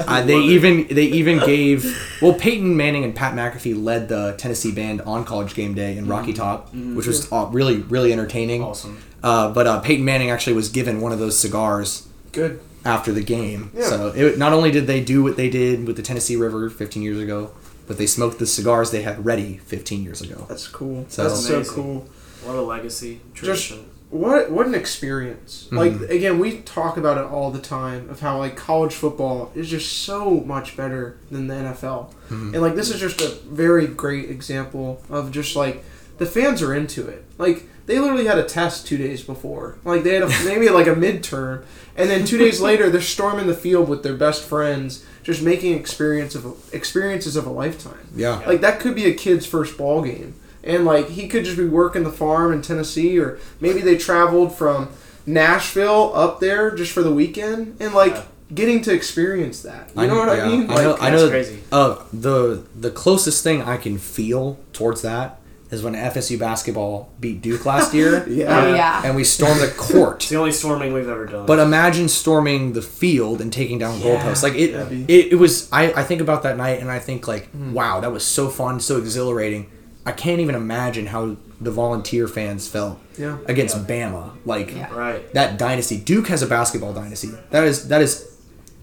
uh, 0.00 0.22
they 0.22 0.38
even 0.38 0.88
they 0.88 1.04
even 1.04 1.38
gave 1.38 2.18
well 2.20 2.34
Peyton 2.34 2.76
Manning 2.76 3.04
and 3.04 3.14
Pat 3.14 3.34
McAfee 3.34 3.80
led 3.82 4.08
the 4.08 4.34
Tennessee 4.38 4.72
band 4.72 5.02
on 5.02 5.24
College 5.24 5.54
Game 5.54 5.74
Day 5.74 5.96
in 5.96 6.06
Rocky 6.06 6.32
Top, 6.32 6.74
which 6.74 7.06
was 7.06 7.30
uh, 7.32 7.48
really 7.52 7.78
really 7.78 8.12
entertaining. 8.12 8.62
Awesome. 8.62 9.02
Uh, 9.22 9.52
but 9.52 9.66
uh, 9.66 9.80
Peyton 9.80 10.04
Manning 10.04 10.30
actually 10.30 10.54
was 10.54 10.68
given 10.68 11.00
one 11.00 11.12
of 11.12 11.20
those 11.20 11.38
cigars 11.38 12.08
Good. 12.32 12.60
after 12.84 13.12
the 13.12 13.22
game. 13.22 13.70
Yeah. 13.72 13.88
So 13.88 14.08
it, 14.08 14.36
not 14.36 14.52
only 14.52 14.72
did 14.72 14.88
they 14.88 15.02
do 15.02 15.22
what 15.22 15.36
they 15.36 15.48
did 15.48 15.86
with 15.86 15.94
the 15.94 16.02
Tennessee 16.02 16.34
River 16.34 16.68
15 16.68 17.02
years 17.04 17.20
ago, 17.20 17.52
but 17.86 17.98
they 17.98 18.06
smoked 18.06 18.38
the 18.38 18.46
cigars 18.46 18.90
they 18.90 19.02
had 19.02 19.24
ready 19.24 19.58
15 19.58 20.02
years 20.02 20.20
ago. 20.20 20.46
That's 20.48 20.68
cool. 20.68 21.06
So- 21.08 21.24
That's 21.24 21.46
so 21.46 21.64
cool. 21.64 22.08
What 22.44 22.56
a 22.56 22.60
legacy 22.62 23.20
tradition. 23.34 23.88
What 24.10 24.50
what 24.50 24.66
an 24.66 24.74
experience. 24.74 25.64
Mm-hmm. 25.70 25.76
Like 25.78 26.10
again, 26.10 26.38
we 26.38 26.58
talk 26.58 26.96
about 26.98 27.16
it 27.16 27.24
all 27.24 27.50
the 27.50 27.60
time 27.60 28.10
of 28.10 28.20
how 28.20 28.36
like 28.38 28.56
college 28.56 28.92
football 28.92 29.50
is 29.54 29.70
just 29.70 30.02
so 30.02 30.40
much 30.40 30.76
better 30.76 31.16
than 31.30 31.46
the 31.46 31.54
NFL. 31.54 32.12
Mm-hmm. 32.28 32.52
And 32.52 32.62
like 32.62 32.74
this 32.74 32.90
is 32.90 33.00
just 33.00 33.20
a 33.22 33.28
very 33.46 33.86
great 33.86 34.28
example 34.28 35.02
of 35.08 35.30
just 35.30 35.56
like 35.56 35.82
the 36.18 36.26
fans 36.26 36.60
are 36.62 36.74
into 36.74 37.06
it. 37.06 37.24
Like 37.38 37.64
they 37.86 37.98
literally 37.98 38.26
had 38.26 38.38
a 38.38 38.44
test 38.44 38.86
2 38.86 38.98
days 38.98 39.22
before. 39.22 39.78
Like 39.84 40.02
they 40.02 40.14
had 40.14 40.24
a, 40.24 40.28
maybe 40.44 40.68
like 40.68 40.86
a 40.88 40.94
midterm 40.94 41.64
and 41.96 42.10
then 42.10 42.26
2 42.26 42.36
days 42.36 42.60
later 42.60 42.90
they're 42.90 43.00
storming 43.00 43.46
the 43.46 43.54
field 43.54 43.88
with 43.88 44.02
their 44.02 44.14
best 44.16 44.42
friends 44.44 45.06
just 45.22 45.42
making 45.42 45.78
experience 45.78 46.34
of 46.34 46.56
experiences 46.72 47.36
of 47.36 47.46
a 47.46 47.50
lifetime. 47.50 48.08
Yeah. 48.16 48.38
Like 48.46 48.60
that 48.60 48.80
could 48.80 48.94
be 48.94 49.06
a 49.06 49.14
kid's 49.14 49.46
first 49.46 49.76
ball 49.78 50.02
game. 50.02 50.34
And 50.64 50.84
like 50.84 51.08
he 51.10 51.28
could 51.28 51.44
just 51.44 51.56
be 51.56 51.64
working 51.64 52.04
the 52.04 52.12
farm 52.12 52.52
in 52.52 52.62
Tennessee 52.62 53.18
or 53.18 53.38
maybe 53.60 53.80
they 53.80 53.96
traveled 53.96 54.54
from 54.54 54.90
Nashville 55.26 56.12
up 56.14 56.40
there 56.40 56.70
just 56.74 56.92
for 56.92 57.02
the 57.02 57.12
weekend 57.12 57.76
and 57.80 57.94
like 57.94 58.12
Yeah. 58.14 58.22
getting 58.54 58.82
to 58.82 58.92
experience 58.92 59.62
that. 59.62 59.90
You 59.96 60.06
know 60.08 60.16
what 60.16 60.28
I 60.28 60.36
yeah, 60.38 60.46
mean? 60.48 60.70
I 60.70 60.82
know. 60.82 60.90
Like, 60.92 61.02
I 61.02 61.10
that's 61.10 61.22
know. 61.22 61.30
crazy. 61.30 61.58
Uh, 61.70 61.96
the 62.12 62.62
the 62.78 62.90
closest 62.90 63.42
thing 63.42 63.62
I 63.62 63.76
can 63.76 63.98
feel 63.98 64.58
towards 64.72 65.02
that 65.02 65.38
is 65.72 65.82
when 65.82 65.94
FSU 65.94 66.38
basketball 66.38 67.10
beat 67.18 67.42
Duke 67.42 67.64
last 67.66 67.92
year, 67.94 68.24
yeah. 68.28 68.60
Oh 68.64 68.74
yeah. 68.74 69.02
and 69.04 69.16
we 69.16 69.24
stormed 69.24 69.60
the 69.60 69.68
court. 69.76 70.16
It's 70.22 70.28
the 70.28 70.36
only 70.36 70.52
storming 70.52 70.92
we've 70.92 71.08
ever 71.08 71.26
done. 71.26 71.46
But 71.46 71.58
imagine 71.58 72.08
storming 72.08 72.74
the 72.74 72.82
field 72.82 73.40
and 73.40 73.52
taking 73.52 73.78
down 73.78 73.98
Yeah, 74.00 74.22
goalposts. 74.22 74.42
Like 74.44 74.54
it, 74.54 74.72
that'd 74.72 75.10
it, 75.10 75.32
it 75.32 75.36
was. 75.36 75.68
I, 75.72 75.92
I 75.94 76.04
think 76.04 76.20
about 76.20 76.42
that 76.44 76.56
night 76.56 76.80
and 76.80 76.90
I 76.90 76.98
think 77.00 77.26
like, 77.26 77.48
wow, 77.72 77.98
that 78.00 78.12
was 78.12 78.24
so 78.24 78.48
fun, 78.48 78.78
so 78.80 78.98
exhilarating. 78.98 79.70
I 80.04 80.12
can't 80.12 80.40
even 80.40 80.54
imagine 80.54 81.06
how 81.06 81.36
the 81.60 81.70
volunteer 81.70 82.26
fans 82.28 82.66
felt 82.68 82.98
Yeah. 83.16 83.38
against 83.46 83.76
Bama. 83.86 84.32
Like 84.44 84.74
Yeah. 84.74 84.92
right. 84.94 85.32
that 85.34 85.58
dynasty. 85.58 85.96
Duke 85.96 86.26
has 86.28 86.42
a 86.42 86.46
basketball 86.46 86.92
dynasty. 86.92 87.30
That 87.50 87.64
is 87.64 87.88
that 87.88 88.02
is 88.02 88.28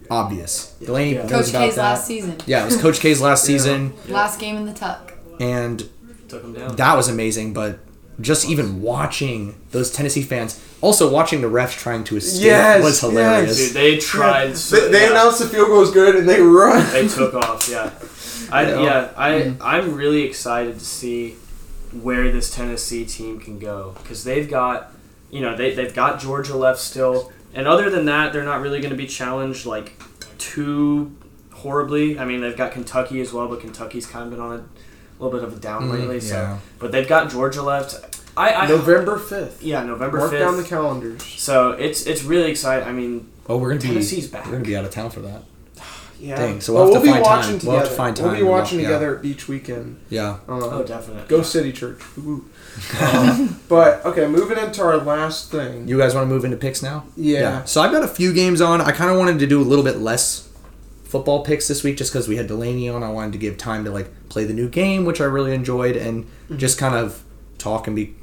obvious. 0.09 0.73
Delaney 0.83 1.13
Yeah. 1.15 1.21
knows 1.23 1.31
Coach 1.31 1.49
about 1.49 1.65
K's 1.65 1.75
that. 1.75 1.81
last 1.83 2.07
season. 2.07 2.35
Yeah, 2.45 2.63
it 2.63 2.65
was 2.65 2.81
Coach 2.81 2.99
K's 2.99 3.21
last 3.21 3.43
season, 3.51 3.93
Last 4.07 4.39
game 4.39 4.55
in 4.57 4.65
the 4.65 4.73
tuck. 4.73 5.13
and 5.39 5.87
Took 6.29 6.43
him 6.43 6.53
down. 6.53 6.75
that 6.77 6.95
was 6.95 7.07
amazing. 7.09 7.53
But 7.53 7.79
just 8.21 8.47
even 8.49 8.81
watching 8.81 9.55
those 9.71 9.91
Tennessee 9.91 10.21
fans, 10.21 10.61
also 10.81 11.09
watching 11.11 11.41
the 11.41 11.47
refs 11.47 11.77
trying 11.77 12.03
to 12.05 12.17
escape 12.17 12.45
Yes, 12.45 12.83
was 12.83 12.99
hilarious. 13.01 13.57
Dude, 13.57 13.73
they 13.73 13.97
tried. 13.97 14.57
so- 14.57 14.75
They, 14.79 14.91
they 14.91 15.03
yeah. 15.05 15.11
announced 15.11 15.39
the 15.39 15.47
field 15.47 15.67
goal 15.69 15.79
was 15.79 15.91
good 15.91 16.15
and 16.15 16.27
they 16.27 16.41
run. 16.41 16.85
they 16.91 17.07
took 17.07 17.33
off. 17.45 17.67
Yeah, 17.69 17.91
I 18.51 18.63
Yeah. 18.69 18.81
yeah, 18.83 19.09
I 19.17 19.31
Mm-hmm. 19.31 19.61
I'm 19.63 19.95
really 19.95 20.23
excited 20.23 20.77
to 20.79 20.85
see 20.85 21.35
where 22.01 22.31
this 22.31 22.53
Tennessee 22.53 23.05
team 23.05 23.39
can 23.39 23.57
go 23.57 23.95
because 24.03 24.23
they've 24.23 24.49
got 24.49 24.91
you 25.31 25.41
know 25.41 25.55
they 25.55 25.73
they've 25.73 25.93
got 25.95 26.19
Georgia 26.19 26.55
left 26.57 26.79
still, 26.79 27.31
and 27.53 27.67
other 27.67 27.89
than 27.89 28.05
that, 28.05 28.33
they're 28.33 28.43
not 28.43 28.61
really 28.61 28.79
going 28.81 28.91
to 28.91 28.97
be 28.97 29.07
challenged 29.07 29.65
like 29.65 29.93
too 30.37 31.15
horribly. 31.53 32.19
I 32.19 32.25
mean, 32.25 32.41
they've 32.41 32.55
got 32.57 32.71
Kentucky 32.73 33.21
as 33.21 33.31
well, 33.33 33.47
but 33.47 33.59
Kentucky's 33.61 34.05
kind 34.05 34.25
of 34.25 34.31
been 34.31 34.39
on 34.39 34.59
a 34.59 34.63
little 35.23 35.37
bit 35.39 35.47
of 35.47 35.57
a 35.57 35.59
down 35.59 35.83
Mm, 35.83 35.91
lately. 35.99 36.19
So, 36.19 36.35
yeah. 36.35 36.57
but 36.79 36.91
they've 36.91 37.07
got 37.07 37.29
Georgia 37.29 37.61
left. 37.61 37.95
I, 38.37 38.53
I 38.53 38.67
November 38.67 39.17
5th. 39.19 39.57
yeah 39.61 39.83
November 39.83 40.17
Mark 40.19 40.31
fifth. 40.31 40.39
down 40.39 40.55
the 40.57 40.63
calendars. 40.63 41.23
so 41.23 41.71
it's 41.71 42.05
it's 42.05 42.23
really 42.23 42.49
exciting. 42.51 42.87
I 42.87 42.91
mean, 42.93 43.29
Oh, 43.47 43.57
we're 43.57 43.69
gonna 43.69 43.81
be 43.81 43.87
Tennessee's 43.87 44.27
back. 44.27 44.45
We're 44.45 44.53
gonna 44.53 44.63
be 44.63 44.77
out 44.77 44.85
of 44.85 44.91
town 44.91 45.09
for 45.09 45.19
that. 45.21 45.43
Yeah. 46.21 46.35
Dang, 46.35 46.59
so 46.59 46.73
Well, 46.73 46.85
we'll 46.87 46.95
to 46.95 46.99
be 46.99 47.11
find 47.11 47.21
watching 47.23 47.51
time. 47.51 47.59
together. 47.59 47.71
We'll 47.71 47.79
have 47.79 47.89
to 47.89 47.95
find 47.95 48.19
We'll 48.19 48.31
be 48.33 48.37
to 48.39 48.43
walk- 48.45 48.59
watching 48.63 48.79
yeah. 48.81 48.87
together 48.87 49.15
beach 49.15 49.47
weekend. 49.47 50.01
Yeah. 50.09 50.39
Uh, 50.49 50.59
oh 50.79 50.83
definitely. 50.83 51.23
Go 51.29 51.41
City 51.43 51.71
Church. 51.71 52.01
Woo. 52.17 52.43
Um, 53.01 53.59
but 53.69 54.05
okay, 54.05 54.27
moving 54.27 54.57
into 54.57 54.81
our 54.83 54.97
last 54.97 55.49
thing. 55.49 55.87
You 55.87 55.97
guys 55.97 56.13
want 56.15 56.27
to 56.27 56.33
move 56.33 56.43
into 56.45 56.57
picks 56.57 56.81
now? 56.83 57.05
Yeah. 57.15 57.63
So 57.63 57.79
I've 57.81 57.91
got 57.93 58.03
a 58.03 58.07
few 58.07 58.33
games 58.33 58.59
on. 58.61 58.81
I 58.81 58.91
kind 58.91 59.09
of 59.11 59.17
wanted 59.17 59.39
to 59.39 59.47
do 59.47 59.61
a 59.61 59.63
little 59.63 59.83
bit 59.83 59.97
less 59.99 60.48
football 61.09 61.43
picks 61.43 61.67
this 61.67 61.83
week 61.83 61.97
just 61.97 62.13
because 62.13 62.27
we 62.27 62.37
had 62.37 62.47
Delaney 62.47 62.87
on. 62.89 63.03
I 63.03 63.09
wanted 63.11 63.33
to 63.33 63.37
give 63.39 63.57
time 63.57 63.83
to 63.85 63.91
like 63.91 64.09
play 64.29 64.45
the 64.45 64.53
new 64.53 64.69
game, 64.69 65.05
which 65.05 65.19
I 65.19 65.25
really 65.25 65.53
enjoyed, 65.53 65.95
and 65.97 66.25
Mm-hmm. 66.25 66.57
just 66.57 66.77
kind 66.79 66.95
of 66.95 67.23
talk 67.57 67.85
and 67.87 67.95
be 67.95 68.15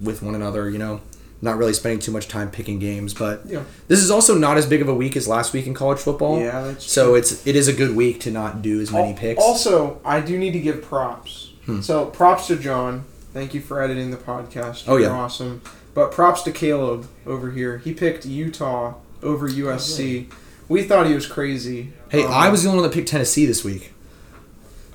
with 0.00 0.22
one 0.22 0.34
another. 0.34 0.68
You 0.70 0.78
know, 0.78 1.00
not 1.42 1.58
really 1.58 1.72
spending 1.74 1.98
too 1.98 2.12
much 2.12 2.28
time 2.28 2.50
picking 2.50 2.78
games. 2.78 3.12
But 3.14 3.42
Yeah. 3.46 3.62
this 3.88 4.00
is 4.00 4.10
also 4.10 4.36
not 4.38 4.56
as 4.56 4.64
big 4.66 4.80
of 4.82 4.88
a 4.88 4.94
week 4.94 5.16
as 5.16 5.28
last 5.28 5.52
week 5.52 5.66
in 5.66 5.74
college 5.74 5.98
football. 5.98 6.38
Yeah, 6.40 6.62
that's 6.62 6.90
So 6.90 7.06
true. 7.08 7.14
it's 7.16 7.46
it 7.46 7.56
is 7.56 7.68
a 7.68 7.72
good 7.72 7.94
week 7.96 8.20
to 8.20 8.30
not 8.30 8.62
do 8.62 8.80
as 8.80 8.90
many 8.92 9.10
Al- 9.10 9.14
picks. 9.18 9.42
Also, 9.42 10.00
I 10.04 10.20
do 10.20 10.38
need 10.38 10.52
to 10.52 10.60
give 10.60 10.80
props. 10.82 11.50
Hmm. 11.66 11.80
So 11.80 12.06
props 12.06 12.46
to 12.48 12.56
John. 12.56 13.04
Thank 13.32 13.52
you 13.54 13.60
for 13.60 13.82
editing 13.82 14.10
the 14.10 14.16
podcast. 14.16 14.84
Oh, 14.86 14.96
You're 14.96 15.08
yeah. 15.10 15.16
awesome. 15.16 15.60
But 15.92 16.10
props 16.12 16.42
to 16.42 16.52
Caleb 16.52 17.06
over 17.26 17.50
here. 17.50 17.78
He 17.78 17.92
picked 17.92 18.24
Utah 18.26 18.94
over 19.22 19.48
USC. 19.48 20.26
We 20.68 20.82
thought 20.84 21.06
he 21.06 21.14
was 21.14 21.26
crazy. 21.26 21.92
hey, 22.10 22.24
Um, 22.24 22.32
I 22.32 22.48
was 22.48 22.62
the 22.62 22.68
only 22.70 22.80
one 22.82 22.90
that 22.90 22.94
picked 22.94 23.08
Tennessee 23.08 23.46
this 23.46 23.62
week. 23.64 23.92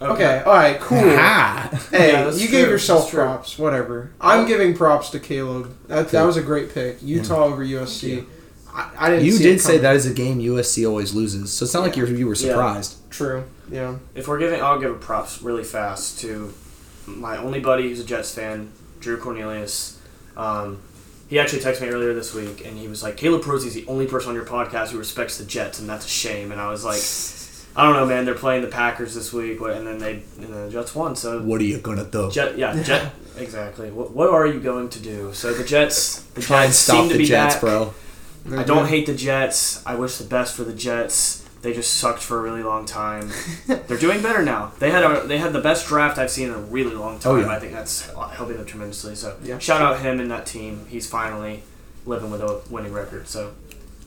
okay. 0.02 0.42
All 0.46 0.54
right. 0.54 0.80
Cool. 0.80 0.98
Ha! 1.00 1.70
Hey, 1.92 2.12
Yeah, 2.14 2.32
you 2.32 2.48
true. 2.48 2.58
gave 2.58 2.68
yourself 2.70 3.12
props. 3.12 3.58
Whatever. 3.60 4.12
I'm 4.22 4.48
giving 4.48 4.74
props 4.76 5.10
to 5.12 5.20
Caleb. 5.20 5.76
That, 5.88 6.10
that 6.10 6.24
was 6.24 6.38
a 6.38 6.42
great 6.42 6.74
pick. 6.74 7.02
Utah 7.02 7.44
over 7.46 7.64
USC. 7.64 8.26
I, 8.74 8.90
I 8.98 9.10
didn't. 9.10 9.26
You 9.26 9.32
see 9.34 9.44
did 9.44 9.56
it 9.58 9.62
say 9.62 9.78
that 9.80 9.96
is 9.96 10.06
a 10.06 10.14
game 10.14 10.40
USC 10.40 10.88
always 10.88 11.14
loses, 11.14 11.52
so 11.52 11.66
it's 11.66 11.74
not 11.74 11.82
like 11.84 11.98
you 11.98 12.06
you 12.06 12.28
were 12.28 12.36
Yeah. 12.36 12.50
surprised. 12.52 13.10
True. 13.12 13.44
Yeah. 13.70 13.96
If 14.16 14.28
we're 14.28 14.38
giving, 14.40 14.62
I'll 14.62 14.80
give 14.80 14.92
a 14.92 14.96
props 14.96 15.42
really 15.42 15.64
fast 15.64 16.20
to 16.22 16.54
my 17.08 17.38
only 17.38 17.60
buddy 17.60 17.90
who's 17.90 18.00
a 18.00 18.04
Jets 18.04 18.34
fan, 18.34 18.72
Drew 19.00 19.18
Cornelius. 19.18 19.98
Um, 20.38 20.80
he 21.30 21.40
actually 21.40 21.62
texted 21.62 21.82
me 21.82 21.88
earlier 21.90 22.14
this 22.14 22.34
week, 22.34 22.66
and 22.66 22.78
he 22.78 22.88
was 22.88 23.02
like, 23.04 23.16
"Caleb 23.18 23.42
Prosey's 23.44 23.74
the 23.76 23.86
only 23.88 24.08
person 24.08 24.30
on 24.30 24.36
your 24.36 24.46
podcast 24.46 24.90
who 24.90 24.98
respects 24.98 25.38
the 25.38 25.46
Jets, 25.46 25.80
and 25.80 25.88
that's 25.88 26.06
a 26.06 26.10
shame." 26.10 26.52
And 26.52 26.60
I 26.60 26.70
was 26.70 26.84
like, 26.84 27.00
"I 27.78 27.86
don't 27.86 27.94
know, 27.96 28.06
man. 28.06 28.26
They're 28.26 28.36
playing 28.36 28.62
the 28.64 28.68
Packers 28.68 29.14
this 29.16 29.32
week, 29.32 29.62
what- 29.62 29.72
and 29.72 29.86
then 29.88 30.00
they 30.00 30.14
and 30.38 30.48
then 30.54 30.66
the 30.66 30.72
Jets 30.72 30.94
won. 30.96 31.16
So 31.16 31.40
What 31.40 31.62
are 31.62 31.66
you 31.66 31.78
gonna 31.78 32.04
do? 32.06 32.30
Jet, 32.32 32.58
yeah, 32.58 32.82
Jet, 32.84 33.14
exactly. 33.38 33.92
What, 33.92 34.12
what 34.12 34.30
are 34.30 34.48
you 34.48 34.60
going 34.60 34.90
to 34.90 35.00
do? 35.00 35.32
So 35.34 35.54
the 35.54 35.64
Jets, 35.64 36.22
the 36.34 36.42
Try 36.42 36.64
and 36.66 36.70
Jets 36.70 36.80
stop 36.80 36.96
seem 37.02 37.08
to 37.10 37.14
the 37.14 37.20
be 37.20 37.26
Jets, 37.26 37.56
back. 37.56 37.62
bro. 37.62 37.94
I 38.58 38.64
don't 38.64 38.88
hate 38.88 39.06
the 39.06 39.14
Jets. 39.14 39.84
I 39.86 39.96
wish 39.96 40.18
the 40.18 40.24
best 40.24 40.56
for 40.56 40.64
the 40.64 40.74
Jets. 40.74 41.39
They 41.62 41.74
just 41.74 41.96
sucked 41.96 42.22
for 42.22 42.40
a 42.40 42.42
really 42.42 42.64
long 42.64 42.86
time. 42.86 43.32
They're 43.68 43.98
doing 43.98 44.22
better 44.22 44.42
now. 44.44 44.72
They 44.80 44.92
had 44.92 45.04
a, 45.04 45.28
they 45.28 45.38
had 45.40 45.52
the 45.52 45.60
best 45.62 45.88
draft 45.88 46.18
I've 46.18 46.32
seen 46.32 46.48
in 46.48 46.54
a 46.54 46.60
really 46.60 46.96
long 46.96 47.16
oh, 47.18 47.20
time. 47.20 47.32
Oh, 47.34 47.40
yeah. 47.42 47.56
I 47.56 47.60
think 47.60 47.74
that's 47.74 48.10
helping 48.10 48.56
them 48.58 48.66
tremendously. 48.66 49.16
So 49.16 49.36
Yeah. 49.44 49.60
shout 49.60 49.82
out 49.82 50.00
him 50.00 50.20
and 50.22 50.32
that 50.32 50.46
team. 50.46 50.86
He's 50.90 51.06
finally 51.08 51.64
living 52.06 52.32
with 52.32 52.42
a 52.42 52.62
winning 52.70 52.94
record. 52.94 53.28
So 53.28 53.52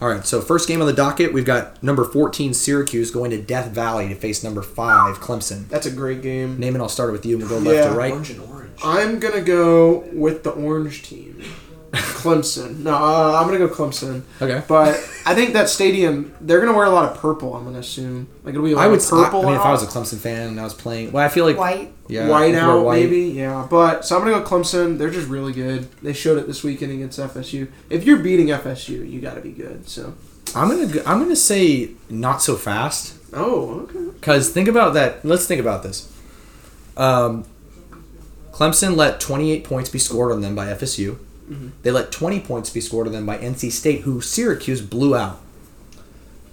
All 0.00 0.08
right, 0.08 0.24
so 0.26 0.40
first 0.40 0.66
game 0.66 0.80
on 0.80 0.86
the 0.86 0.92
docket, 0.94 1.32
we've 1.32 1.44
got 1.44 1.80
number 1.82 2.04
14 2.04 2.54
Syracuse 2.54 3.10
going 3.10 3.30
to 3.30 3.40
Death 3.40 3.68
Valley 3.70 4.08
to 4.08 4.14
face 4.14 4.42
number 4.42 4.62
5 4.62 5.20
Clemson. 5.20 5.68
That's 5.68 5.86
a 5.86 5.90
great 5.92 6.22
game. 6.22 6.58
Naaman, 6.58 6.80
I'll 6.80 6.88
start 6.88 7.12
with 7.12 7.24
you 7.26 7.38
and 7.38 7.48
we'll 7.48 7.60
go 7.60 7.70
left 7.70 7.84
Yeah. 7.84 7.90
to 7.90 7.96
right. 7.96 8.12
orange 8.12 8.30
and 8.30 8.40
orange. 8.40 8.80
I'm 8.82 9.20
gonna 9.20 9.42
go 9.42 9.98
with 10.12 10.42
the 10.42 10.50
orange 10.50 11.02
team, 11.02 11.40
Clemson. 11.92 12.78
No, 12.78 12.94
uh, 12.94 13.38
I'm 13.38 13.46
gonna 13.46 13.58
go 13.58 13.68
Clemson. 13.68 14.22
Okay. 14.40 14.62
But 14.66 14.94
I 15.26 15.34
think 15.34 15.52
that 15.52 15.68
stadium, 15.68 16.34
they're 16.40 16.60
gonna 16.60 16.76
wear 16.76 16.86
a 16.86 16.90
lot 16.90 17.10
of 17.10 17.18
purple. 17.18 17.54
I'm 17.54 17.64
gonna 17.64 17.80
assume, 17.80 18.28
like 18.44 18.54
it'll 18.54 18.64
be 18.64 18.72
a 18.72 18.76
lot 18.76 18.84
I 18.84 18.88
would. 18.88 19.00
of 19.00 19.08
purple. 19.10 19.42
I 19.42 19.44
mean, 19.46 19.54
if 19.54 19.60
I 19.60 19.70
was 19.72 19.82
a 19.82 19.86
Clemson 19.86 20.18
fan 20.18 20.48
and 20.48 20.60
I 20.60 20.64
was 20.64 20.72
playing, 20.74 21.12
well, 21.12 21.24
I 21.24 21.28
feel 21.28 21.44
like 21.44 21.58
White. 21.58 21.92
yeah, 22.08 22.28
white 22.28 22.54
out, 22.54 22.84
white- 22.84 23.02
maybe, 23.02 23.20
yeah. 23.24 23.66
But 23.68 24.06
so 24.06 24.16
I'm 24.16 24.24
gonna 24.26 24.42
go 24.42 24.48
Clemson. 24.48 24.96
They're 24.98 25.10
just 25.10 25.28
really 25.28 25.52
good. 25.52 25.90
They 26.02 26.14
showed 26.14 26.38
it 26.38 26.46
this 26.46 26.64
weekend 26.64 26.92
against 26.92 27.18
FSU. 27.18 27.68
If 27.90 28.04
you're 28.04 28.18
beating 28.20 28.46
FSU, 28.48 29.10
you 29.10 29.20
got 29.20 29.34
to 29.34 29.40
be 29.42 29.52
good. 29.52 29.86
So, 29.88 30.14
I'm 30.54 30.68
gonna. 30.68 31.02
I'm 31.04 31.18
gonna 31.18 31.36
say 31.36 31.90
not 32.08 32.40
so 32.40 32.56
fast 32.56 33.16
oh, 33.34 33.80
okay. 33.80 34.12
because 34.14 34.50
think 34.50 34.68
about 34.68 34.94
that. 34.94 35.24
Let's 35.24 35.46
think 35.46 35.60
about 35.60 35.82
this. 35.82 36.10
Um, 36.96 37.44
Clemson 38.50 38.96
let 38.96 39.18
28 39.20 39.64
points 39.64 39.90
be 39.90 39.98
scored 39.98 40.32
on 40.32 40.40
them 40.40 40.54
by 40.54 40.66
FSU. 40.66 41.18
Mm-hmm. 41.52 41.68
They 41.82 41.90
let 41.90 42.10
20 42.12 42.40
points 42.40 42.70
be 42.70 42.80
scored 42.80 43.06
on 43.06 43.12
them 43.12 43.26
by 43.26 43.38
NC 43.38 43.70
State, 43.72 44.02
who 44.02 44.20
Syracuse 44.20 44.80
blew 44.80 45.14
out. 45.16 45.40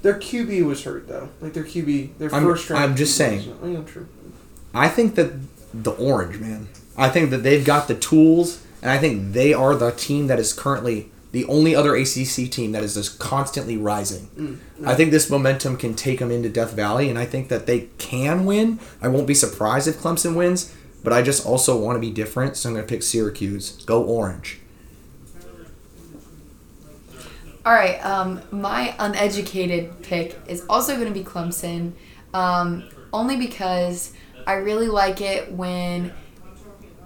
Their 0.02 0.16
QB 0.16 0.66
was 0.66 0.84
hurt 0.84 1.08
though. 1.08 1.30
Like 1.42 1.54
their 1.54 1.64
QB, 1.64 2.18
their 2.18 2.34
I'm- 2.34 2.44
first 2.46 2.70
round. 2.70 2.84
I'm 2.84 2.96
just 2.96 3.16
saying. 3.18 3.60
was- 3.62 3.72
yeah, 3.72 3.82
true. 3.82 4.08
I 4.74 4.88
think 4.88 5.16
that 5.16 5.34
the 5.74 5.92
orange, 5.92 6.40
man. 6.40 6.68
I 6.98 7.10
think 7.10 7.30
that 7.32 7.44
they've 7.44 7.66
got 7.66 7.88
the 7.88 7.96
tools, 7.96 8.62
and 8.82 8.92
I 8.92 8.98
think 8.98 9.34
they 9.34 9.54
are 9.54 9.76
the 9.76 9.92
team 9.92 10.28
that 10.28 10.40
is 10.40 10.54
currently 10.54 11.10
the 11.32 11.46
only 11.46 11.76
other 11.76 11.96
ACC 11.96 12.50
team 12.50 12.72
that 12.72 12.84
is 12.84 12.96
just 12.96 13.20
constantly 13.20 13.78
rising. 13.78 14.60
I 14.86 14.96
think 14.96 15.12
this 15.12 15.30
momentum 15.30 15.78
can 15.78 15.94
take 15.94 16.20
them 16.20 16.32
into 16.32 16.50
Death 16.50 16.74
Valley, 16.74 17.08
and 17.10 17.20
I 17.20 17.26
think 17.26 17.50
that 17.50 17.68
they 17.68 17.88
can 18.00 18.46
win. 18.46 18.80
I 19.02 19.08
won't 19.10 19.28
be 19.28 19.36
surprised 19.36 19.88
if 19.88 19.98
Clemson 20.00 20.34
wins, 20.36 20.74
but 21.04 21.14
I 21.14 21.22
just 21.22 21.46
also 21.46 21.78
want 21.80 21.96
to 21.98 22.00
be 22.00 22.10
different, 22.12 22.58
so 22.58 22.70
I'm 22.70 22.76
going 22.76 22.86
to 22.86 22.90
pick 22.92 23.04
Syracuse. 23.04 23.84
Go 23.86 24.04
Orange. 24.04 24.60
All 27.70 27.76
right, 27.76 28.04
um, 28.04 28.42
my 28.50 28.96
uneducated 28.98 30.02
pick 30.02 30.36
is 30.48 30.66
also 30.68 30.96
going 30.96 31.08
to 31.08 31.14
be 31.14 31.24
Clemson, 31.24 31.92
um, 32.34 32.90
only 33.14 33.38
because 33.38 34.12
I 34.48 34.54
really 34.54 34.88
like 34.88 35.22
it 35.22 35.52
when 35.52 36.12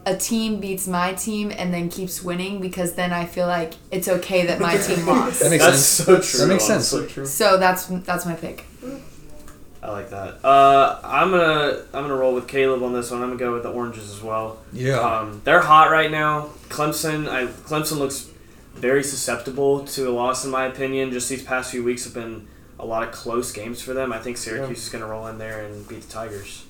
a 0.05 0.15
team 0.15 0.61
beats 0.61 0.87
my 0.87 1.15
team 1.15 1.51
and 1.53 1.73
then 1.73 1.89
keeps 1.89 2.23
winning 2.23 2.61
because 2.61 2.93
then 2.93 3.11
I 3.11 3.25
feel 3.25 3.45
like 3.45 3.73
it's 3.91 4.07
okay 4.07 4.45
that 4.45 4.61
my 4.61 4.77
team 4.77 5.05
lost. 5.05 5.41
That 5.41 5.49
makes 5.49 5.65
That's 5.65 5.81
sense. 5.81 6.07
so 6.07 6.21
true. 6.21 6.39
That 6.39 6.53
makes 6.53 6.63
sense. 6.63 6.93
honestly. 6.93 7.09
So 7.09 7.13
true. 7.13 7.25
So 7.25 7.57
that's 7.57 7.87
that's 7.87 8.25
my 8.25 8.35
pick. 8.35 8.63
I 9.81 9.91
like 9.91 10.11
that. 10.11 10.45
Uh, 10.45 10.97
I'm 11.03 11.31
gonna 11.31 11.83
I'm 11.93 12.03
gonna 12.03 12.15
roll 12.15 12.33
with 12.33 12.47
Caleb 12.47 12.83
on 12.83 12.93
this 12.93 13.11
one. 13.11 13.21
I'm 13.21 13.27
gonna 13.31 13.39
go 13.39 13.51
with 13.51 13.63
the 13.63 13.71
oranges 13.73 14.09
as 14.09 14.23
well. 14.23 14.59
Yeah. 14.71 14.99
Um, 15.01 15.41
they're 15.43 15.59
hot 15.59 15.91
right 15.91 16.09
now. 16.09 16.51
Clemson, 16.69 17.27
I 17.27 17.47
Clemson 17.47 17.97
looks 17.97 18.29
very 18.73 19.03
susceptible 19.03 19.85
to 19.85 20.09
a 20.09 20.11
loss 20.11 20.43
in 20.45 20.51
my 20.51 20.65
opinion. 20.65 21.11
Just 21.11 21.29
these 21.29 21.43
past 21.43 21.71
few 21.71 21.83
weeks 21.83 22.03
have 22.03 22.13
been 22.13 22.47
a 22.79 22.85
lot 22.85 23.03
of 23.03 23.11
close 23.11 23.51
games 23.51 23.81
for 23.81 23.93
them. 23.93 24.11
I 24.11 24.19
think 24.19 24.37
Syracuse 24.37 24.83
is 24.83 24.89
gonna 24.89 25.07
roll 25.07 25.27
in 25.27 25.37
there 25.37 25.63
and 25.63 25.87
beat 25.87 26.01
the 26.01 26.11
Tigers. 26.11 26.65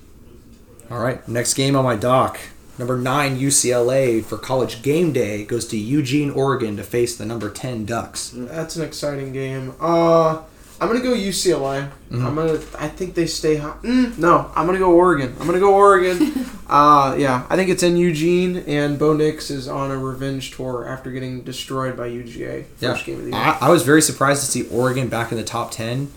All 0.90 0.98
right, 0.98 1.26
next 1.26 1.54
game 1.54 1.76
on 1.76 1.84
my 1.84 1.96
dock. 1.96 2.38
Number 2.78 2.98
nine 2.98 3.38
UCLA 3.38 4.24
for 4.24 4.36
college 4.36 4.82
game 4.82 5.12
day 5.12 5.44
goes 5.44 5.66
to 5.68 5.76
Eugene, 5.76 6.30
Oregon 6.30 6.76
to 6.76 6.82
face 6.82 7.16
the 7.16 7.24
number 7.24 7.48
ten 7.48 7.84
Ducks. 7.84 8.32
That's 8.34 8.76
an 8.76 8.84
exciting 8.84 9.32
game. 9.32 9.74
Uh, 9.80 10.42
I'm 10.80 10.88
gonna 10.88 11.00
go 11.00 11.14
UCLA. 11.14 11.90
I'm 12.10 12.34
gonna. 12.34 12.54
I 12.78 12.88
think 12.88 13.14
they 13.14 13.26
stay 13.26 13.56
hot. 13.56 13.82
Mm, 13.82 14.18
no, 14.18 14.50
I'm 14.54 14.66
gonna 14.66 14.78
go 14.78 14.92
Oregon. 14.92 15.34
I'm 15.40 15.46
gonna 15.46 15.60
go 15.60 15.74
Oregon. 15.74 16.32
uh, 16.68 17.16
yeah, 17.18 17.46
I 17.48 17.56
think 17.56 17.70
it's 17.70 17.82
in 17.82 17.96
Eugene, 17.96 18.58
and 18.66 18.98
Bo 18.98 19.12
Nix 19.14 19.50
is 19.50 19.68
on 19.68 19.90
a 19.90 19.98
revenge 19.98 20.52
tour 20.52 20.86
after 20.86 21.10
getting 21.10 21.42
destroyed 21.42 21.96
by 21.96 22.08
UGA 22.08 22.66
first 22.76 23.06
game 23.06 23.18
of 23.18 23.24
the 23.24 23.30
year. 23.30 23.40
I, 23.40 23.58
I 23.62 23.70
was 23.70 23.82
very 23.82 24.02
surprised 24.02 24.40
to 24.44 24.46
see 24.50 24.68
Oregon 24.68 25.08
back 25.08 25.30
in 25.32 25.38
the 25.38 25.44
top 25.44 25.70
ten. 25.70 26.10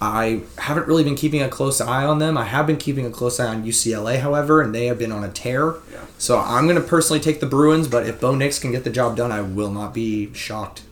I 0.00 0.40
haven't 0.56 0.86
really 0.86 1.04
been 1.04 1.14
keeping 1.14 1.42
a 1.42 1.48
close 1.48 1.80
eye 1.80 2.06
on 2.06 2.18
them. 2.20 2.38
I 2.38 2.44
have 2.44 2.66
been 2.66 2.78
keeping 2.78 3.04
a 3.04 3.10
close 3.10 3.38
eye 3.38 3.48
on 3.48 3.64
UCLA, 3.64 4.20
however, 4.20 4.62
and 4.62 4.74
they 4.74 4.86
have 4.86 4.98
been 4.98 5.12
on 5.12 5.22
a 5.22 5.28
tear. 5.28 5.74
Yeah. 5.92 6.00
So 6.16 6.38
I'm 6.38 6.64
going 6.66 6.80
to 6.80 6.86
personally 6.86 7.20
take 7.20 7.40
the 7.40 7.46
Bruins, 7.46 7.86
but 7.86 8.06
if 8.06 8.18
Bo 8.18 8.34
Nix 8.34 8.58
can 8.58 8.72
get 8.72 8.84
the 8.84 8.90
job 8.90 9.14
done, 9.14 9.30
I 9.30 9.42
will 9.42 9.70
not 9.70 9.92
be 9.92 10.32
shocked. 10.32 10.84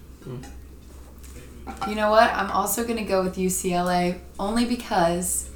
You 1.89 1.95
know 1.95 2.11
what? 2.11 2.33
I'm 2.33 2.51
also 2.51 2.85
going 2.85 2.99
to 2.99 3.05
go 3.05 3.23
with 3.23 3.37
UCLA 3.37 4.19
only 4.39 4.65
because 4.65 5.49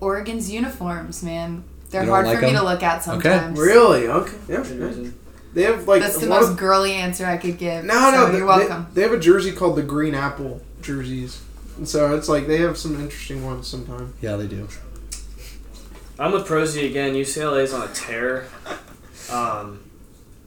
Oregon's 0.00 0.50
uniforms, 0.50 1.22
man. 1.22 1.64
They're 1.90 2.02
You 2.02 2.06
don't 2.06 2.14
hard 2.14 2.26
like 2.26 2.38
for 2.40 2.46
me 2.46 2.52
to 2.52 2.62
look 2.62 2.82
at 2.82 3.02
sometimes. 3.04 3.58
really? 3.58 4.08
Okay. 4.08 4.36
Yeah. 4.48 4.64
yeah. 4.66 5.10
They 5.54 5.62
have 5.62 5.86
like 5.88 6.02
That's 6.02 6.18
the 6.18 6.28
one 6.28 6.40
most 6.40 6.50
of- 6.50 6.56
girly 6.58 6.92
answer 6.92 7.24
I 7.24 7.36
could 7.38 7.56
give. 7.58 7.84
No, 7.84 7.94
so 7.94 8.10
no, 8.10 8.22
you're 8.26 8.32
they, 8.32 8.42
welcome. 8.42 8.86
They, 8.92 9.00
they 9.00 9.08
have 9.08 9.16
a 9.16 9.20
jersey 9.20 9.52
called 9.52 9.76
the 9.76 9.82
Green 9.82 10.14
Apple 10.14 10.60
jerseys, 10.82 11.42
and 11.78 11.88
so 11.88 12.14
it's 12.14 12.28
like 12.28 12.46
they 12.46 12.58
have 12.58 12.76
some 12.76 13.00
interesting 13.00 13.42
ones 13.44 13.66
sometimes. 13.66 14.12
Yeah, 14.20 14.36
they 14.36 14.46
do. 14.48 14.68
I'm 16.18 16.32
with 16.32 16.44
Prosy 16.46 16.86
again. 16.86 17.14
UCLA's 17.14 17.72
on 17.72 17.88
a 17.88 17.92
tear. 17.94 18.48
Um, 19.30 19.80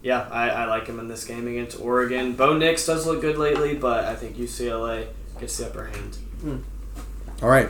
yeah, 0.01 0.27
I, 0.31 0.49
I 0.49 0.65
like 0.65 0.87
him 0.87 0.99
in 0.99 1.07
this 1.07 1.25
game 1.25 1.47
against 1.47 1.79
Oregon. 1.79 2.33
Bo 2.33 2.57
Nix 2.57 2.85
does 2.85 3.05
look 3.05 3.21
good 3.21 3.37
lately, 3.37 3.75
but 3.75 4.05
I 4.05 4.15
think 4.15 4.37
UCLA 4.37 5.07
gets 5.39 5.57
the 5.57 5.67
upper 5.67 5.85
hand. 5.85 6.63
All 7.41 7.49
right. 7.49 7.69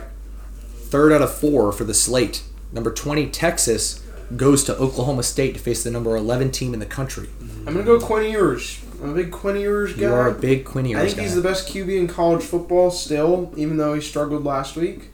Third 0.74 1.12
out 1.12 1.22
of 1.22 1.32
four 1.34 1.72
for 1.72 1.84
the 1.84 1.94
slate. 1.94 2.42
Number 2.72 2.92
20, 2.92 3.30
Texas, 3.30 4.04
goes 4.36 4.62
to 4.64 4.76
Oklahoma 4.76 5.22
State 5.22 5.54
to 5.54 5.60
face 5.60 5.82
the 5.82 5.90
number 5.90 6.16
11 6.16 6.50
team 6.52 6.72
in 6.74 6.80
the 6.80 6.86
country. 6.86 7.28
I'm 7.66 7.74
gonna 7.74 7.82
go 7.82 7.98
Quinn 7.98 8.30
Ewers. 8.30 8.80
I'm 9.02 9.10
a 9.10 9.14
big 9.14 9.32
Quinn 9.32 9.56
Ewers 9.56 9.94
guy. 9.94 10.02
You 10.02 10.12
are 10.12 10.28
a 10.28 10.34
big 10.34 10.64
Quinn 10.64 10.86
Ewers 10.86 11.02
I 11.02 11.06
think 11.06 11.16
guy. 11.18 11.22
he's 11.24 11.34
the 11.34 11.42
best 11.42 11.68
QB 11.68 11.98
in 11.98 12.06
college 12.08 12.42
football 12.42 12.90
still, 12.90 13.52
even 13.56 13.76
though 13.76 13.94
he 13.94 14.00
struggled 14.00 14.44
last 14.44 14.76
week. 14.76 15.10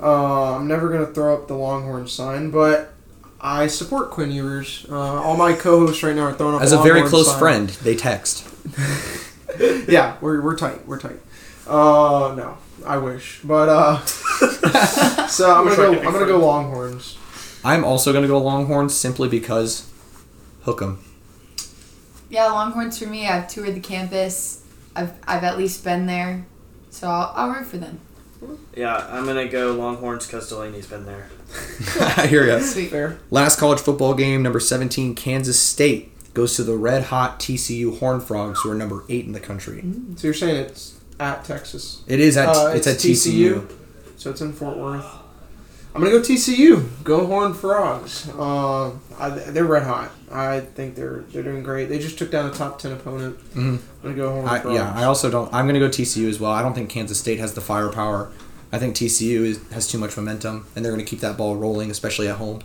Uh, 0.00 0.56
I'm 0.56 0.66
never 0.66 0.88
gonna 0.88 1.06
throw 1.06 1.34
up 1.34 1.48
the 1.48 1.54
Longhorn 1.54 2.06
sign, 2.08 2.50
but 2.50 2.92
I 3.40 3.66
support 3.66 4.10
Quinn 4.10 4.30
Ewers. 4.30 4.86
Uh, 4.90 4.96
all 5.22 5.36
my 5.36 5.52
co-hosts 5.52 6.02
right 6.02 6.16
now 6.16 6.22
are 6.26 6.32
throwing 6.32 6.54
up 6.56 6.62
As 6.62 6.72
a 6.72 6.76
very 6.78 7.00
Longhorn 7.00 7.10
close 7.10 7.26
sign. 7.30 7.38
friend, 7.38 7.68
they 7.68 7.94
text. 7.94 8.48
yeah, 9.88 10.16
we're, 10.20 10.40
we're 10.40 10.56
tight. 10.56 10.86
We're 10.86 10.98
tight. 10.98 11.20
Uh, 11.66 12.34
no, 12.36 12.58
I 12.86 12.96
wish, 12.98 13.40
but 13.42 13.68
uh, 13.68 14.04
so 15.26 15.54
I'm 15.54 15.64
gonna 15.64 15.76
go. 15.76 15.94
could 15.94 16.06
I'm 16.06 16.12
gonna 16.12 16.26
go. 16.26 16.38
Longhorns. 16.38 17.18
I'm 17.64 17.84
also 17.84 18.12
going 18.12 18.22
to 18.22 18.28
go 18.28 18.38
Longhorns 18.38 18.94
simply 18.96 19.28
because 19.28 19.90
hook 20.62 20.80
'em. 20.80 21.00
Yeah, 22.30 22.46
Longhorns 22.46 22.96
for 23.00 23.06
me. 23.06 23.26
I've 23.26 23.48
toured 23.48 23.74
the 23.74 23.80
campus. 23.80 24.62
I've, 24.94 25.12
I've 25.26 25.42
at 25.42 25.58
least 25.58 25.82
been 25.82 26.06
there. 26.06 26.46
So 26.90 27.08
I'll, 27.08 27.32
I'll 27.34 27.50
root 27.50 27.66
for 27.66 27.78
them. 27.78 27.98
Yeah, 28.74 28.96
I'm 29.10 29.24
gonna 29.26 29.48
go 29.48 29.72
Longhorns 29.74 30.26
because 30.26 30.48
Delaney's 30.50 30.86
been 30.86 31.06
there. 31.06 31.28
I 32.00 32.26
hear 32.26 32.46
ya. 32.46 32.58
Sweet. 32.60 32.90
Fair. 32.90 33.18
Last 33.30 33.58
college 33.58 33.80
football 33.80 34.14
game, 34.14 34.42
number 34.42 34.60
17, 34.60 35.14
Kansas 35.14 35.58
State 35.58 36.12
goes 36.34 36.54
to 36.56 36.62
the 36.62 36.76
red 36.76 37.04
hot 37.04 37.40
TCU 37.40 37.98
Horn 37.98 38.20
Frogs, 38.20 38.60
who 38.60 38.70
are 38.70 38.74
number 38.74 39.04
eight 39.08 39.24
in 39.24 39.32
the 39.32 39.40
country. 39.40 39.82
So 40.16 40.26
you're 40.26 40.34
saying 40.34 40.56
it's 40.56 41.00
at 41.18 41.44
Texas? 41.44 42.02
It 42.06 42.20
is 42.20 42.36
at 42.36 42.48
Uh, 42.48 42.72
it's, 42.74 42.86
at 42.86 42.96
TCU. 42.98 43.70
So 44.16 44.30
it's 44.30 44.40
in 44.42 44.52
Fort 44.52 44.76
Worth. 44.76 45.06
I'm 45.96 46.02
gonna 46.02 46.12
go 46.12 46.20
TCU. 46.20 46.86
Go 47.04 47.26
Horn 47.26 47.54
Frogs. 47.54 48.28
Uh, 48.38 48.90
I, 49.18 49.30
they're 49.30 49.64
red 49.64 49.82
hot. 49.84 50.10
I 50.30 50.60
think 50.60 50.94
they're 50.94 51.20
they're 51.32 51.42
doing 51.42 51.62
great. 51.62 51.88
They 51.88 51.98
just 51.98 52.18
took 52.18 52.30
down 52.30 52.50
a 52.50 52.52
top 52.52 52.78
ten 52.78 52.92
opponent. 52.92 53.38
Mhm. 53.54 53.78
I'm 53.78 53.80
gonna 54.02 54.14
go 54.14 54.30
Horn 54.30 54.46
I, 54.46 54.58
Frogs. 54.60 54.74
yeah, 54.76 54.92
I 54.94 55.04
also 55.04 55.30
don't. 55.30 55.52
I'm 55.54 55.66
going 55.66 55.74
to 55.74 55.80
go 55.80 55.88
TCU 55.88 56.28
as 56.28 56.38
well. 56.38 56.52
I 56.52 56.62
don't 56.62 56.74
think 56.74 56.90
Kansas 56.90 57.18
State 57.18 57.38
has 57.38 57.54
the 57.54 57.60
firepower. 57.60 58.30
I 58.72 58.78
think 58.78 58.94
TCU 58.96 59.42
is, 59.46 59.60
has 59.72 59.86
too 59.88 59.96
much 59.98 60.16
momentum, 60.16 60.66
and 60.76 60.84
they're 60.84 60.92
going 60.92 61.04
to 61.04 61.08
keep 61.08 61.20
that 61.20 61.36
ball 61.38 61.56
rolling, 61.56 61.90
especially 61.90 62.28
at 62.28 62.36
home. 62.36 62.60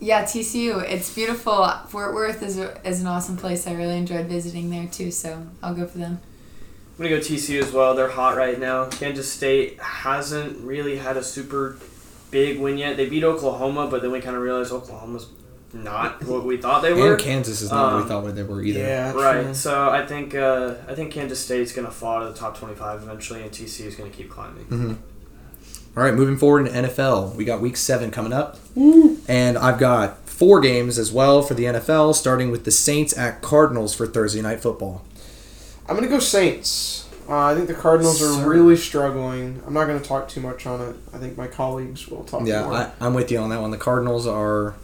Yeah, 0.00 0.24
TCU. 0.24 0.82
It's 0.88 1.12
beautiful. 1.14 1.68
Fort 1.88 2.14
Worth 2.14 2.42
is, 2.42 2.58
a, 2.58 2.80
is 2.86 3.00
an 3.00 3.06
awesome 3.06 3.36
place. 3.36 3.66
I 3.66 3.72
really 3.72 3.96
enjoyed 3.96 4.26
visiting 4.26 4.70
there 4.70 4.86
too. 4.86 5.10
So 5.10 5.46
I'll 5.62 5.74
go 5.74 5.86
for 5.86 5.98
them. 5.98 6.20
I'm 7.02 7.08
gonna 7.08 7.20
go 7.20 7.26
TCU 7.26 7.60
as 7.60 7.72
well. 7.72 7.96
They're 7.96 8.08
hot 8.10 8.36
right 8.36 8.60
now. 8.60 8.84
Kansas 8.84 9.30
State 9.30 9.80
hasn't 9.80 10.60
really 10.64 10.98
had 10.98 11.16
a 11.16 11.22
super 11.24 11.76
big 12.30 12.60
win 12.60 12.78
yet. 12.78 12.96
They 12.96 13.08
beat 13.08 13.24
Oklahoma, 13.24 13.88
but 13.88 14.02
then 14.02 14.12
we 14.12 14.20
kind 14.20 14.36
of 14.36 14.42
realized 14.42 14.70
Oklahoma's 14.70 15.26
not 15.72 16.22
what 16.24 16.44
we 16.44 16.58
thought 16.58 16.80
they 16.82 16.92
were. 16.92 17.14
And 17.14 17.20
Kansas 17.20 17.60
is 17.60 17.72
not 17.72 17.86
what 17.86 17.92
Um, 17.94 18.02
we 18.02 18.08
thought 18.08 18.34
they 18.36 18.44
were 18.44 18.62
either. 18.62 18.78
Yeah, 18.78 19.12
Right. 19.14 19.42
true. 19.46 19.54
So 19.54 19.90
I 19.90 20.06
think 20.06 20.36
uh, 20.36 20.74
I 20.86 20.94
think 20.94 21.10
Kansas 21.12 21.40
State's 21.40 21.72
gonna 21.72 21.90
fall 21.90 22.20
to 22.20 22.26
the 22.32 22.38
top 22.38 22.56
25 22.56 23.02
eventually, 23.02 23.42
and 23.42 23.50
TCU 23.50 23.86
is 23.88 23.96
gonna 23.96 24.10
keep 24.10 24.30
climbing. 24.30 24.66
Mm-hmm. 24.66 24.92
All 25.96 26.04
right, 26.04 26.14
moving 26.14 26.36
forward 26.36 26.68
in 26.68 26.72
NFL, 26.84 27.34
we 27.34 27.44
got 27.44 27.60
Week 27.60 27.76
Seven 27.76 28.12
coming 28.12 28.32
up, 28.32 28.58
and 28.76 29.58
I've 29.58 29.78
got 29.80 30.18
four 30.28 30.60
games 30.60 31.00
as 31.00 31.10
well 31.10 31.42
for 31.42 31.54
the 31.54 31.64
NFL, 31.64 32.14
starting 32.14 32.52
with 32.52 32.64
the 32.64 32.70
Saints 32.70 33.18
at 33.18 33.42
Cardinals 33.42 33.92
for 33.92 34.06
Thursday 34.06 34.40
night 34.40 34.60
football. 34.62 35.02
I'm 35.92 35.98
gonna 35.98 36.08
go 36.08 36.18
Saints. 36.20 37.06
Uh, 37.28 37.36
I 37.38 37.54
think 37.54 37.68
the 37.68 37.74
Cardinals 37.74 38.22
are 38.22 38.32
Sir. 38.32 38.48
really 38.48 38.76
struggling. 38.76 39.62
I'm 39.66 39.74
not 39.74 39.86
gonna 39.86 40.00
talk 40.00 40.28
too 40.28 40.40
much 40.40 40.66
on 40.66 40.80
it. 40.80 40.96
I 41.12 41.18
think 41.18 41.36
my 41.36 41.46
colleagues 41.46 42.08
will 42.08 42.24
talk 42.24 42.46
Yeah, 42.46 42.62
more. 42.64 42.74
I, 42.74 42.92
I'm 43.00 43.12
with 43.14 43.30
you 43.30 43.38
on 43.38 43.50
that 43.50 43.60
one. 43.60 43.70
The 43.70 43.76
Cardinals 43.78 44.26
are 44.26 44.74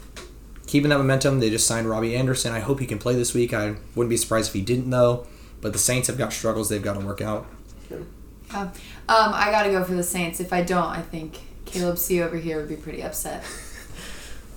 keeping 0.67 0.91
that 0.91 0.99
momentum. 0.99 1.41
They 1.41 1.49
just 1.49 1.67
signed 1.67 1.89
Robbie 1.89 2.15
Anderson. 2.15 2.53
I 2.53 2.61
hope 2.61 2.79
he 2.81 2.87
can 2.87 2.99
play 2.99 3.15
this 3.15 3.33
week. 3.33 3.55
I 3.55 3.77
wouldn't 3.95 4.11
be 4.11 4.19
surprised 4.19 4.49
if 4.49 4.55
he 4.55 4.61
didn't, 4.61 4.91
though. 4.91 5.27
But 5.63 5.73
the 5.73 5.79
Saints 5.79 6.09
have 6.09 6.19
got 6.19 6.33
struggles 6.33 6.69
they've 6.69 6.83
got 6.83 7.01
to 7.01 7.05
work 7.05 7.21
out. 7.23 7.47
Um, 7.91 8.71
I 9.09 9.51
gotta 9.51 9.71
go 9.71 9.83
for 9.83 9.95
the 9.95 10.03
Saints. 10.03 10.41
If 10.41 10.53
I 10.53 10.63
don't, 10.63 10.85
I 10.85 11.01
think 11.03 11.39
Caleb 11.65 11.97
C 11.99 12.23
over 12.23 12.37
here 12.37 12.59
would 12.59 12.69
be 12.69 12.77
pretty 12.77 13.03
upset. 13.03 13.45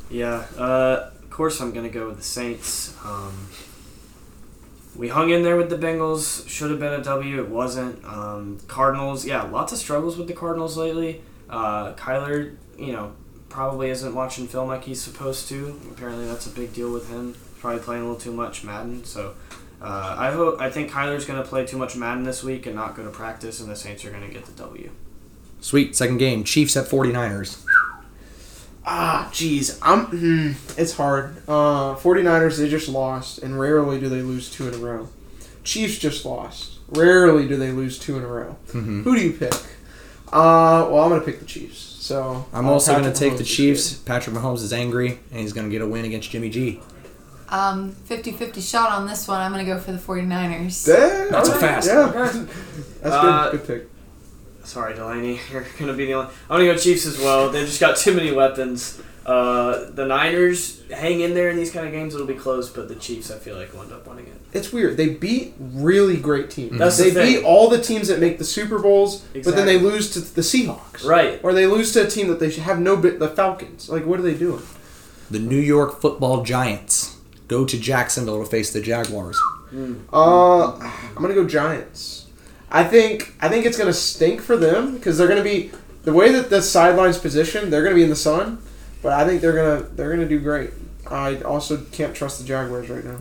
Yeah. 0.09 0.43
Uh, 0.57 1.09
of 1.23 1.29
course, 1.29 1.61
I'm 1.61 1.71
gonna 1.71 1.87
go 1.87 2.07
with 2.09 2.17
the 2.17 2.23
Saints. 2.23 2.93
Um, 3.05 3.47
we 4.95 5.07
hung 5.07 5.29
in 5.29 5.43
there 5.43 5.55
with 5.57 5.69
the 5.69 5.77
Bengals. 5.77 6.47
Should 6.47 6.71
have 6.71 6.79
been 6.79 6.93
a 6.93 7.03
W. 7.03 7.39
It 7.41 7.49
wasn't. 7.49 8.03
Um, 8.05 8.59
Cardinals. 8.67 9.25
Yeah, 9.25 9.43
lots 9.43 9.71
of 9.71 9.79
struggles 9.79 10.17
with 10.17 10.27
the 10.27 10.33
Cardinals 10.33 10.77
lately. 10.77 11.21
Uh, 11.49 11.93
Kyler, 11.93 12.55
you 12.77 12.91
know, 12.91 13.13
probably 13.49 13.89
isn't 13.89 14.13
watching 14.13 14.47
film 14.47 14.67
like 14.67 14.83
he's 14.83 15.01
supposed 15.01 15.47
to. 15.49 15.79
Apparently, 15.91 16.25
that's 16.25 16.47
a 16.47 16.51
big 16.51 16.73
deal 16.73 16.91
with 16.91 17.09
him. 17.09 17.35
Probably 17.59 17.81
playing 17.81 18.03
a 18.03 18.05
little 18.05 18.19
too 18.19 18.33
much 18.33 18.63
Madden. 18.63 19.03
So. 19.03 19.35
Uh, 19.81 20.15
I 20.15 20.29
hope 20.29 20.61
I 20.61 20.69
think 20.69 20.91
Kyler's 20.91 21.25
gonna 21.25 21.41
play 21.41 21.65
too 21.65 21.75
much 21.75 21.95
Madden 21.95 22.23
this 22.23 22.43
week 22.43 22.67
and 22.67 22.75
not 22.75 22.95
go 22.95 23.03
to 23.03 23.09
practice, 23.09 23.59
and 23.59 23.67
the 23.67 23.75
Saints 23.75 24.05
are 24.05 24.11
gonna 24.11 24.27
get 24.27 24.45
the 24.45 24.51
W. 24.51 24.91
Sweet. 25.59 25.95
Second 25.95 26.17
game 26.17 26.43
Chiefs 26.43 26.77
at 26.77 26.85
49ers. 26.85 27.65
Ah, 28.85 29.29
jeez. 29.31 29.77
I'm. 29.81 30.05
Hmm, 30.05 30.51
it's 30.79 30.93
hard. 30.95 31.37
Uh, 31.47 31.95
49ers, 31.95 32.57
they 32.57 32.67
just 32.69 32.89
lost, 32.89 33.39
and 33.39 33.59
rarely 33.59 33.99
do 33.99 34.09
they 34.09 34.21
lose 34.21 34.49
two 34.49 34.67
in 34.67 34.73
a 34.73 34.77
row. 34.77 35.07
Chiefs 35.63 35.97
just 35.99 36.25
lost. 36.25 36.79
Rarely 36.89 37.47
do 37.47 37.55
they 37.57 37.71
lose 37.71 37.99
two 37.99 38.17
in 38.17 38.23
a 38.23 38.27
row. 38.27 38.55
Mm-hmm. 38.69 39.03
Who 39.03 39.15
do 39.15 39.21
you 39.21 39.33
pick? 39.33 39.53
Uh, 40.33 40.87
well, 40.89 41.03
I'm 41.03 41.09
gonna 41.09 41.21
pick 41.21 41.39
the 41.39 41.45
Chiefs. 41.45 41.77
So 42.01 42.45
I'm 42.51 42.67
uh, 42.67 42.71
also 42.71 42.93
going 42.99 43.03
to 43.03 43.17
take 43.17 43.33
the 43.37 43.43
Mahomes 43.43 43.47
is 43.47 43.55
Chiefs. 43.55 43.93
Patrick 43.93 44.35
Mahomes 44.35 44.63
is 44.63 44.73
angry, 44.73 45.19
and 45.31 45.39
he's 45.39 45.53
going 45.53 45.67
to 45.67 45.71
get 45.71 45.83
a 45.83 45.87
win 45.87 46.03
against 46.03 46.31
Jimmy 46.31 46.49
G. 46.49 46.79
Um, 47.47 47.91
50-50 48.09 48.67
shot 48.67 48.91
on 48.91 49.05
this 49.05 49.27
one. 49.27 49.39
I'm 49.39 49.51
gonna 49.51 49.65
go 49.65 49.77
for 49.77 49.91
the 49.91 49.97
49ers. 49.99 50.85
good. 50.85 50.97
Damn, 50.97 51.31
Not 51.31 51.45
so 51.45 51.53
alright, 51.53 51.69
fast. 51.69 51.87
Yeah, 51.87 52.45
that's 53.01 53.15
Uh, 53.15 53.51
good. 53.51 53.67
Good 53.67 53.67
pick. 53.67 53.90
Sorry, 54.63 54.93
Delaney. 54.93 55.39
You're 55.51 55.65
gonna 55.79 55.93
be 55.93 56.05
the 56.05 56.13
only. 56.15 56.31
I'm 56.49 56.59
gonna 56.59 56.73
go 56.73 56.77
Chiefs 56.77 57.05
as 57.05 57.19
well. 57.19 57.49
They've 57.49 57.67
just 57.67 57.79
got 57.79 57.97
too 57.97 58.13
many 58.13 58.31
weapons. 58.31 59.01
Uh, 59.25 59.91
the 59.91 60.03
Niners 60.05 60.81
hang 60.89 61.21
in 61.21 61.35
there 61.35 61.49
in 61.49 61.55
these 61.55 61.71
kind 61.71 61.85
of 61.85 61.91
games. 61.91 62.15
It'll 62.15 62.25
be 62.25 62.33
close, 62.33 62.69
but 62.71 62.87
the 62.87 62.95
Chiefs, 62.95 63.29
I 63.29 63.37
feel 63.37 63.55
like, 63.55 63.71
will 63.71 63.83
end 63.83 63.91
up 63.91 64.07
winning 64.07 64.25
it. 64.25 64.33
It's 64.51 64.73
weird. 64.73 64.97
They 64.97 65.09
beat 65.09 65.53
really 65.59 66.17
great 66.17 66.49
teams. 66.49 66.79
That's 66.79 66.97
they 66.97 67.11
the 67.11 67.21
thing. 67.21 67.35
beat 67.35 67.43
all 67.45 67.69
the 67.69 67.81
teams 67.81 68.07
that 68.07 68.19
make 68.19 68.39
the 68.39 68.43
Super 68.43 68.79
Bowls, 68.79 69.21
but 69.33 69.55
then 69.55 69.67
they 69.67 69.77
lose 69.77 70.11
to 70.13 70.21
the 70.21 70.41
Seahawks. 70.41 71.05
Right. 71.05 71.39
Or 71.43 71.53
they 71.53 71.67
lose 71.67 71.93
to 71.93 72.05
a 72.05 72.09
team 72.09 72.29
that 72.29 72.39
they 72.39 72.49
should 72.49 72.63
have 72.63 72.79
no 72.79 72.97
bit. 72.97 73.19
The 73.19 73.29
Falcons. 73.29 73.89
Like, 73.89 74.05
what 74.05 74.19
are 74.19 74.23
they 74.23 74.33
doing? 74.33 74.63
The 75.29 75.39
New 75.39 75.59
York 75.59 76.01
Football 76.01 76.43
Giants 76.43 77.17
go 77.47 77.63
to 77.65 77.79
Jacksonville 77.79 78.43
to 78.43 78.49
face 78.49 78.73
the 78.73 78.81
Jaguars. 78.81 79.39
Uh, 80.11 80.71
I'm 80.73 81.15
gonna 81.15 81.33
go 81.33 81.45
Giants. 81.47 82.20
I 82.71 82.83
think 82.83 83.33
I 83.41 83.49
think 83.49 83.65
it's 83.65 83.77
gonna 83.77 83.93
stink 83.93 84.41
for 84.41 84.55
them 84.57 84.95
because 84.95 85.17
they're 85.17 85.27
gonna 85.27 85.43
be 85.43 85.71
the 86.03 86.13
way 86.13 86.31
that 86.31 86.49
the 86.49 86.61
sidelines 86.61 87.17
positioned. 87.17 87.71
They're 87.71 87.83
gonna 87.83 87.95
be 87.95 88.03
in 88.03 88.09
the 88.09 88.15
sun, 88.15 88.59
but 89.01 89.13
I 89.13 89.25
think 89.27 89.41
they're 89.41 89.53
gonna 89.53 89.81
they're 89.95 90.09
gonna 90.11 90.27
do 90.27 90.39
great. 90.39 90.71
I 91.09 91.41
also 91.41 91.77
can't 91.91 92.15
trust 92.15 92.39
the 92.39 92.45
Jaguars 92.45 92.89
right 92.89 93.03
now. 93.03 93.17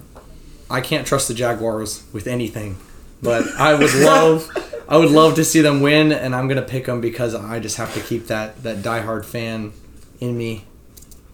I 0.70 0.80
can't 0.80 1.06
trust 1.06 1.26
the 1.26 1.34
Jaguars 1.34 2.04
with 2.12 2.28
anything, 2.28 2.76
but 3.22 3.44
I 3.58 3.74
would 3.74 3.92
love, 3.94 4.48
I 4.88 4.96
would 4.96 5.10
love 5.10 5.34
to 5.34 5.44
see 5.44 5.60
them 5.60 5.80
win, 5.80 6.12
and 6.12 6.34
I'm 6.36 6.46
gonna 6.46 6.62
pick 6.62 6.86
them 6.86 7.00
because 7.00 7.34
I 7.34 7.58
just 7.58 7.76
have 7.78 7.92
to 7.94 8.00
keep 8.00 8.28
that 8.28 8.62
that 8.62 8.78
diehard 8.78 9.24
fan 9.24 9.72
in 10.20 10.38
me, 10.38 10.64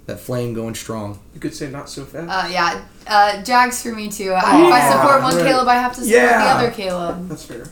that 0.07 0.19
flame 0.21 0.55
going 0.55 0.75
strong. 0.75 1.19
You 1.35 1.41
could 1.41 1.55
say 1.55 1.69
not 1.69 1.91
so 1.91 2.07
fast. 2.07 2.31
Uh, 2.31 2.49
yeah, 2.51 2.85
uh, 3.07 3.43
Jags 3.43 3.83
for 3.83 3.93
me 3.93 4.09
too. 4.11 4.33
I, 4.33 4.67
if 4.67 4.73
I 4.73 4.91
support 4.91 5.23
one 5.23 5.37
Right. 5.37 5.47
Caleb, 5.53 5.69
I 5.69 5.75
have 5.75 5.93
to 5.97 6.01
support 6.01 6.15
Yeah. 6.15 6.39
the 6.39 6.67
other 6.67 6.71
Caleb. 6.71 7.29
That's 7.29 7.45
fair. 7.45 7.67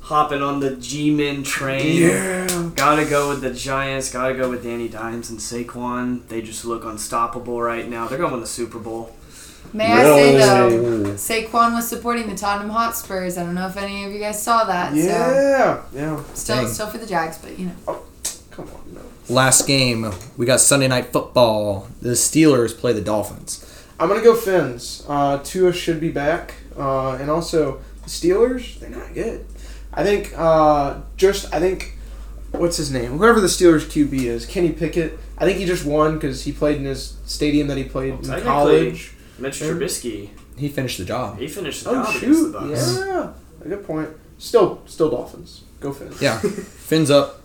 Hopping 0.00 0.42
on 0.42 0.60
the 0.60 0.76
G-Men 0.76 1.42
train. 1.42 1.96
Yeah. 2.02 2.70
Gotta 2.74 3.04
go 3.04 3.28
with 3.28 3.42
the 3.42 3.52
Giants. 3.52 4.10
Gotta 4.10 4.34
go 4.34 4.48
with 4.50 4.64
Danny 4.64 4.88
Dimes 4.88 5.30
and 5.30 5.38
Saquon. 5.38 6.26
They 6.28 6.42
just 6.42 6.64
look 6.64 6.84
unstoppable 6.84 7.60
right 7.60 7.88
now. 7.88 8.08
They're 8.08 8.18
gonna 8.18 8.32
win 8.32 8.40
the 8.40 8.46
Super 8.46 8.78
Bowl. 8.78 9.14
May 9.72 9.86
I 9.92 10.02
say 10.02 10.36
though, 10.38 10.68
Really? 10.68 11.10
Saquon 11.12 11.74
was 11.74 11.86
supporting 11.86 12.28
the 12.28 12.34
Tottenham 12.34 12.70
Hotspurs. 12.70 13.38
I 13.38 13.44
don't 13.44 13.54
know 13.54 13.68
if 13.68 13.76
any 13.76 14.04
of 14.04 14.10
you 14.12 14.18
guys 14.18 14.42
saw 14.42 14.64
that. 14.64 14.92
So 14.92 14.98
Yeah. 14.98 15.82
Yeah. 15.94 16.20
still, 16.34 16.56
Dang. 16.56 16.68
still 16.68 16.86
for 16.88 16.98
the 16.98 17.06
Jags, 17.06 17.38
but 17.38 17.56
you 17.58 17.66
know. 17.66 17.98
Come 18.50 18.64
on, 18.64 18.94
no. 18.94 19.00
Last 19.28 19.66
game, 19.68 20.10
we 20.36 20.44
got 20.44 20.58
Sunday 20.60 20.88
night 20.88 21.12
football. 21.12 21.86
The 22.02 22.10
Steelers 22.10 22.76
play 22.76 22.92
the 22.92 23.00
Dolphins. 23.00 23.64
I'm 24.00 24.08
gonna 24.08 24.22
go 24.22 24.34
Fins. 24.34 25.04
Uh, 25.08 25.38
Tua 25.44 25.72
should 25.72 26.00
be 26.00 26.08
back, 26.08 26.54
uh, 26.76 27.12
and 27.12 27.30
also 27.30 27.78
the 28.02 28.08
Steelers. 28.10 28.80
They're 28.80 28.90
not 28.90 29.14
good. 29.14 29.44
I 29.92 30.04
think 30.04 30.32
uh, 30.36 31.00
just 31.16 31.52
I 31.52 31.58
think 31.60 31.94
what's 32.52 32.76
his 32.76 32.90
name? 32.90 33.18
Whoever 33.18 33.40
the 33.40 33.46
Steelers 33.48 33.84
QB 33.86 34.12
is, 34.22 34.46
Kenny 34.46 34.72
Pickett. 34.72 35.18
I 35.38 35.44
think 35.44 35.58
he 35.58 35.64
just 35.66 35.84
won 35.84 36.14
because 36.14 36.44
he 36.44 36.52
played 36.52 36.76
in 36.76 36.84
his 36.84 37.16
stadium 37.24 37.68
that 37.68 37.76
he 37.78 37.84
played 37.84 38.14
in 38.14 38.40
college. 38.42 39.12
Mitch 39.38 39.60
Yeah. 39.60 39.68
Trubisky. 39.68 40.30
He 40.56 40.68
finished 40.68 40.98
the 40.98 41.04
job. 41.06 41.38
He 41.38 41.48
finished 41.48 41.84
the 41.84 41.90
Oh 41.90 41.94
job 41.94 42.08
against 42.08 42.20
shoot! 42.20 42.52
the 42.52 42.58
Bucs. 42.58 43.06
Yeah, 43.06 43.32
a 43.64 43.68
good 43.68 43.86
point. 43.86 44.10
Still, 44.38 44.82
still 44.86 45.10
Dolphins. 45.10 45.62
Go 45.80 45.92
Fins. 45.92 46.20
Yeah, 46.20 46.38
fins 46.38 47.10
up. 47.10 47.40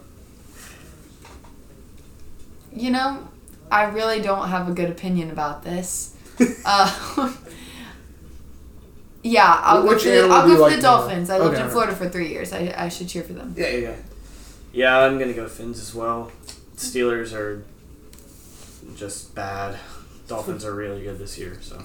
You 2.73 2.91
know, 2.91 3.27
I 3.71 3.83
really 3.85 4.21
don't 4.21 4.49
have 4.49 4.67
a 4.67 4.73
good 4.73 4.89
opinion 4.89 5.31
about 5.31 5.63
this. 5.63 6.15
uh, 6.65 7.31
yeah, 9.25 9.59
I'll 9.63 9.83
Which 9.87 10.03
go 10.03 10.21
for 10.21 10.27
the, 10.27 10.33
I'll 10.33 10.47
go 10.47 10.55
for 10.55 10.61
like 10.61 10.69
the 10.71 10.75
more? 10.77 10.81
Dolphins. 10.81 11.29
I 11.29 11.37
lived 11.39 11.47
Okay, 11.49 11.55
in 11.55 11.61
alright. 11.63 11.71
Florida 11.71 11.95
for 11.95 12.09
three 12.09 12.29
years. 12.29 12.53
I, 12.53 12.73
I 12.77 12.89
should 12.89 13.07
cheer 13.09 13.23
for 13.23 13.33
them. 13.33 13.53
Yeah, 13.57 13.67
yeah, 13.69 13.77
yeah. 13.77 13.95
Yeah, 14.71 14.97
I'm 14.99 15.17
gonna 15.17 15.33
go 15.33 15.47
Fins 15.47 15.79
as 15.79 15.93
well. 15.95 16.31
Steelers 16.77 17.33
are 17.33 17.63
just 18.95 19.33
bad. 19.35 19.77
Dolphins 20.27 20.63
are 20.65 20.73
really 20.75 21.03
good 21.03 21.17
this 21.17 21.37
year. 21.37 21.57
So 21.61 21.81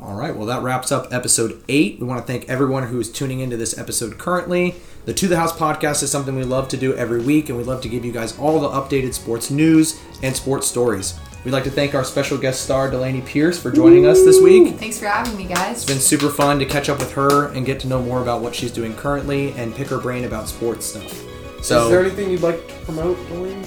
All 0.00 0.14
right, 0.14 0.34
well, 0.34 0.46
that 0.46 0.62
wraps 0.62 0.90
up 0.92 1.12
episode 1.12 1.62
eight. 1.68 1.98
We 2.00 2.06
want 2.06 2.20
to 2.24 2.26
thank 2.26 2.48
everyone 2.48 2.84
who 2.88 2.98
is 3.00 3.10
tuning 3.10 3.40
into 3.40 3.56
this 3.56 3.76
episode 3.78 4.16
currently. 4.18 4.76
The 5.06 5.14
To 5.14 5.28
the 5.28 5.36
House 5.36 5.52
podcast 5.52 6.02
is 6.02 6.10
something 6.10 6.34
we 6.36 6.44
love 6.44 6.68
to 6.68 6.76
do 6.76 6.94
every 6.94 7.20
week, 7.20 7.48
and 7.48 7.58
we 7.58 7.64
love 7.64 7.80
to 7.82 7.88
give 7.88 8.04
you 8.04 8.12
guys 8.12 8.38
all 8.38 8.60
the 8.60 8.68
updated 8.68 9.14
sports 9.14 9.50
news 9.50 9.98
and 10.22 10.36
sports 10.36 10.66
stories. 10.66 11.18
We'd 11.44 11.52
like 11.52 11.64
to 11.64 11.70
thank 11.70 11.94
our 11.94 12.04
special 12.04 12.36
guest 12.36 12.60
star, 12.62 12.90
Delaney 12.90 13.22
Pierce, 13.22 13.58
for 13.58 13.70
joining 13.70 14.04
us 14.06 14.22
this 14.24 14.42
week. 14.42 14.76
Thanks 14.76 14.98
for 14.98 15.06
having 15.06 15.36
me, 15.38 15.44
guys. 15.44 15.76
It's 15.78 15.86
been 15.86 15.98
super 15.98 16.28
fun 16.28 16.58
to 16.58 16.66
catch 16.66 16.90
up 16.90 16.98
with 16.98 17.10
her 17.12 17.46
and 17.52 17.64
get 17.64 17.80
to 17.80 17.88
know 17.88 18.02
more 18.02 18.20
about 18.20 18.42
what 18.42 18.54
she's 18.54 18.70
doing 18.70 18.94
currently 18.94 19.52
and 19.54 19.74
pick 19.74 19.88
her 19.88 19.98
brain 19.98 20.24
about 20.24 20.48
sports 20.48 20.84
stuff. 20.84 21.24
So, 21.62 21.84
is 21.84 21.90
there 21.90 22.00
anything 22.00 22.30
you'd 22.30 22.42
like 22.42 22.66
to 22.68 22.74
promote, 22.84 23.16
Delaney? 23.28 23.66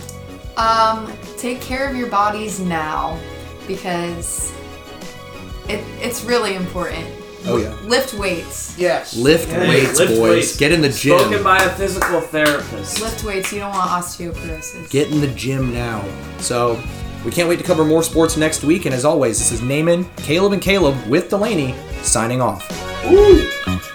Um, 0.55 1.11
take 1.37 1.61
care 1.61 1.89
of 1.89 1.95
your 1.95 2.09
bodies 2.09 2.59
now 2.59 3.19
because 3.67 4.53
it, 5.67 5.83
it's 5.99 6.23
really 6.23 6.53
important. 6.53 7.07
oh 7.47 7.57
yeah, 7.57 7.75
Lift 7.85 8.13
weights. 8.13 8.77
Yes. 8.77 9.15
lift 9.17 9.49
Hey, 9.49 9.67
weights, 9.67 9.97
lift 9.97 10.11
boys. 10.13 10.19
weights. 10.21 10.57
Get 10.57 10.71
in 10.73 10.81
the 10.81 10.89
gym. 10.89 11.17
spoken 11.17 11.43
by 11.43 11.57
a 11.63 11.69
physical 11.71 12.21
therapist. 12.21 13.01
Lift 13.01 13.23
weights. 13.23 13.51
You 13.51 13.59
don't 13.61 13.71
want 13.71 13.89
osteoporosis. 13.89 14.91
Get 14.91 15.11
in 15.11 15.21
the 15.21 15.27
gym 15.29 15.73
now. 15.73 16.03
So, 16.37 16.75
we 17.25 17.31
can't 17.31 17.47
wait 17.47 17.59
to 17.59 17.65
cover 17.65 17.85
more 17.85 18.03
sports 18.03 18.37
next 18.37 18.63
week. 18.63 18.85
And 18.85 18.93
as 18.93 19.05
always, 19.05 19.39
this 19.39 19.51
is 19.51 19.61
Naaman, 19.61 20.05
Caleb, 20.17 20.53
and 20.53 20.61
Caleb 20.61 20.95
with 21.07 21.29
Delaney 21.29 21.75
signing 22.01 22.41
off. 22.41 22.67
Woo! 23.05 23.92